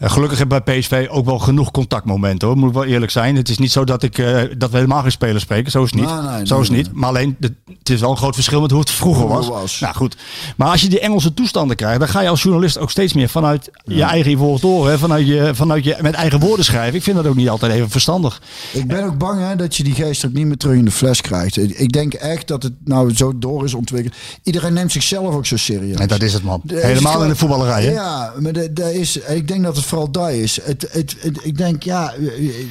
[0.00, 3.36] gelukkig heb bij PSV ook wel genoeg contactmomenten hoor, moet ik wel eerlijk zijn.
[3.36, 4.16] Het is niet zo dat ik
[4.58, 6.08] dat we helemaal geen spelers spreken, zo is het niet.
[6.30, 6.86] Nee, zo is het niet.
[6.86, 6.94] nee.
[7.00, 7.36] Maar alleen
[7.78, 9.44] het is wel een groot verschil met hoe het vroeger was.
[9.44, 9.80] Vroeger was.
[9.80, 10.16] Nou goed,
[10.56, 13.28] maar als je die Engelse toestanden krijgt, dan ga je als journalist ook steeds meer
[13.28, 16.94] vanuit je eigen ivoren toren, vanuit je, vanuit je met eigen woorden schrijven.
[16.94, 18.42] Ik vind dat ook niet altijd even verstandig.
[18.72, 20.90] Ik ben ook bang hè, dat je die geest ook niet meer terug in de
[20.90, 21.56] fles krijgt.
[21.80, 24.14] Ik denk echt dat het nou zo door is ontwikkeld.
[24.42, 25.96] Iedereen neemt zichzelf ook zo serieus.
[25.98, 26.62] En dat is het man.
[26.66, 27.84] Helemaal in de voetballerij.
[27.84, 27.90] Hè?
[27.90, 30.58] Ja, maar de, de is, ik denk dat het vooral dat is.
[30.62, 32.14] Het, het, het- ik denk, ja,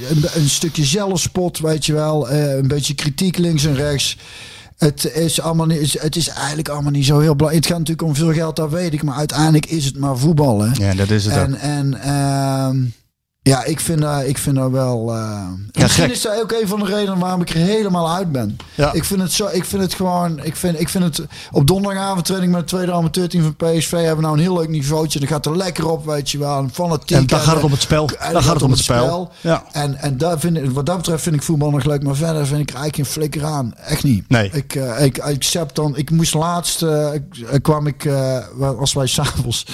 [0.09, 2.29] een, een stukje zelfspot, weet je wel.
[2.29, 4.17] eh, een beetje kritiek links en rechts.
[4.84, 7.63] Het is, allemaal niet, het is eigenlijk allemaal niet zo heel belangrijk.
[7.63, 9.03] Het gaat natuurlijk om veel geld, dat weet ik.
[9.03, 10.61] Maar uiteindelijk is het maar voetbal.
[10.61, 10.86] Hè?
[10.86, 11.39] Ja, dat is het ook.
[11.39, 12.77] En, en ehm,
[13.43, 15.13] ja, ik vind, dat, ik vind dat wel...
[15.13, 16.13] eh, misschien gek.
[16.13, 18.57] is dat ook een van de redenen waarom ik er helemaal uit ben.
[18.75, 18.93] Ja.
[18.93, 21.21] Ik vind het zo, ik vind het gewoon, ik vind, ik vind het
[21.51, 24.69] op donderdagavond training met het tweede amateurteam van PSV hebben we nou een heel leuk
[24.69, 25.19] niveautje.
[25.19, 27.17] Dan gaat er lekker op, weet je wel, een fanatiek.
[27.17, 28.09] En dan gaat het om het spel.
[28.19, 29.31] En Dan gaat het om het spel.
[29.41, 29.63] Ja.
[29.71, 32.47] En, en daar vind ik, wat dat betreft vind ik voetbal nog leuk, maar verder
[32.47, 33.73] vind ik er eigenlijk geen flikker aan.
[33.77, 34.29] Echt niet.
[34.29, 34.49] Nee.
[34.51, 37.09] Ik, eh, ik, zet dan, ik moest laatst, eh,
[37.61, 38.09] kwam ik,
[38.79, 39.65] als wij s'avonds,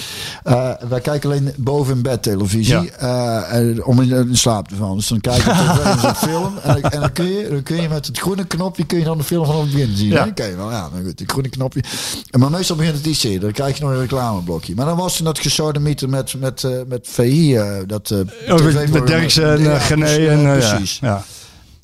[0.89, 4.95] wij kijken alleen boven in bed televisie, eh, om in, slaap te vallen.
[4.97, 7.64] Dus dan kijk je tv en zo'n film en, dan- en dan, kun je, dan
[7.64, 10.07] kun je met het groene knopje, kun je dan de film van het begin zien.
[10.10, 10.32] Ja.
[10.32, 11.84] Ken je wel, ja, nou goed, het groene knopje.
[12.32, 14.76] En maar meestal begint het iets eerder, dan krijg je nog een reclameblokje.
[14.76, 18.26] Maar dan was er dat gesodemieter met, met, eh, met VI, eh, dat eh Oh,
[18.26, 18.97] met, TV-programma.
[18.99, 20.70] met Derksen en Ja, uh, Gené en ja, eh, ja.
[20.70, 20.97] precies.
[21.01, 21.24] Ja.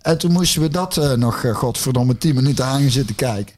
[0.01, 3.55] En toen moesten we dat eh, nog, eh, godverdomme, 10 minuten hangen zitten kijken.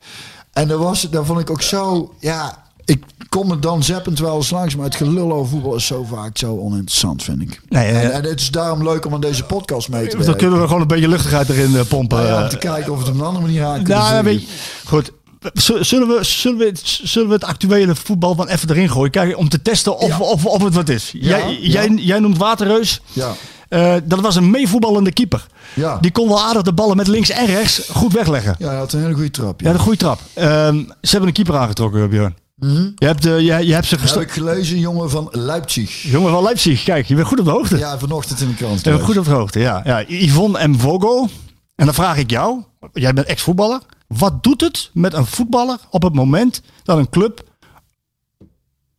[0.53, 4.36] En dat, was, dat vond ik ook zo, ja, ik kom er dan zeppend wel
[4.36, 7.62] eens langs, maar het gelul over voetbal is zo vaak zo oninteressant, vind ik.
[7.70, 10.18] Nee, eh, en, en het is daarom leuk om aan deze podcast mee te Dan
[10.20, 10.38] werken.
[10.38, 12.18] kunnen we gewoon een beetje luchtigheid erin eh, pompen.
[12.18, 12.50] Nou ja, om eh.
[12.50, 14.24] te kijken of het op een andere manier aan Nou, zeggen.
[14.24, 14.48] weet je,
[14.86, 15.12] goed.
[15.54, 19.12] zullen we, zullen, we, het- zullen we het actuele voetbal van even erin gooien?
[19.12, 20.18] Kijk, om te testen of, Ja.
[20.20, 21.14] of, of het wat is.
[21.20, 21.70] jij, ja.
[21.82, 23.02] Jij, jij noemt Waterreus.
[23.14, 23.34] Ja.
[23.70, 25.46] Eh, dat was een meevoetballende keeper.
[25.74, 25.98] Ja.
[26.02, 28.56] Die kon wel aardig de ballen met links en rechts goed wegleggen.
[28.60, 29.62] Ja, hij had een hele goede trap.
[29.62, 29.74] Ja, Ja.
[29.74, 30.20] een goede trap.
[30.34, 32.36] Ehm, ze hebben een keeper aangetrokken, Björn.
[32.60, 36.01] Je, hebt, eh, je, je hebt ze Dat heb ik gelezen, jongen van Leipzig.
[36.01, 37.78] Jongen van Leipzig, kijk, je bent goed op de hoogte.
[37.78, 38.84] Ja, vanochtend in de krant.
[38.84, 39.82] Je bent goed op de hoogte, ja.
[39.84, 40.03] ja.
[40.08, 41.28] Yvonne Mvogo.
[41.76, 43.82] En dan vraag ik jou, jij bent ex-voetballer.
[44.08, 47.43] Wat doet het met een voetballer op het moment dat een club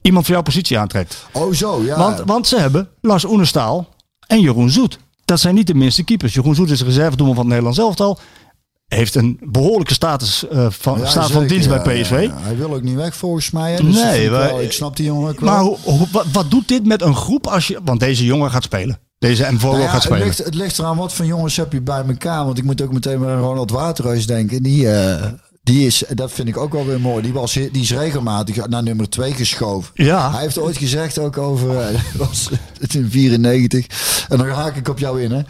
[0.02, 1.26] iemand voor jouw positie aantrekt?
[1.32, 1.98] Oh zo, ja.
[1.98, 3.88] Want, want ze hebben Lars Oenerstaal
[4.26, 4.98] en Jeroen Zoet.
[5.24, 6.34] Dat zijn niet de minste keepers.
[6.34, 8.18] Jeroen Zoet is de reservedoelman van het Nederlands elftal.
[8.88, 12.10] Heeft een behoorlijke status eh, van, Ja, staat van dienst ja, bij PSV.
[12.30, 12.38] ja.
[12.42, 13.72] Hij wil ook niet weg volgens mij.
[13.72, 13.82] Hè?
[13.82, 15.50] Dus Nee, ik, wel- ik snap die jongen ook wel.
[15.84, 17.80] Maar wat, wat doet dit met een groep als je...
[17.84, 18.98] Want deze jongen gaat spelen.
[19.18, 20.26] Deze Mvogo Nou gaat het, spelen.
[20.26, 22.44] ligt, het ligt eraan wat voor jongens heb je bij elkaar.
[22.44, 24.62] Want ik moet ook meteen maar aan Ronald Waterhuis denken.
[24.62, 25.24] Die, eh,
[25.68, 27.22] die is, dat vind ik ook wel weer mooi.
[27.22, 29.90] Die, was, die is regelmatig naar nummer 2 geschoven.
[29.94, 30.30] Ja.
[30.32, 31.86] Hij heeft ooit gezegd ook over, eh,
[32.18, 32.48] dat was
[32.80, 33.86] het in 94.
[34.28, 35.40] En dan haak ik op jou in hè.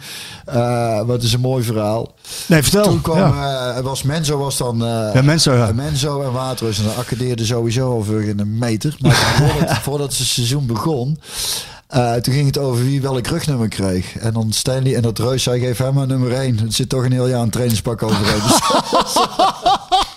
[0.45, 2.13] Eh, wat is een mooi verhaal.
[2.45, 2.83] Nee, vertel.
[2.83, 3.73] Toen kwam, Ja.
[3.75, 4.83] eh, was Menzo was dan...
[4.85, 5.71] eh, Ja, Menzo, ja.
[5.73, 6.77] Menzo en Waterhuis.
[6.77, 8.95] En dat accadeerde sowieso over in een meter.
[8.99, 11.19] Maar voordat, voordat het seizoen begon...
[12.21, 14.17] toen ging het over wie welk rugnummer kreeg.
[14.17, 16.57] En dan Stanley en dat Reus zei, geef hem maar nummer 1.
[16.59, 18.41] Het zit toch een heel jaar een trainingspak overheen.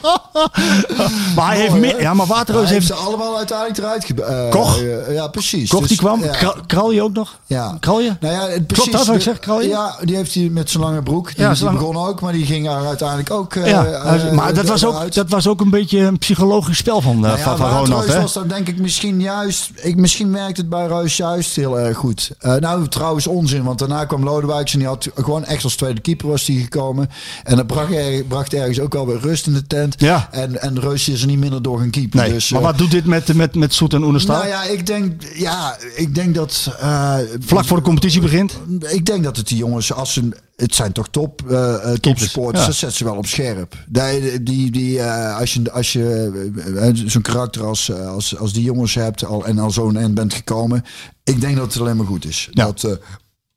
[0.02, 2.00] Dus Maar hij heeft meer...
[2.00, 4.80] Ja, maar Waterreus hij heeft ze allemaal uiteindelijk eruit ge- eh, Koch?
[4.82, 5.70] eh, ja, precies.
[5.70, 6.24] Koch Dus, die kwam.
[6.24, 6.30] ja.
[6.30, 7.38] Kra- Kralje ook nog?
[7.46, 7.76] Ja.
[7.80, 8.16] Kralje?
[8.20, 8.92] Nou ja, het, Klopt precies.
[8.92, 9.68] dat wat ik zeg, Kralje?
[9.68, 11.36] Ja, die heeft hij met zijn lange broek.
[11.36, 13.54] Die, begon ook, maar die ging er uiteindelijk ook...
[13.54, 17.00] eh, Ja, eh, maar dat was, ook, dat was ook een beetje een psychologisch spel
[17.00, 18.06] van, eh, Nou van, Ronald.
[18.06, 18.20] Hè?
[18.20, 19.70] was dan denk ik misschien juist...
[19.74, 22.30] Ik, misschien werkt het bij Reus juist heel erg goed.
[22.38, 26.00] Eh, nou, trouwens onzin, want daarna kwam Lodewijks en die had gewoon echt als tweede
[26.00, 27.10] keeper was die gekomen.
[27.44, 29.91] En dat bracht, er, bracht ergens ook wel weer rust in de tent.
[30.00, 30.28] Ja.
[30.30, 32.20] En, en Reus is er niet minder door gaan keeper.
[32.20, 34.36] Nee, dus, maar eh, wat doet dit met, met, met Soet en Oenestal?
[34.36, 36.76] nou ja, ik denk, ja, ik denk dat...
[36.80, 38.58] eh, Vlak voor de competitie begint?
[38.88, 42.60] ik denk dat het die jongens, als ze, het zijn toch top, eh eh, topsporters,
[42.60, 42.66] ja.
[42.66, 43.74] dat zet ze wel op scherp.
[43.88, 46.30] Die, die, die, eh, als je, als je
[46.74, 49.96] eh, eh, zo'n karakter als, eh, als, als die jongens hebt al, en al zo'n
[49.96, 50.84] end bent gekomen,
[51.24, 52.48] ik denk dat het alleen maar goed is.
[52.50, 52.64] Ja.
[52.64, 52.92] Dat, eh,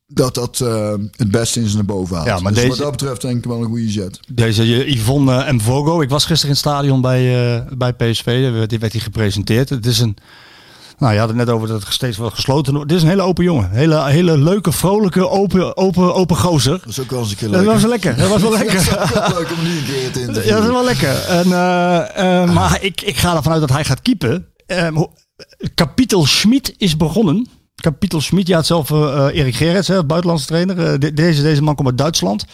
[0.06, 2.28] dat dat eh, het beste is naar boven haalt.
[2.28, 4.20] Ja, maar dus deze- wat dat betreft denk ik wel een goede zet.
[4.32, 6.00] Deze eh, Yvonne en Mvogo.
[6.00, 8.50] Ik was gisteren in het stadion bij, eh, bij PSV.
[8.52, 9.68] Werd, die werd hij gepresenteerd.
[9.68, 10.16] Het is een...
[10.98, 12.88] Nou, je had het net over dat het steeds wel gesloten wordt.
[12.88, 13.70] Dit is een hele open jongen.
[13.70, 16.78] Hele, hele leuke, vrolijke, open, open, open gozer.
[16.78, 17.70] Dat is ook wel eens een keer Dat leuk.
[17.72, 18.16] was wel lekker.
[18.16, 18.84] Dat was wel lekker.
[18.90, 20.72] Dat is leuk om nu een keer te Ja, dat is interviewen.
[20.72, 21.22] wel lekker.
[21.24, 24.46] En, eh, eh, maar ik, ik ga ervan uit dat hij gaat keepen.
[24.66, 25.12] Eh, ho-
[25.74, 27.46] Kapitel Schmid is begonnen.
[27.90, 30.78] Kapitel Schmid, ja, het zelf eh, eh, Erik Gerrits, hè, buitenlandse trainer.
[30.92, 32.44] Eh, de- deze, deze man komt uit Duitsland.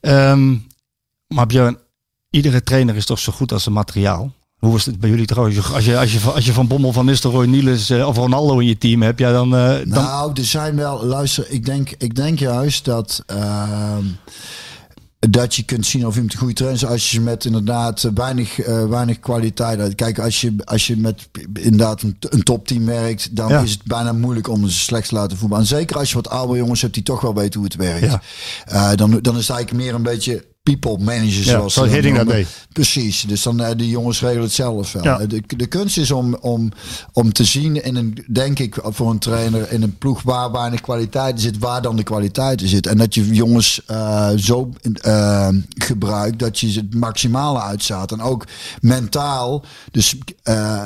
[0.00, 0.54] Ehm,
[1.34, 1.78] maar Björn,
[2.30, 4.32] iedere trainer is toch zo goed als zijn materiaal.
[4.58, 5.72] Hoe is het bij jullie trouwens?
[5.72, 8.66] Als je, als je, als je Van Bommel, Van Nistelrooy, Niels eh, of Ronaldo in
[8.66, 9.50] je team hebt, ja, dan...
[9.50, 14.04] dan Nou, er zijn wel, luister, ik denk, ik denk juist dat, ehm,
[15.30, 18.60] dat je kunt zien of iemand een goede trainer is als je met inderdaad weinig,
[18.60, 19.94] eh, weinig kwaliteit uit.
[19.94, 23.60] Kijk, als je, als je met inderdaad een, een topteam werkt, dan Ja.
[23.60, 25.64] is het bijna moeilijk om ze slecht te laten voetballen.
[25.64, 28.06] En zeker als je wat oude jongens hebt die toch wel weten hoe het werkt.
[28.06, 28.20] Ja.
[28.64, 32.26] Eh, dan, dan is het eigenlijk meer een beetje people manager Ja, zoals zoals dat
[32.26, 32.66] deed.
[32.72, 35.04] Precies, dus dan eh, de jongens regelen het zelf wel.
[35.04, 35.18] Ja.
[35.26, 36.72] De, de kunst is om, om,
[37.12, 40.80] om te zien in een, denk ik, voor een trainer in een ploeg waar weinig
[40.80, 42.86] kwaliteit zit, waar dan de kwaliteit zit.
[42.86, 48.12] En dat je jongens eh, zo eh, gebruikt dat je het maximale uitzaat.
[48.12, 48.44] En ook
[48.80, 50.84] mentaal, dus eh,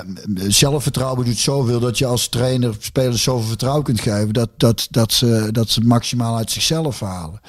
[0.48, 5.12] zelfvertrouwen doet zoveel dat je als trainer spelers zoveel vertrouwen kunt geven dat, dat, dat,
[5.12, 7.40] ze, dat ze maximaal uit zichzelf halen.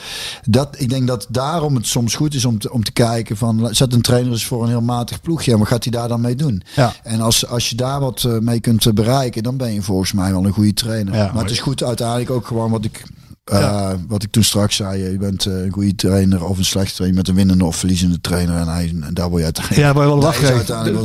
[0.46, 3.70] Dat, ik denk dat daarom het soms goed is om te, om te kijken van
[3.72, 6.22] zet een trainer eens voor een heel matig ploegje en wat gaat hij daar dan
[6.22, 6.62] mee doen?
[6.76, 6.94] Ja.
[7.04, 10.14] En als, als je daar wat eh, mee kunt eh, bereiken, dan ben je volgens
[10.14, 11.14] mij wel een goede trainer.
[11.14, 13.04] Ja, maar, maar- het is goed uiteindelijk ook gewoon wat ik,
[13.50, 15.12] eh, wat ik toen straks zei.
[15.12, 18.22] Je bent eh, een goede trainer of een slechte trainer met een winnende of verliezende
[18.22, 18.56] trainer.
[18.56, 19.86] En, hij, en daar word je uiteindelijk.
[19.86, 20.24] Ja, maar wel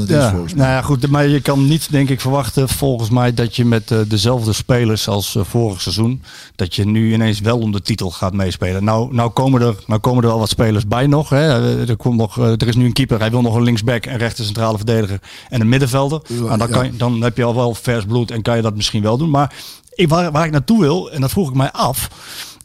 [0.00, 0.32] het ja.
[0.32, 3.90] Nou ja, goed, maar je kan niet, denk ik, verwachten, volgens mij, dat je met
[3.90, 6.22] eh, dezelfde spelers als eh, vorig seizoen,
[6.56, 8.84] dat je nu ineens wel om de titel gaat meespelen.
[8.84, 11.28] Nou, nou, komen, er, nou komen er wel wat spelers bij nog.
[11.28, 11.48] Hè.
[11.48, 14.06] Eh, Er, komt nog eh, er is nu een keeper, hij wil nog een linksback,
[14.06, 16.20] een rechter centrale verdediger en een middenvelder.
[16.28, 18.76] Nou, dan, kan je, dan heb je al wel vers bloed en kan je dat
[18.76, 19.30] misschien wel doen.
[19.30, 19.54] Maar
[19.94, 22.08] ik, waar, waar ik naartoe wil, en dat vroeg ik mij af,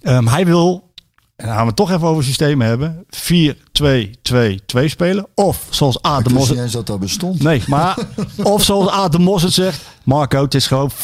[0.01, 0.89] ehm, hij wil
[1.39, 5.27] en dan gaan we het toch even over systemen hebben, 4-2-2-2 spelen.
[5.35, 6.49] Of zoals Aad de Ik Mos...
[6.49, 7.43] eens dat dat bestond.
[7.43, 7.97] Nee, maar
[8.43, 10.95] of zoals Aad de Mos het zegt, Marco, het is gewoon 4-4-2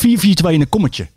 [0.47, 1.07] in een kommetje.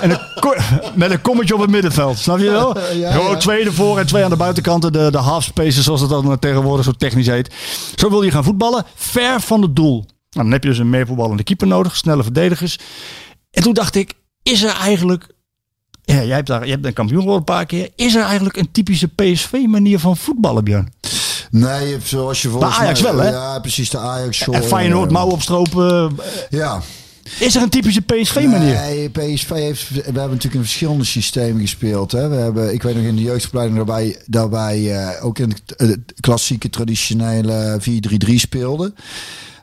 [0.00, 0.54] en een ko-
[0.94, 2.78] met een kommetje op het middenveld, snap je wel?
[2.94, 3.36] Ja, gewoon ja.
[3.36, 6.84] twee ervoor en twee aan de buitenkanten, de, de half spaces zoals het dan tegenwoordig
[6.84, 7.54] zo technisch heet.
[7.94, 9.94] Zo wil je gaan voetballen, ver van het doel.
[9.94, 12.78] Nou, dan heb je dus een meer voetballende keeper nodig, snelle verdedigers.
[13.50, 15.26] En toen dacht ik, is er eigenlijk
[16.04, 17.90] ja, jij hebt, daar, jij hebt een kampioen geworden een paar keer.
[17.96, 20.92] Is er eigenlijk een typische PSV-manier van voetballen, Björn?
[21.50, 23.30] Nee, je zoals je volgens Ajax mij- wel, hè?
[23.30, 26.16] Ja, precies, de Ajax En Feyenoord, mouw opstropen.
[26.50, 26.80] Ja.
[27.38, 28.74] Is er een typische PSV-manier?
[28.74, 29.90] Nee, PSV heeft.
[29.90, 32.12] We hebben natuurlijk in verschillende systemen gespeeld.
[32.12, 32.28] Hè.
[32.28, 35.90] We hebben, ik weet nog in de jeugdopleiding daarbij, daarbij eh, ook in de, eh,
[36.20, 38.94] klassieke traditionele 4-3-3 speelden.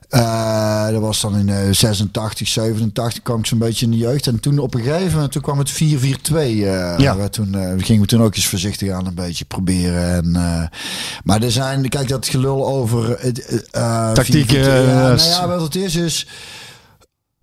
[0.10, 4.28] Eh, dat was dan in eh, 86, 87 kwam ik zo'n beetje in de jeugd.
[4.28, 6.36] En toen op een gegeven moment toen kwam het 4-4-2.
[6.36, 7.30] eh, Ja.
[7.30, 10.14] Toen eh, gingen we toen ook eens voorzichtig aan een beetje proberen.
[10.14, 10.80] En, eh,
[11.24, 13.18] maar er zijn, kijk dat gelul over...
[13.20, 14.58] het, eh, Tactiek, 4-4-2.
[14.60, 16.28] eh, Ja, nou ja, wat het is is...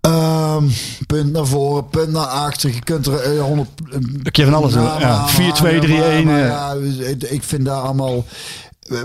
[0.01, 0.63] Ehm,
[1.07, 2.73] punt naar voren, punt naar achter.
[2.73, 3.69] Je kunt er eh, 100.
[3.89, 6.47] Een keer van alles Ja, aan 4, 2, 3, hangen, 1, maar eh.
[6.47, 6.73] Ja,
[7.07, 8.25] ik- ik vind daar allemaal.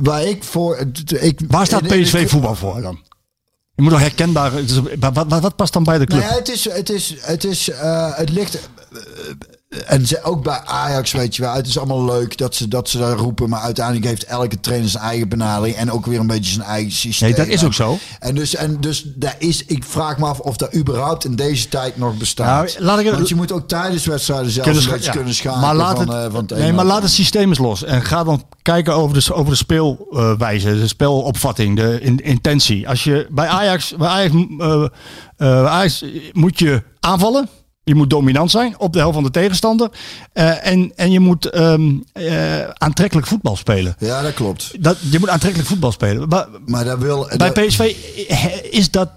[0.03, 0.79] Waar ik voor.
[1.21, 2.99] Ik, Waar staat PSV voetbal voor dan?
[3.81, 4.59] Je moet toch herkenbaar...
[4.59, 6.21] is- Wat, wat, wat past dan bij de club?
[6.21, 8.69] Nou ja, het is, het is, het is, eh, het ligt.
[9.87, 11.53] En ze, ook bij Ajax, weet je wel.
[11.55, 13.49] Het is allemaal leuk dat ze, dat ze daar roepen.
[13.49, 15.77] Maar uiteindelijk heeft elke trainer zijn eigen benadering.
[15.77, 17.29] En ook weer een beetje zijn eigen systeem.
[17.29, 17.99] Nee, dat is ook zo.
[18.21, 21.69] En dus, en dus daar is, ik vraag me af of dat überhaupt in deze
[21.69, 22.67] tijd nog bestaat.
[22.73, 25.11] Nou, laat ik het- Want je moet ook tijdens wedstrijden zelfs Kunnen een scha- beetje
[25.11, 25.17] ja.
[25.17, 25.65] kunnen schakelen.
[25.67, 27.85] Maar laat van, het, eh, van het nee, maar laat het systeem eens los.
[27.85, 32.89] En ga dan kijken over de, over de speelwijze, de speelopvatting, de in- intentie.
[32.89, 34.35] Als je bij Ajax, bij Ajax,
[35.37, 37.49] eh, Ajax moet je aanvallen.
[37.85, 39.91] Je moet dominant zijn op de helft van de tegenstander.
[40.33, 43.95] Eh, en, en je moet ehm, eh, aantrekkelijk voetbal spelen.
[43.99, 44.73] Ja, dat klopt.
[44.83, 46.29] Dat, je moet aantrekkelijk voetbal spelen.
[46.29, 47.27] Maar Maar dat wil.
[47.37, 47.95] bij dat- PSV
[48.71, 49.09] is dat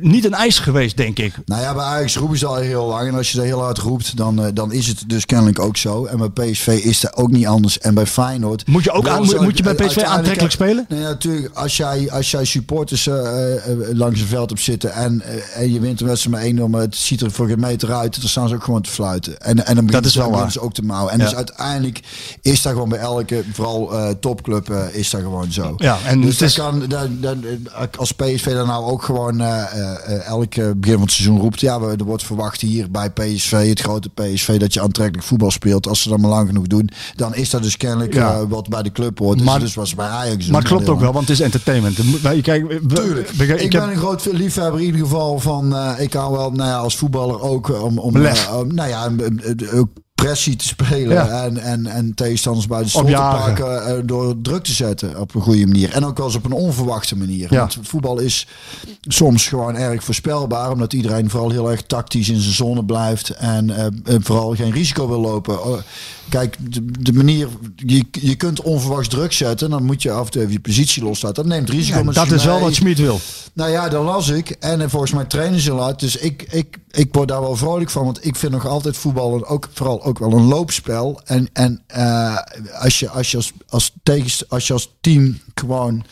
[0.00, 1.34] niet een eis geweest, denk ik.
[1.44, 3.08] Nou ja, bij Ajax roepen ze al heel lang.
[3.08, 5.76] En als je dat heel hard roept, dan, eh, dan is het dus kennelijk ook
[5.76, 6.04] zo.
[6.04, 7.78] En bij PSV is dat ook niet anders.
[7.78, 8.66] En bij Feyenoord...
[8.66, 10.84] Moet je ook aan- moet- moet je bij PSV aantrekkelijk spelen?
[10.88, 11.54] Nee, natuurlijk.
[11.54, 13.08] Als jij, als jij supporters
[13.92, 15.22] langs een veld op zitten en,
[15.54, 18.07] en je wint een wedstrijd met 1 maar het ziet er voor geen meter uit,
[18.16, 19.40] dan staan ze ook gewoon te fluiten.
[19.40, 21.12] En, en dan begint is wel ook te mouwen.
[21.12, 21.24] En Ja.
[21.24, 22.00] dus uiteindelijk
[22.42, 25.74] is dat gewoon bij elke, vooral eh, topclub, eh, is dat gewoon zo.
[25.76, 29.40] Ja, en dus het dat is- kan, dat, dat, als PSV dan nou ook gewoon
[29.40, 32.90] eh, eh, eh, elke begin van het seizoen roept, ja, we- er wordt verwacht hier
[32.90, 35.86] bij PSV, het grote PSV, dat je aantrekkelijk voetbal speelt.
[35.88, 38.32] Als ze dat maar lang genoeg doen, dan is dat dus kennelijk Ja.
[38.34, 39.42] eh, wat bij de club hoort.
[39.42, 40.46] Maar- dus was bij Ajax.
[40.46, 41.98] Maar het klopt ook wel, want het is entertainment.
[42.22, 42.44] Kijk,
[42.94, 43.30] Tuurlijk.
[43.30, 45.74] Ik, ik ben heb, een groot liefhebber in ieder geval van.
[45.76, 48.12] eh, ik hou wel, nou ja, als voetballer ook eh, om,
[48.74, 49.08] nou ja,
[50.22, 51.44] pressie te spelen Ja.
[51.44, 55.40] en, en, en tegenstanders bij de te pakken eh, door druk te zetten op een
[55.40, 55.92] goede manier.
[55.92, 57.46] En ook wel eens op een onverwachte manier.
[57.50, 57.58] Ja.
[57.58, 58.46] Want voetbal is
[59.02, 63.70] soms gewoon erg voorspelbaar, omdat iedereen vooral heel erg tactisch in zijn zone blijft en
[63.70, 65.64] eh, en vooral geen risico wil lopen.
[65.64, 65.78] Oh,
[66.28, 70.30] Kijk, de, de manier, je, je kunt onverwachts druk zetten, dan moet je af en
[70.30, 71.36] toe even je positie loslaten.
[71.36, 73.20] Dat neemt risico Ja, dat is wel wat Schmid wil.
[73.52, 74.50] Nou ja, dat las ik.
[74.50, 76.00] En eh, volgens mij trainen ze laat.
[76.00, 78.04] Dus ik, ik, ik word daar wel vrolijk van.
[78.04, 81.20] Want ik vind nog altijd voetballen ook vooral ook wel een loopspel.
[81.24, 82.36] En, en eh,
[82.80, 86.04] als, je, als, je als, als, tegenst, als je als team gewoon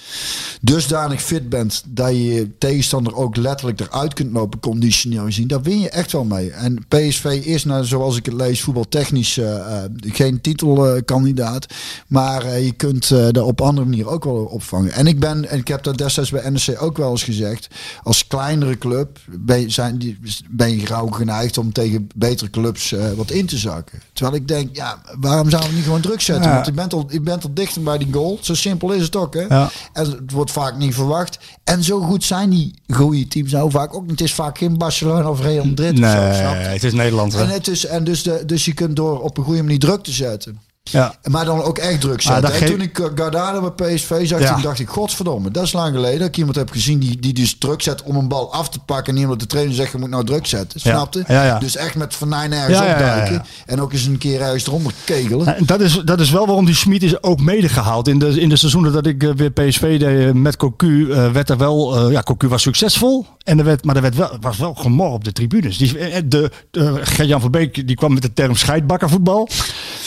[0.61, 1.83] dusdanig fit bent...
[1.87, 5.49] dat je je tegenstander ook letterlijk eruit kunt lopen, conditioneel gezien...
[5.49, 6.51] daar win je echt wel mee.
[6.51, 11.67] En PSV is, nou, zoals ik het lees, voetbaltechnisch eh, eh, geen titelkandidaat.
[12.07, 14.93] maar je kunt daar op andere manier ook wel opvangen.
[14.93, 17.69] En ik ben, en ik heb dat destijds bij NEC ook wel eens gezegd...
[18.03, 20.17] als kleinere club ben je,
[20.51, 23.86] ben je gauw geneigd om tegen betere clubs wat in te zakken.
[24.13, 26.45] Terwijl ik denk, ja, waarom zouden we niet gewoon druk zetten?
[26.49, 26.55] Ja.
[26.55, 28.39] Want je bent, al, je bent al dichter bij die goal.
[28.41, 29.41] Zo simpel is het ook, hè?
[29.41, 29.71] Ja.
[29.93, 31.39] En het wordt vaak niet verwacht.
[31.65, 34.11] En zo goed zijn die goede teams nou vaak ook niet.
[34.11, 36.59] Het is vaak geen Barcelona of Real Madrid of zo, Nee, snap je?
[36.61, 37.33] het is Nederland.
[37.33, 37.41] hè.
[37.43, 40.03] En, het is, en dus, de, dus je kunt door op een goede manier druk
[40.03, 40.61] te zetten.
[40.91, 41.15] Ja.
[41.25, 42.43] Maar dan ook echt druk zetten.
[42.43, 44.53] dat en geeft- toen ik eh, Gardado bij PSV zag, Ja.
[44.53, 47.33] toen dacht ik, godverdomme, dat is lang geleden dat ik iemand heb gezien die, die
[47.33, 49.07] dus druk zet om een bal af te pakken.
[49.07, 50.81] En niet omdat de trainer zegt, je moet nou druk zetten.
[50.81, 51.25] Snapte?
[51.29, 51.59] Ja.
[51.59, 53.45] Dus echt met Van ergens opduiken.
[53.67, 55.57] En ook eens een keer ergens eronder kegelen.
[55.57, 58.09] En Dat is, dat is wel waarom die Schmid is ook medegehaald.
[58.09, 61.51] In de, in de seizoenen dat ik eh, weer PSV deed eh, met Cocu, werd
[61.51, 62.11] er wel...
[62.11, 65.25] ja, Cocu was succesvol En er werd, maar er werd wel, was wel gemor op
[65.25, 65.79] de tribunes.
[65.79, 69.49] Die, eh, de, de, Gert-Jan van Beek die kwam met de term scheidbakkervoetbal.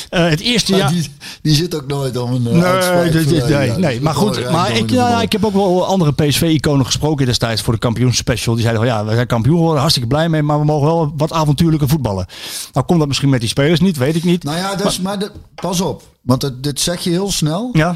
[0.09, 0.91] Eh het eerste Maar jaar...
[0.91, 1.11] die,
[1.41, 4.51] die zit ook nooit om een uh, Nee, dit- dit- nee, nee, maar goed.
[4.51, 8.53] Maar ik, ja, ik heb ook wel andere PSV-iconen gesproken destijds voor de kampioensspecial.
[8.55, 11.13] Die zeiden van ja, we zijn kampioen geworden, hartstikke blij mee, maar we mogen wel
[11.17, 12.25] wat avontuurlijke voetballen.
[12.73, 14.43] Nou komt dat misschien met die spelers niet, weet ik niet.
[14.43, 16.03] Nou ja, dus, maar, de- pas op.
[16.21, 17.69] Want het- dit zeg je heel snel.
[17.73, 17.95] Ja,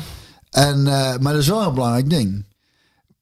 [0.50, 2.46] En, eh, maar dat is wel een belangrijk ding.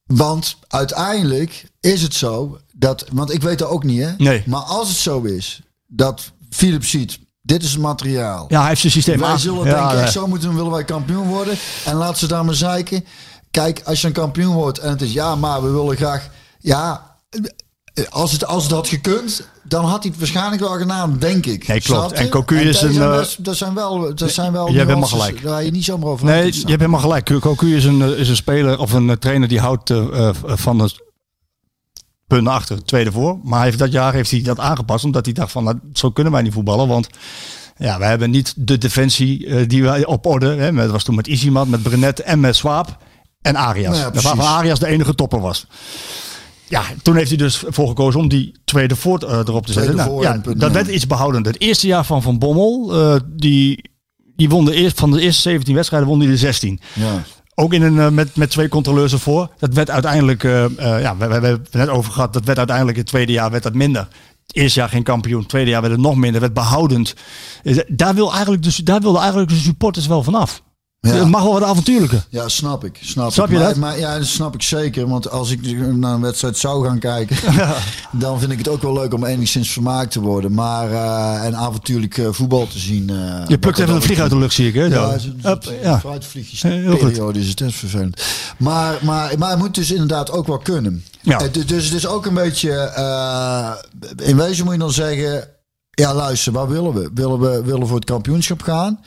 [0.06, 4.12] Want uiteindelijk is het zo dat, want ik weet dat ook niet, hè?
[4.18, 4.44] Nee.
[4.46, 8.46] Maar als het zo is dat Philip ziet, dit is het materiaal.
[8.50, 10.12] ja hij heeft zijn systeem wij aan- zullen ja, denken, ja.
[10.12, 11.56] zo moeten willen wij kampioen worden.
[11.86, 13.06] En laat ze daar maar zeiken.
[13.52, 16.30] Kijk, als je een kampioen wordt en het is ja, maar we willen graag,
[16.60, 17.10] ja.
[18.10, 21.68] Als het, als het had gekund, dan had hij het waarschijnlijk wel gedaan, denk ik.
[21.68, 22.12] Nee, klopt.
[22.12, 25.42] En Cocu is een, eh, Dat zijn wel, dat zijn wel je hebt helemaal gelijk.
[25.42, 27.40] Waar je niet zomaar over Nee, je hebt helemaal gelijk.
[27.40, 31.11] Cocu is een, eh, is een speler of een trainer die houdt eh, van het
[32.36, 33.40] punt achter, tweede voor.
[33.44, 36.10] Maar hij heeft dat jaar heeft hij dat aangepast, omdat hij dacht van, nou, zo
[36.12, 37.08] kunnen wij niet voetballen, want
[37.78, 40.56] ja, we hebben niet de defensie eh, die wij op orde.
[40.56, 42.98] Hè, met- dat was toen met Izimat, met Brenet en met Swaap
[43.42, 43.98] en Arias.
[44.00, 44.46] Nou ja, waarvan.
[44.46, 45.68] Arias de enige topper was.
[46.68, 49.96] Ja, toen heeft hij dus voor gekozen om die tweede voor eh, erop te zetten.
[49.96, 51.52] Nou, ja, dat werd iets behoudender.
[51.54, 53.92] Het eerste jaar van Van Bommel, eh, die,
[54.36, 56.80] die won de eerste, van de eerste 17 wedstrijden won hij de 16.
[56.94, 57.24] Ja.
[57.56, 59.50] Ook in een, eh, met, met twee controleurs ervoor.
[59.60, 62.98] Dat werd uiteindelijk, eh, eh, ja, we, hebben het net over gehad, dat werd uiteindelijk
[62.98, 64.08] in het tweede jaar werd dat minder.
[64.52, 67.16] Eerste jaar geen kampioen, het tweede jaar werd het nog minder, werd behoudend.
[67.64, 70.62] Eh, Daar, wil eigenlijk dus, daar wilden eigenlijk de supporters wel vanaf.
[71.08, 71.14] Ja.
[71.14, 72.26] Het mag wel wat avontuurlijker.
[72.30, 72.98] Ja, snap ik.
[73.02, 73.52] Snap, Snap ik.
[73.52, 73.78] je maar, dat?
[73.78, 75.08] Maar, ja, dat snap ik zeker.
[75.08, 77.38] Want als ik naar een wedstrijd zou gaan kijken,
[78.12, 80.54] dan vind ik het ook wel leuk om enigszins vermaakt te worden.
[80.54, 83.10] Maar eh, en avontuurlijk eh, voetbal te zien.
[83.10, 84.74] eh, Je plukt even een vlieg uit de lucht, zie ik.
[84.74, 84.84] Hè?
[84.86, 85.16] Ja,
[85.82, 86.00] ja.
[86.00, 87.00] fruitvliegjes Heel goed.
[87.12, 88.22] periode is het, is vervelend.
[88.58, 91.04] Maar, maar, maar het moet dus inderdaad ook wel kunnen.
[91.22, 91.38] Ja.
[91.52, 92.72] Du- dus het is ook een beetje,
[94.24, 95.48] in wezen moet je dan zeggen,
[95.92, 97.10] ja luister, waar willen we?
[97.14, 99.00] Willen we willen we voor het kampioenschap gaan?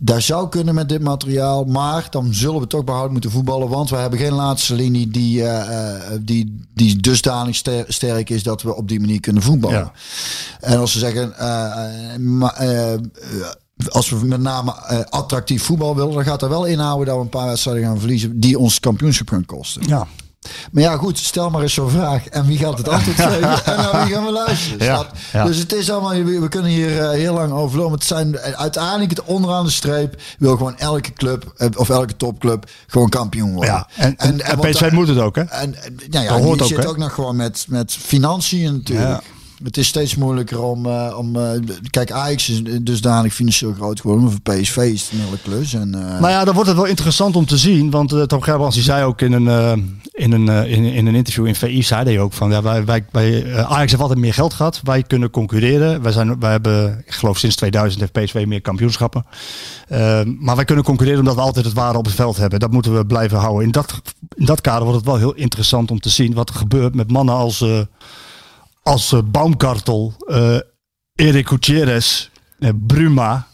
[0.00, 3.90] Daar zou kunnen met dit materiaal, maar dan zullen we toch behouden moeten voetballen, want
[3.90, 8.76] we hebben geen laatste linie die, eh, die, die dusdanig ster- sterk is dat we
[8.76, 9.78] op die manier kunnen voetballen.
[9.78, 9.92] Ja.
[10.60, 12.94] En als ze zeggen, eh,
[13.88, 14.72] als we met name
[15.10, 18.40] attractief voetbal willen, dan gaat er wel inhouden dat we een paar wedstrijden gaan verliezen
[18.40, 19.82] die ons kampioenschap gaan kosten.
[19.86, 20.06] Ja.
[20.72, 22.26] Maar ja, goed, stel maar eens zo'n vraag.
[22.26, 23.64] En wie gaat het antwoord geven?
[23.64, 24.86] En naar wie gaan we luisteren?
[24.86, 25.12] Ja, snap?
[25.32, 25.44] ja.
[25.44, 27.94] Dus het is allemaal, we kunnen hier eh, heel lang over lopen.
[27.94, 32.16] Het zijn eh, uiteindelijk het onderaan de streep wil gewoon elke club eh, of elke
[32.16, 33.74] topclub gewoon kampioen worden.
[33.74, 35.42] Ja, en, en, PSV moet het ook, hè?
[35.42, 36.88] en en, nou ja, hoort ook, zit hè?
[36.88, 39.08] ook nog gewoon met, met financiën natuurlijk.
[39.08, 39.39] Ja.
[39.62, 40.86] Het is steeds moeilijker om...
[40.86, 41.50] eh, om eh,
[41.90, 44.24] kijk, Ajax is dusdanig financieel groot geworden.
[44.24, 45.74] Maar voor PSV is het een hele klus.
[45.74, 47.90] En, eh, Nou ja, dan wordt het wel interessant om te zien.
[47.90, 49.46] Want Tom Gerbrands die zei ook in een,
[50.12, 53.90] in, een, in, een interview in VI, zei hij ook van ja, wij, wij, Ajax
[53.90, 54.80] heeft altijd meer geld gehad.
[54.84, 56.02] Wij kunnen concurreren.
[56.02, 59.24] Wij, zijn, wij hebben, ik geloof sinds 2000 heeft PSV meer kampioenschappen.
[60.38, 62.60] Maar wij kunnen concurreren omdat we altijd het waarde op het veld hebben.
[62.60, 63.64] Dat moeten we blijven houden.
[63.64, 64.00] In dat,
[64.34, 67.10] in dat kader wordt het wel heel interessant om te zien wat er gebeurt met
[67.10, 67.64] mannen als...
[68.82, 70.56] als uh, Baumkartel, uh,
[71.14, 72.28] Erik Gutierrez,
[72.58, 73.46] uh, Bruma,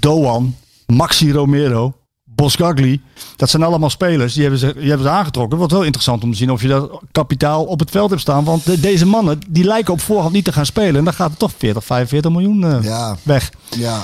[0.00, 0.56] Doan,
[0.86, 1.94] Maxi Romero,
[2.24, 3.00] Boscagli.
[3.36, 5.50] Dat zijn allemaal spelers die hebben ze, die hebben ze aangetrokken.
[5.50, 8.22] Het wordt wel interessant om te zien of je dat kapitaal op het veld hebt
[8.22, 8.44] staan.
[8.44, 10.96] Want de, deze mannen die lijken op voorhand niet te gaan spelen.
[10.96, 13.16] En dan gaat er toch 40, 45 miljoen uh, ja.
[13.22, 13.52] weg.
[13.76, 14.02] Ja.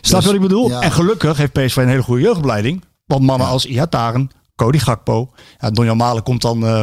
[0.00, 0.68] Snap je wat ik bedoel?
[0.68, 0.80] ja.
[0.80, 2.84] En gelukkig heeft PSV een hele goede jeugdopleiding.
[3.06, 3.52] Want mannen ja.
[3.52, 5.30] als Iataren, Cody Gakpo.
[5.58, 6.64] Ja, Donjan Malen komt dan...
[6.64, 6.82] Uh,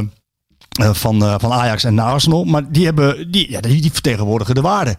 [0.79, 2.43] van, uh, van Ajax en naar Arsenal.
[2.43, 4.95] Maar die, hebben, die, ja, die, vertegenwoordigen de waarde.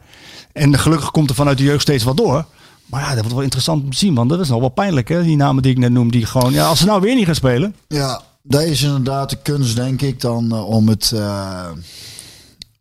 [0.53, 2.45] En gelukkig komt er vanuit de jeugd steeds wat door.
[2.87, 4.15] Maar ja, dat wordt wel interessant om te zien.
[4.15, 5.23] Want dat is nog wel pijnlijk, hè?
[5.23, 6.11] Die namen die ik net noem.
[6.11, 7.75] Die gewoon, ja, als ze nou weer niet gaan spelen.
[7.89, 11.11] Ja, dat is inderdaad de kunst, denk ik, dan uh, om het...
[11.15, 11.69] Uh,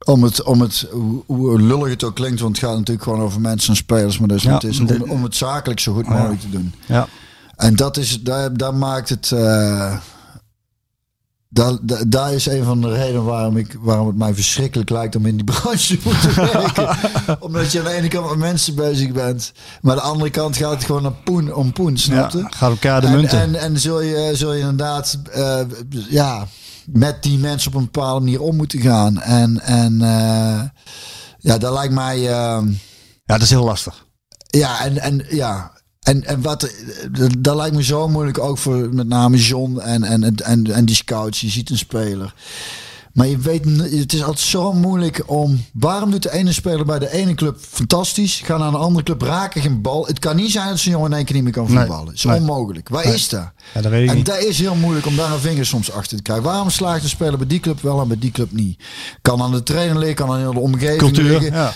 [0.05, 0.87] om het, om het,
[1.25, 4.29] hoe, lullig het ook klinkt, want het gaat natuurlijk gewoon over mensen en spelers, maar
[4.35, 6.47] ja, niet is, om, om het zakelijk zo goed mogelijk ja.
[6.49, 6.73] te doen.
[6.85, 7.07] Ja.
[7.55, 9.97] En dat is, daar, daar maakt het, uh,
[11.53, 15.15] daar, daar, daar, is een van de redenen waarom, ik, waarom het mij verschrikkelijk lijkt
[15.15, 16.97] om in die branche te werken.
[17.45, 20.57] Omdat je aan de ene kant met mensen bezig bent, maar aan de andere kant
[20.57, 22.37] gaat het gewoon naar poen om poen, snap je?
[22.37, 23.39] Ja, gaat elkaar de en, munten.
[23.39, 25.59] En, en zul, je, zul je inderdaad, uh,
[26.09, 26.47] ja,
[26.85, 29.21] met die mensen op een bepaalde manier om moeten gaan.
[29.21, 30.61] En, en uh,
[31.37, 32.17] ja, dat lijkt mij...
[32.17, 34.05] Uh, ja, dat is heel lastig.
[34.47, 35.71] Ja, en, en ja...
[36.11, 36.73] En, en wat,
[37.39, 40.95] dat lijkt me zo moeilijk ook voor met name John en, en, en, en die
[40.95, 41.41] scouts.
[41.41, 42.33] Je ziet een speler.
[43.13, 43.65] Maar je weet,
[43.99, 45.65] het is altijd zo moeilijk om.
[45.73, 48.41] Waarom doet de ene speler bij de ene club fantastisch?
[48.43, 50.05] Gaan naar een andere club, raken geen bal.
[50.05, 52.05] Het kan niet zijn dat zo'n jongen in één keer niet meer kan voetballen.
[52.07, 52.39] Het is Nee.
[52.39, 52.89] onmogelijk.
[52.89, 53.13] Waar Nee.
[53.13, 53.49] is dat?
[53.73, 54.25] Ja, dat weet ik en niet.
[54.25, 56.45] dat is heel moeilijk om daar een vinger soms achter te krijgen.
[56.45, 58.83] Waarom slaagt een speler bij die club wel en bij die club niet?
[59.21, 61.53] Kan aan de trainer liggen, kan aan de omgeving Cultuur, liggen.
[61.53, 61.73] ja.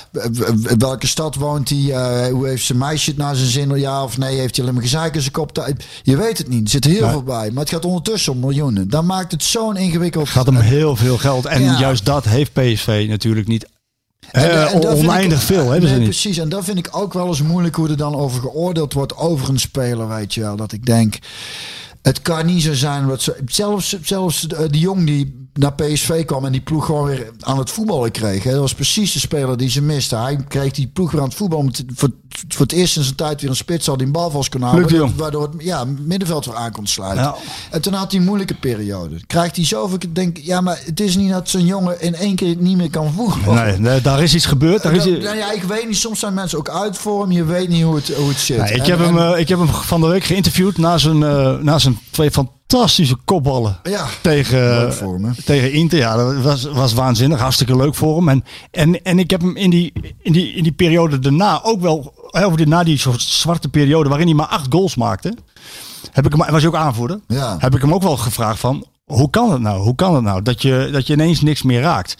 [0.77, 1.91] Welke stad woont hij?
[1.91, 3.75] Eh, hoe heeft zijn meisje het naar zijn zin?
[3.79, 4.37] Ja of nee?
[4.37, 5.73] Heeft hij alleen maar gezeik in zijn kop?
[6.03, 6.63] Je weet het niet.
[6.63, 7.09] Er zit heel Nee.
[7.09, 7.51] veel bij.
[7.51, 8.89] Maar het gaat ondertussen om miljoenen.
[8.89, 10.23] Dan maakt het zo'n ingewikkeld.
[10.27, 11.45] Het gaat om heel veel geld.
[11.45, 11.79] En Ja.
[11.79, 13.65] juist dat heeft PSV natuurlijk niet.
[14.31, 16.03] En- Eh, en oneindig ik- veel hebben ze nee.
[16.03, 19.17] Precies, en dat vind ik ook wel eens moeilijk hoe er dan over geoordeeld wordt
[19.17, 20.55] over een speler, weet je wel.
[20.55, 21.17] Dat ik denk,
[22.01, 23.07] het kan niet zo zijn.
[23.07, 27.05] Dat ze, zelfs, zelfs de, de jong die naar PSV kwam en die ploeg gewoon
[27.05, 28.43] weer aan het voetballen kreeg.
[28.43, 28.51] Hè.
[28.51, 30.15] Dat was precies de speler die ze miste.
[30.15, 31.71] Hij kreeg die ploeg weer aan het voetballen.
[31.95, 32.09] Voor,
[32.47, 34.61] voor het eerst in zijn tijd weer een spits had die een bal vast kon
[34.61, 35.13] houden.
[35.15, 37.23] Waardoor het ja, middenveld weer aan kon sluiten.
[37.23, 37.35] Ja.
[37.71, 39.15] En toen had hij een moeilijke periode.
[39.27, 42.35] Krijgt hij zoveel, ik denk, ja, maar het is niet dat zo'n jongen in één
[42.35, 43.63] keer niet meer kan voetballen.
[43.65, 44.83] Nee, nee, daar is iets gebeurd.
[44.83, 45.97] Daar is, Nou, ja, ik weet niet.
[45.97, 47.31] Soms zijn mensen ook uit voor hem.
[47.31, 48.57] Je weet niet hoe het, hoe het zit.
[48.57, 50.97] Ja, ik, En- heb hem, en- eh, ik heb hem van de week geïnterviewd na
[50.97, 52.31] zijn, eh, na zijn twee
[52.75, 54.93] fantastische kopballen ja, tegen,
[55.45, 55.97] tegen Inter.
[55.97, 57.39] Ja, dat was, was waanzinnig.
[57.39, 58.29] Hartstikke leuk voor hem.
[58.29, 61.81] En, en, en ik heb hem in die, in die, in die periode daarna ook
[61.81, 65.37] wel, over die, na die soort zwarte periode waarin hij maar acht goals maakte,
[66.11, 67.55] heb ik hem, was hij ook aanvoerder, Ja.
[67.59, 69.81] heb ik hem ook wel gevraagd van, hoe kan het nou?
[69.81, 72.17] Hoe kan het nou dat je, dat je ineens niks meer raakt?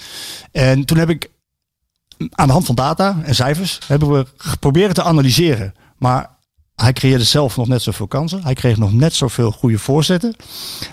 [0.52, 1.30] En toen heb ik
[2.32, 5.74] aan de hand van data en cijfers hebben we geprobeerd te analyseren.
[5.98, 6.30] Maar
[6.76, 8.44] hij creëerde zelf nog net zoveel kansen.
[8.44, 10.36] Hij kreeg nog net zoveel goede voorzetten.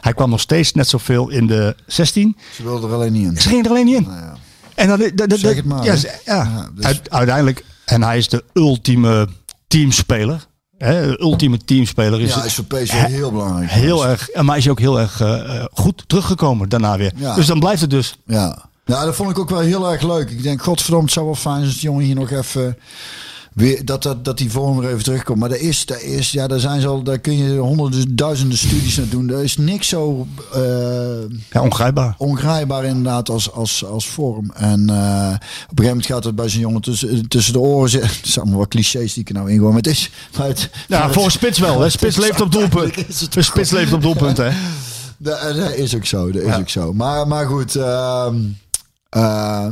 [0.00, 2.36] Hij kwam nog steeds net zoveel in de 16.
[2.54, 3.36] Ze wilden er alleen niet in.
[3.40, 4.02] Ze gingen er alleen niet in.
[4.02, 4.34] Nou ja.
[4.74, 6.10] En dan, dat- dat- Zeg het maar, Ja, ja.
[6.24, 7.64] Ja, dus- Uite- uiteindelijk.
[7.84, 9.28] En hij is de ultieme
[9.66, 10.46] teamspeler.
[10.78, 13.70] Hè, de ultieme teamspeler is, Ja, is voor PSV He- heel belangrijk.
[13.70, 14.28] heel erg.
[14.28, 17.12] en Maar is ook heel erg eh, eh, goed teruggekomen daarna weer.
[17.16, 17.34] Ja.
[17.34, 18.16] Dus dan blijft het dus.
[18.26, 18.64] Ja.
[18.84, 20.30] ja, dat vond ik ook wel heel erg leuk.
[20.30, 22.78] Ik denk, godverdomme, het zou wel fijn zijn als die jongen hier nog even...
[23.54, 25.38] Weer, dat, dat, dat die vorm weer even terugkomt.
[25.38, 28.58] Maar dat is, dat is, ja, daar, zijn ze al, daar kun je honderden, duizenden
[28.58, 29.30] studies naar doen.
[29.30, 30.60] Er is niks zo eh,
[31.50, 32.14] Ja, ongrijpbaar.
[32.18, 34.50] ongrijpbaar inderdaad als, als, als vorm.
[34.54, 37.90] En eh, op een gegeven moment gaat het bij zo'n jongen tussen, tussen de oren
[37.90, 38.10] zitten.
[38.16, 39.68] Het zijn allemaal wat clichés die ik er nou ingooi.
[39.68, 40.10] Maar het is...
[40.38, 41.80] Maar het, Ja, maar voor het- spits wel.
[41.80, 41.88] Hè.
[41.98, 42.94] Spits leeft op doelpunt.
[43.38, 44.50] Spits leeft op doelpunt, hè.
[45.18, 46.58] Dat, dat is ook zo, dat is Ja.
[46.58, 46.92] ook zo.
[46.92, 48.36] Maar, maar goed, ehm,
[49.08, 49.66] eh,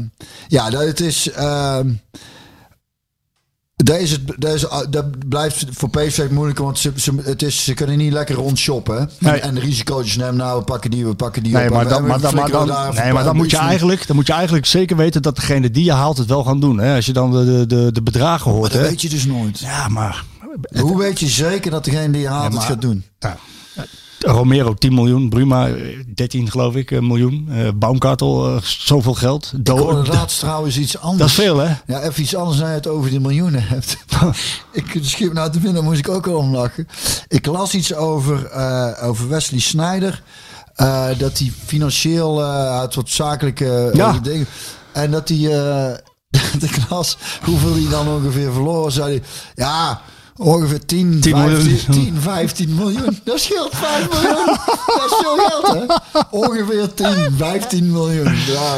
[0.48, 1.30] ja, dat het is.
[3.84, 4.22] Dat, is het,
[4.90, 9.10] dat, blijft voor PSV moeilijker, want ze, ze, het is, ze kunnen niet lekker rondshoppen.
[9.18, 9.32] Nee.
[9.32, 11.74] En, en de risico's nemen, nou, we pakken die, we pakken die Nee, op.
[11.74, 14.26] maar dan, maar, dan, maar, dan, daar nee, maar dan, moet je eigenlijk, dan moet
[14.26, 16.78] je eigenlijk zeker weten dat degene die je haalt het wel gaan doen.
[16.78, 16.94] Hè?
[16.94, 18.72] Als je dan de, de, de, bedragen hoort.
[18.72, 18.88] Dat Hè?
[18.88, 19.58] weet je dus nooit.
[19.58, 20.24] Ja, maar
[20.80, 23.04] Hoe weet je zeker dat degene die je haalt Ja, maar- het gaat doen?
[23.18, 23.36] Ja.
[24.26, 29.52] Romero 10 miljoen, Bruma eh, 13 geloof ik eh, miljoen, eh Baumkartel eh, zoveel geld.
[29.56, 31.18] Ik Do- hoorde laatst trouwens iets anders.
[31.18, 31.74] dat is veel hè?
[31.86, 33.96] Ja, even iets anders dan je het over die miljoenen hebt.
[34.72, 36.86] ik schip nou te vinden, moest ik ook al om lachen.
[37.28, 40.22] Ik las iets over, eh, over Wesley Snyder.
[40.74, 44.18] eh, dat hij financieel uh, uit wat zakelijke eh, Ja.
[44.22, 44.46] dingen.
[44.92, 45.38] En dat hij.
[45.58, 45.96] eh
[46.52, 48.92] dat ik las hoeveel hij dan ongeveer verloren.
[48.92, 49.22] Zei hij.
[49.54, 50.00] Ja.
[50.42, 51.60] Ongeveer 10, 10 miljoen.
[51.60, 53.18] 15, 10, 15 miljoen.
[53.24, 54.46] Dat scheelt 5 miljoen.
[54.86, 55.94] Dat is veel geld, hè?
[56.30, 58.34] Ongeveer 10, 15 miljoen.
[58.46, 58.74] Ja,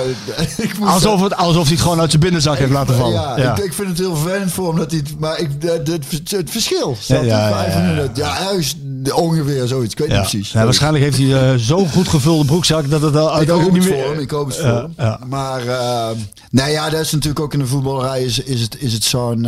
[0.57, 3.13] ik moest Alsof, het, alsof hij het gewoon uit zijn binnenzak heeft laten vallen.
[3.13, 3.57] ja, Ja.
[3.57, 6.31] Ik, ik vind het heel vervelend voor hem dat hij het, maar ik, het, het,
[6.31, 6.97] het verschil.
[7.07, 8.41] Ja, ja, ja, ja.
[8.49, 8.77] ergens
[9.15, 9.93] ongeveer zoiets.
[9.93, 10.53] Ik weet niet precies.
[10.53, 13.65] Ja, waarschijnlijk heeft hij eh, zo'n goed gevulde broekzak dat het al Ik hoop ook
[13.65, 14.09] het niet voor meer.
[14.11, 14.19] hem.
[14.19, 14.93] Ik hoop het voor hem.
[14.99, 15.19] ja.
[15.29, 16.09] Maar, uh,
[16.51, 19.47] nou ja, dat is natuurlijk ook in de voetballerij is, is het, is het zo'n...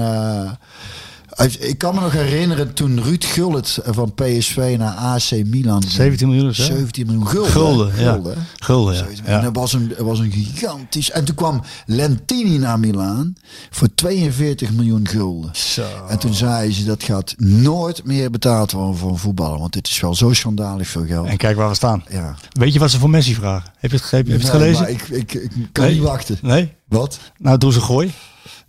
[1.58, 5.92] Ik kan me nog herinneren toen Ruud Gullit van PSV naar AC Milan ging.
[5.92, 6.62] 17 miljoen of zo?
[6.62, 7.50] 17 miljoen gulden.
[7.52, 8.12] Gulden, ja.
[8.12, 8.40] Gulden, hè?
[8.58, 8.98] Gulden, ja.
[8.98, 9.40] 17 miljoen.
[9.44, 9.50] ja.
[9.50, 11.10] Dat was een, dat was een gigantisch...
[11.10, 13.34] En toen kwam Lentini naar Milaan
[13.70, 15.50] voor 42 miljoen gulden.
[15.56, 15.86] Zo.
[16.08, 19.58] En toen zei ze, dat gaat nooit meer betaald worden voor een voetballer.
[19.58, 21.26] Want dit is wel zo schandalig veel geld.
[21.26, 22.04] En kijk waar we staan.
[22.10, 22.34] ja.
[22.52, 23.72] Weet je wat ze voor Messi vragen?
[23.78, 24.80] Heb je het, heb je het Nee, gelezen?
[24.82, 25.94] maar ik, ik, ik kan Nee.
[25.94, 26.38] niet wachten.
[26.42, 26.72] Nee?
[26.88, 27.18] Wat?
[27.38, 28.12] Nou, doe ze gooi.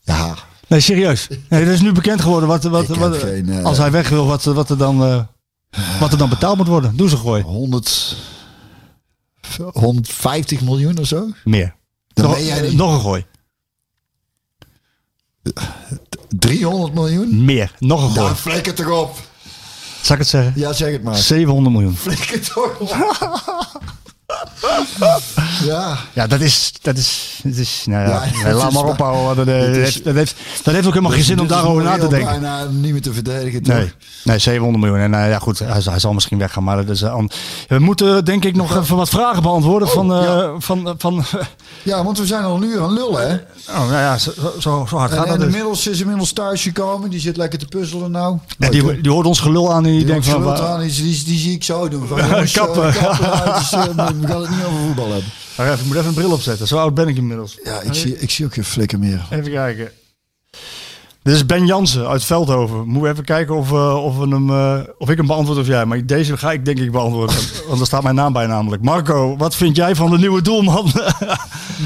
[0.04, 0.36] Ja,
[0.68, 1.28] Nee, serieus.
[1.50, 2.50] Nee, dat is nu bekend geworden.
[2.50, 5.22] Wat, wat, wat, geen, eh, als hij weg wil, wat, wat, er dan, eh,
[6.00, 6.96] wat er dan betaald moet worden.
[6.96, 7.44] Doe ze gooi.
[7.44, 8.18] 100,
[9.74, 11.30] 150 miljoen of zo?
[11.44, 11.76] Meer.
[12.14, 13.26] Dan nog, ben jij nog een gooi.
[16.30, 17.46] 300 miljoen?
[17.46, 17.72] Meer.
[17.80, 18.28] Nog een gooi.
[18.28, 19.18] Daar flikker toch op.
[20.02, 20.54] Zal ik het zeggen?
[20.56, 21.16] Ja, zeg het maar.
[21.16, 21.96] 700 miljoen.
[21.96, 22.90] Flikker toch op.
[25.66, 29.36] Ja, Ja, dat is, dat is, dat is nou ja, laat maar ophouden.
[29.36, 31.84] want Dat, is- heeft, dat, heeft, dat heeft ook helemaal geen zin om is daarover
[31.84, 32.30] na te denken.
[32.42, 33.76] bijna niet meer te verdedigen, toch?
[33.76, 33.92] Nee,
[34.24, 35.04] nee, 700 miljoen.
[35.04, 36.64] En nou ja, goed, hij, hij zal misschien weggaan.
[36.64, 37.18] Maar dat is, eh,
[37.68, 40.52] we moeten denk ik nog even wat vragen beantwoorden van, eh, ja.
[40.60, 41.24] van, van,
[41.84, 43.34] Ja, want we zijn al een uur aan lullen, hè?
[43.74, 45.48] oh, nou ja, zo, zo, zo hard En, gaat en dat dus.
[45.48, 47.10] inmiddels is inmiddels thuis gekomen.
[47.10, 48.38] Die zit lekker te puzzelen nou.
[48.58, 50.44] Die, die hoort ons gelul aan en die, Die denkt van...
[50.44, 52.08] wa- die, die, die zie ik zo doen.
[52.08, 52.94] Van, jongens, eh, Kappen.
[52.94, 55.32] kappen uit, dus, eh, we gaan het niet over voetbal hebben.
[55.58, 56.68] Maar even, ik moet even een bril opzetten.
[56.68, 57.58] Zo oud ben ik inmiddels.
[57.64, 59.26] Ja, ik zie, ik zie ook geen flikker meer.
[59.30, 59.92] Even kijken.
[61.26, 62.78] Dit is Ben Jansen uit Veldhoven.
[62.78, 65.68] Moeten we even kijken of, eh, of, we hem, eh, of ik hem beantwoord of
[65.68, 65.86] jij.
[65.86, 67.36] Maar deze ga ik denk ik beantwoorden.
[67.68, 68.82] want er staat mijn naam bij namelijk.
[68.84, 70.92] Marco, wat vind jij van de nieuwe doelman?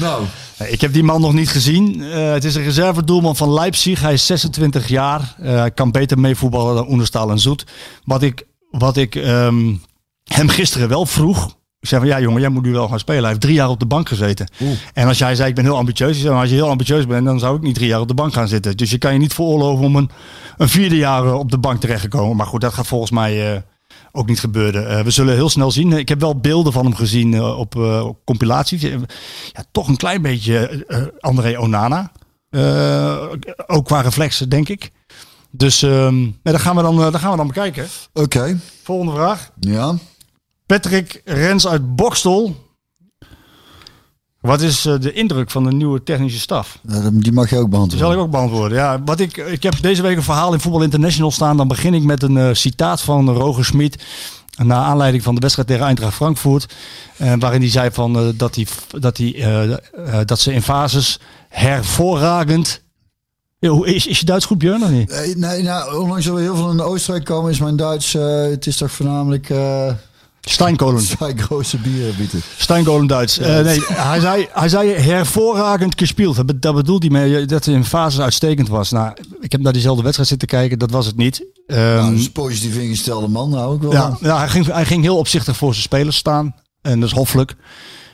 [0.00, 0.24] Nou,
[0.68, 2.02] Ik heb die man nog niet gezien.
[2.02, 4.00] Eh, het is een reservedoelman van Leipzig.
[4.00, 5.34] Hij is 26 jaar.
[5.38, 7.66] Eh, hij kan beter meevoetballen dan Oenerstal en Zoet.
[8.04, 9.74] Wat ik, wat ik ehm,
[10.24, 11.58] hem gisteren wel vroeg.
[11.80, 13.20] Ik zei van ja jongen, jij moet nu wel gaan spelen.
[13.20, 14.48] Hij heeft drie jaar op de bank gezeten.
[14.92, 16.18] En als jij zei ik ben heel ambitieus.
[16.18, 18.14] Zei, maar als je heel ambitieus bent dan zou ik niet drie jaar op de
[18.14, 18.76] bank gaan zitten.
[18.76, 20.10] Dus je kan je niet veroorloven om een,
[20.56, 22.36] een vierde jaar eh, op de bank terecht te komen.
[22.36, 23.60] Maar goed, dat gaat volgens mij eh,
[24.12, 24.88] ook niet gebeuren.
[24.88, 25.92] Eh, we zullen heel snel zien.
[25.92, 28.82] Ik heb wel beelden van hem gezien op, op compilaties.
[28.82, 30.86] Ja, toch een klein beetje
[31.20, 32.12] André Onana.
[33.66, 34.90] Ook qua reflexen, denk ik.
[35.50, 35.78] Dus
[36.42, 37.86] dat, gaan we dan, dat gaan we dan bekijken.
[38.12, 38.58] oké.
[38.82, 39.50] Volgende vraag.
[39.60, 39.94] Ja.
[40.70, 42.56] Patrick Rens uit Bokstel.
[44.40, 46.78] Wat is eh, de indruk van de nieuwe technische staf?
[47.12, 47.98] Die mag je ook beantwoorden.
[47.98, 48.78] zal ik ook beantwoorden.
[48.78, 51.56] Ja, wat ik, ik heb deze week een verhaal in Voetbal International staan.
[51.56, 54.02] Dan begin ik met een eh, citaat van Roger Smit.
[54.56, 56.74] Naar aanleiding van de wedstrijd tegen Eintracht Frankfurt.
[57.16, 58.66] eh, waarin hij zei van, dat, hij,
[59.00, 61.20] dat, eh, dat ze in fases
[63.58, 65.10] hoe is, is je Duits goed, Björn, of niet?
[65.10, 68.66] Nee, nee, nou, ondanks dat we heel veel in Oostenrijk komen, is mijn Duits, het
[68.66, 69.48] is toch voornamelijk
[70.40, 71.02] Steinkolen.
[71.82, 72.14] bieren.
[72.56, 73.38] Steinkolen Duits.
[73.38, 76.36] Eh, nee, hij zei, hij zei hervorragend gespeeld.
[76.36, 78.90] Dat be- Dat bedoelt hij mee dat hij in fases uitstekend was.
[78.90, 80.78] Nou, ik heb naar diezelfde wedstrijd zitten kijken.
[80.78, 81.44] Dat was het niet.
[81.66, 83.92] Nou, een positief ingestelde man, nou ook wel.
[83.92, 86.54] ja, ja hij, ging, hij ging heel opzichtig voor zijn spelers staan.
[86.82, 87.54] En dat is hoffelijk.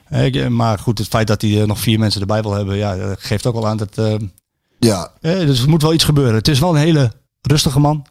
[0.08, 2.96] Eh, Maar goed, het feit dat hij eh, nog vier mensen erbij wil hebben, ja,
[2.96, 4.00] dat geeft ook wel aan dat.
[4.78, 5.10] ja.
[5.20, 6.34] dus er moet wel iets gebeuren.
[6.34, 7.12] Het is wel een hele
[7.42, 8.06] rustige man.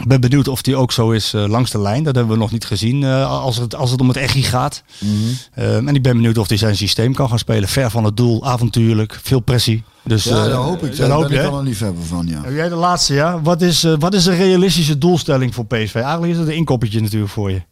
[0.00, 2.02] Ik ben benieuwd of hij ook zo is eh, langs de lijn.
[2.02, 4.82] Dat hebben we nog niet gezien eh, als, het, als het om het echi gaat.
[5.52, 7.68] Eh, en ik ben benieuwd of hij zijn systeem kan gaan spelen.
[7.68, 9.82] Ver van het doel, avontuurlijk, veel pressie.
[10.02, 10.96] Dus, Ja, eh, daar hoop ik.
[10.96, 12.42] Daar hoop ben ik wel een liefhebber van, ja.
[12.42, 13.40] Heb jij de laatste, ja?
[13.40, 15.94] Wat is, wat is een realistische doelstelling voor PSV?
[15.94, 17.62] Eigenlijk is het een inkoppertje natuurlijk voor je.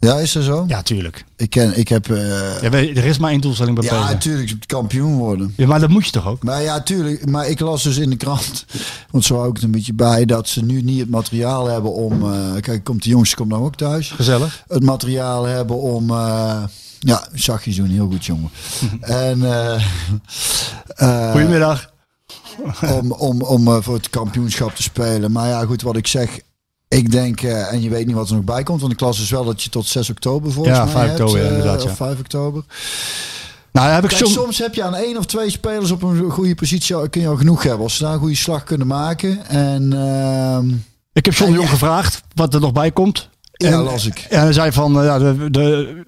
[0.00, 0.64] Ja, is dat zo?
[0.68, 1.24] Ja, tuurlijk.
[1.36, 2.10] Ik, ken, ik heb...
[2.10, 5.54] eh, Ja, er is maar één doelstelling bij ja, natuurlijk, kampioen worden.
[5.56, 6.42] Ja, maar dat moet je toch ook?
[6.42, 7.26] Maar ja, tuurlijk.
[7.26, 8.64] Maar ik las dus in de krant,
[9.10, 11.92] want zo hou ik het een beetje bij, dat ze nu niet het materiaal hebben
[11.94, 12.32] om...
[12.32, 14.10] eh, kijk, komt de jongste komt nou ook thuis.
[14.10, 14.64] Gezellig.
[14.68, 16.10] Het materiaal hebben om...
[16.10, 16.62] eh,
[16.98, 18.50] ja, zachtjes doen, heel goed jongen.
[19.00, 19.42] en
[21.32, 21.90] Goedemiddag.
[23.00, 25.32] om, om, om voor het kampioenschap te spelen.
[25.32, 26.38] Maar ja, goed, wat ik zeg.
[26.98, 28.80] Ik denk, eh, en je weet niet wat er nog bij komt.
[28.80, 31.20] Want ik las dus wel dat je tot 6 oktober volgens Ja, mij 5 hebt,
[31.20, 31.90] oktober, ja, eh, inderdaad, ja.
[31.90, 32.62] Of 5 oktober.
[33.72, 36.54] Nou, heb ik Kijk, soms heb je aan één of twee spelers op een goede
[36.54, 37.82] positie kun je al genoeg hebben.
[37.82, 39.46] Als ze daar een goede slag kunnen maken.
[39.46, 40.68] En ehm,
[41.12, 43.28] Ik heb John de Ja, gevraagd wat er nog bij komt.
[43.52, 44.26] ja, En- las ik.
[44.28, 46.02] En hij zei van, eh, ja, de, de,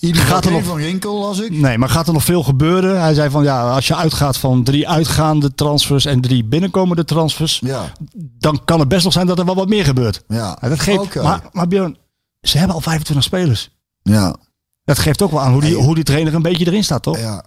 [0.00, 1.50] Ieder gaat er nog- van Ginkel las ik.
[1.50, 3.00] nee, maar gaat er nog veel gebeuren?
[3.00, 7.60] Hij zei van, ja, als je uitgaat van drie uitgaande transfers en drie binnenkomende transfers,
[7.64, 7.92] Ja,
[8.38, 10.22] dan kan het best nog zijn dat er wel wat meer gebeurt.
[10.28, 10.58] ja.
[10.60, 11.96] Dat geeft, maar, maar Björn,
[12.40, 13.70] ze hebben al 25 spelers.
[14.02, 14.36] Ja,
[14.84, 17.18] Dat geeft ook wel aan hoe die, hoe die trainer een beetje erin staat, toch?
[17.18, 17.44] ja.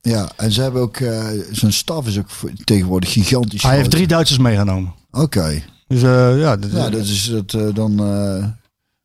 [0.00, 2.26] Ja, en ze hebben ook, eh, zijn staf is ook
[2.64, 3.62] tegenwoordig gigantisch.
[3.62, 4.94] Hij heeft drie Duitsers meegenomen.
[5.10, 5.62] Oké.
[5.88, 8.00] Dus eh, ja, dat- Ja, dat is dat, eh, dan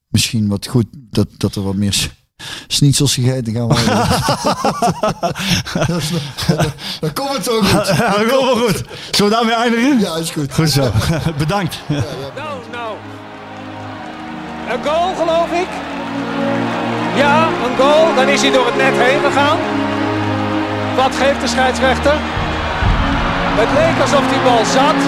[0.07, 1.93] misschien wat goed dat, dat er wat meer
[2.67, 3.85] schnitzels gegeten gaan worden.
[6.47, 7.87] Dat dan komt het ook goed.
[7.87, 8.83] Ja, dat komt wel goed.
[9.11, 9.99] Zullen we daarmee eindigen?
[9.99, 10.53] Ja, is goed.
[10.53, 10.91] Goed zo.
[11.37, 11.79] Bedankt.
[11.87, 12.03] Nou,
[12.71, 12.95] nou.
[14.69, 15.67] Een goal, geloof ik.
[17.15, 18.15] Ja, een goal.
[18.15, 19.57] Dan is hij door het net heen gegaan.
[20.95, 22.13] Wat geeft de scheidsrechter?
[23.55, 24.99] Het leek alsof die bal zat.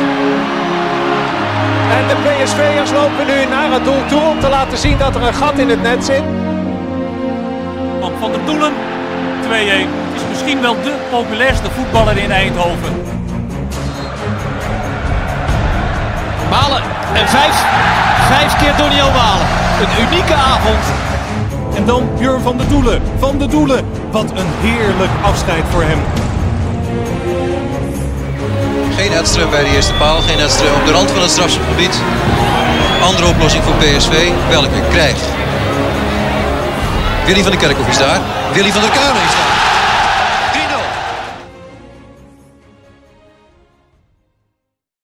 [1.97, 5.21] En de PSV'ers lopen nu naar het doel toe om te laten zien dat er
[5.21, 6.23] een gat in het net zit.
[8.05, 8.73] Van Van der Doelen,
[9.43, 9.47] 2-1.
[10.13, 12.93] Het is misschien wel de populairste voetballer in Eindhoven.
[16.49, 16.81] Malen
[17.13, 17.55] en vijf.
[18.27, 19.47] Vijf keer Doniel Malen.
[19.81, 20.83] Een unieke avond.
[21.75, 23.01] En dan Björn van der Doelen.
[23.19, 23.85] Van der Doelen.
[24.11, 25.99] Wat een heerlijk afscheid voor hem.
[28.97, 32.01] Geen Edström bij de eerste paal, geen Edström op de rand van het strafschopgebied.
[33.03, 35.44] Andere oplossing voor PSV, welke krijgt.
[37.25, 38.21] Willy van der Kerkhoff is daar.
[38.53, 39.54] Willy van der Kuilen is daar.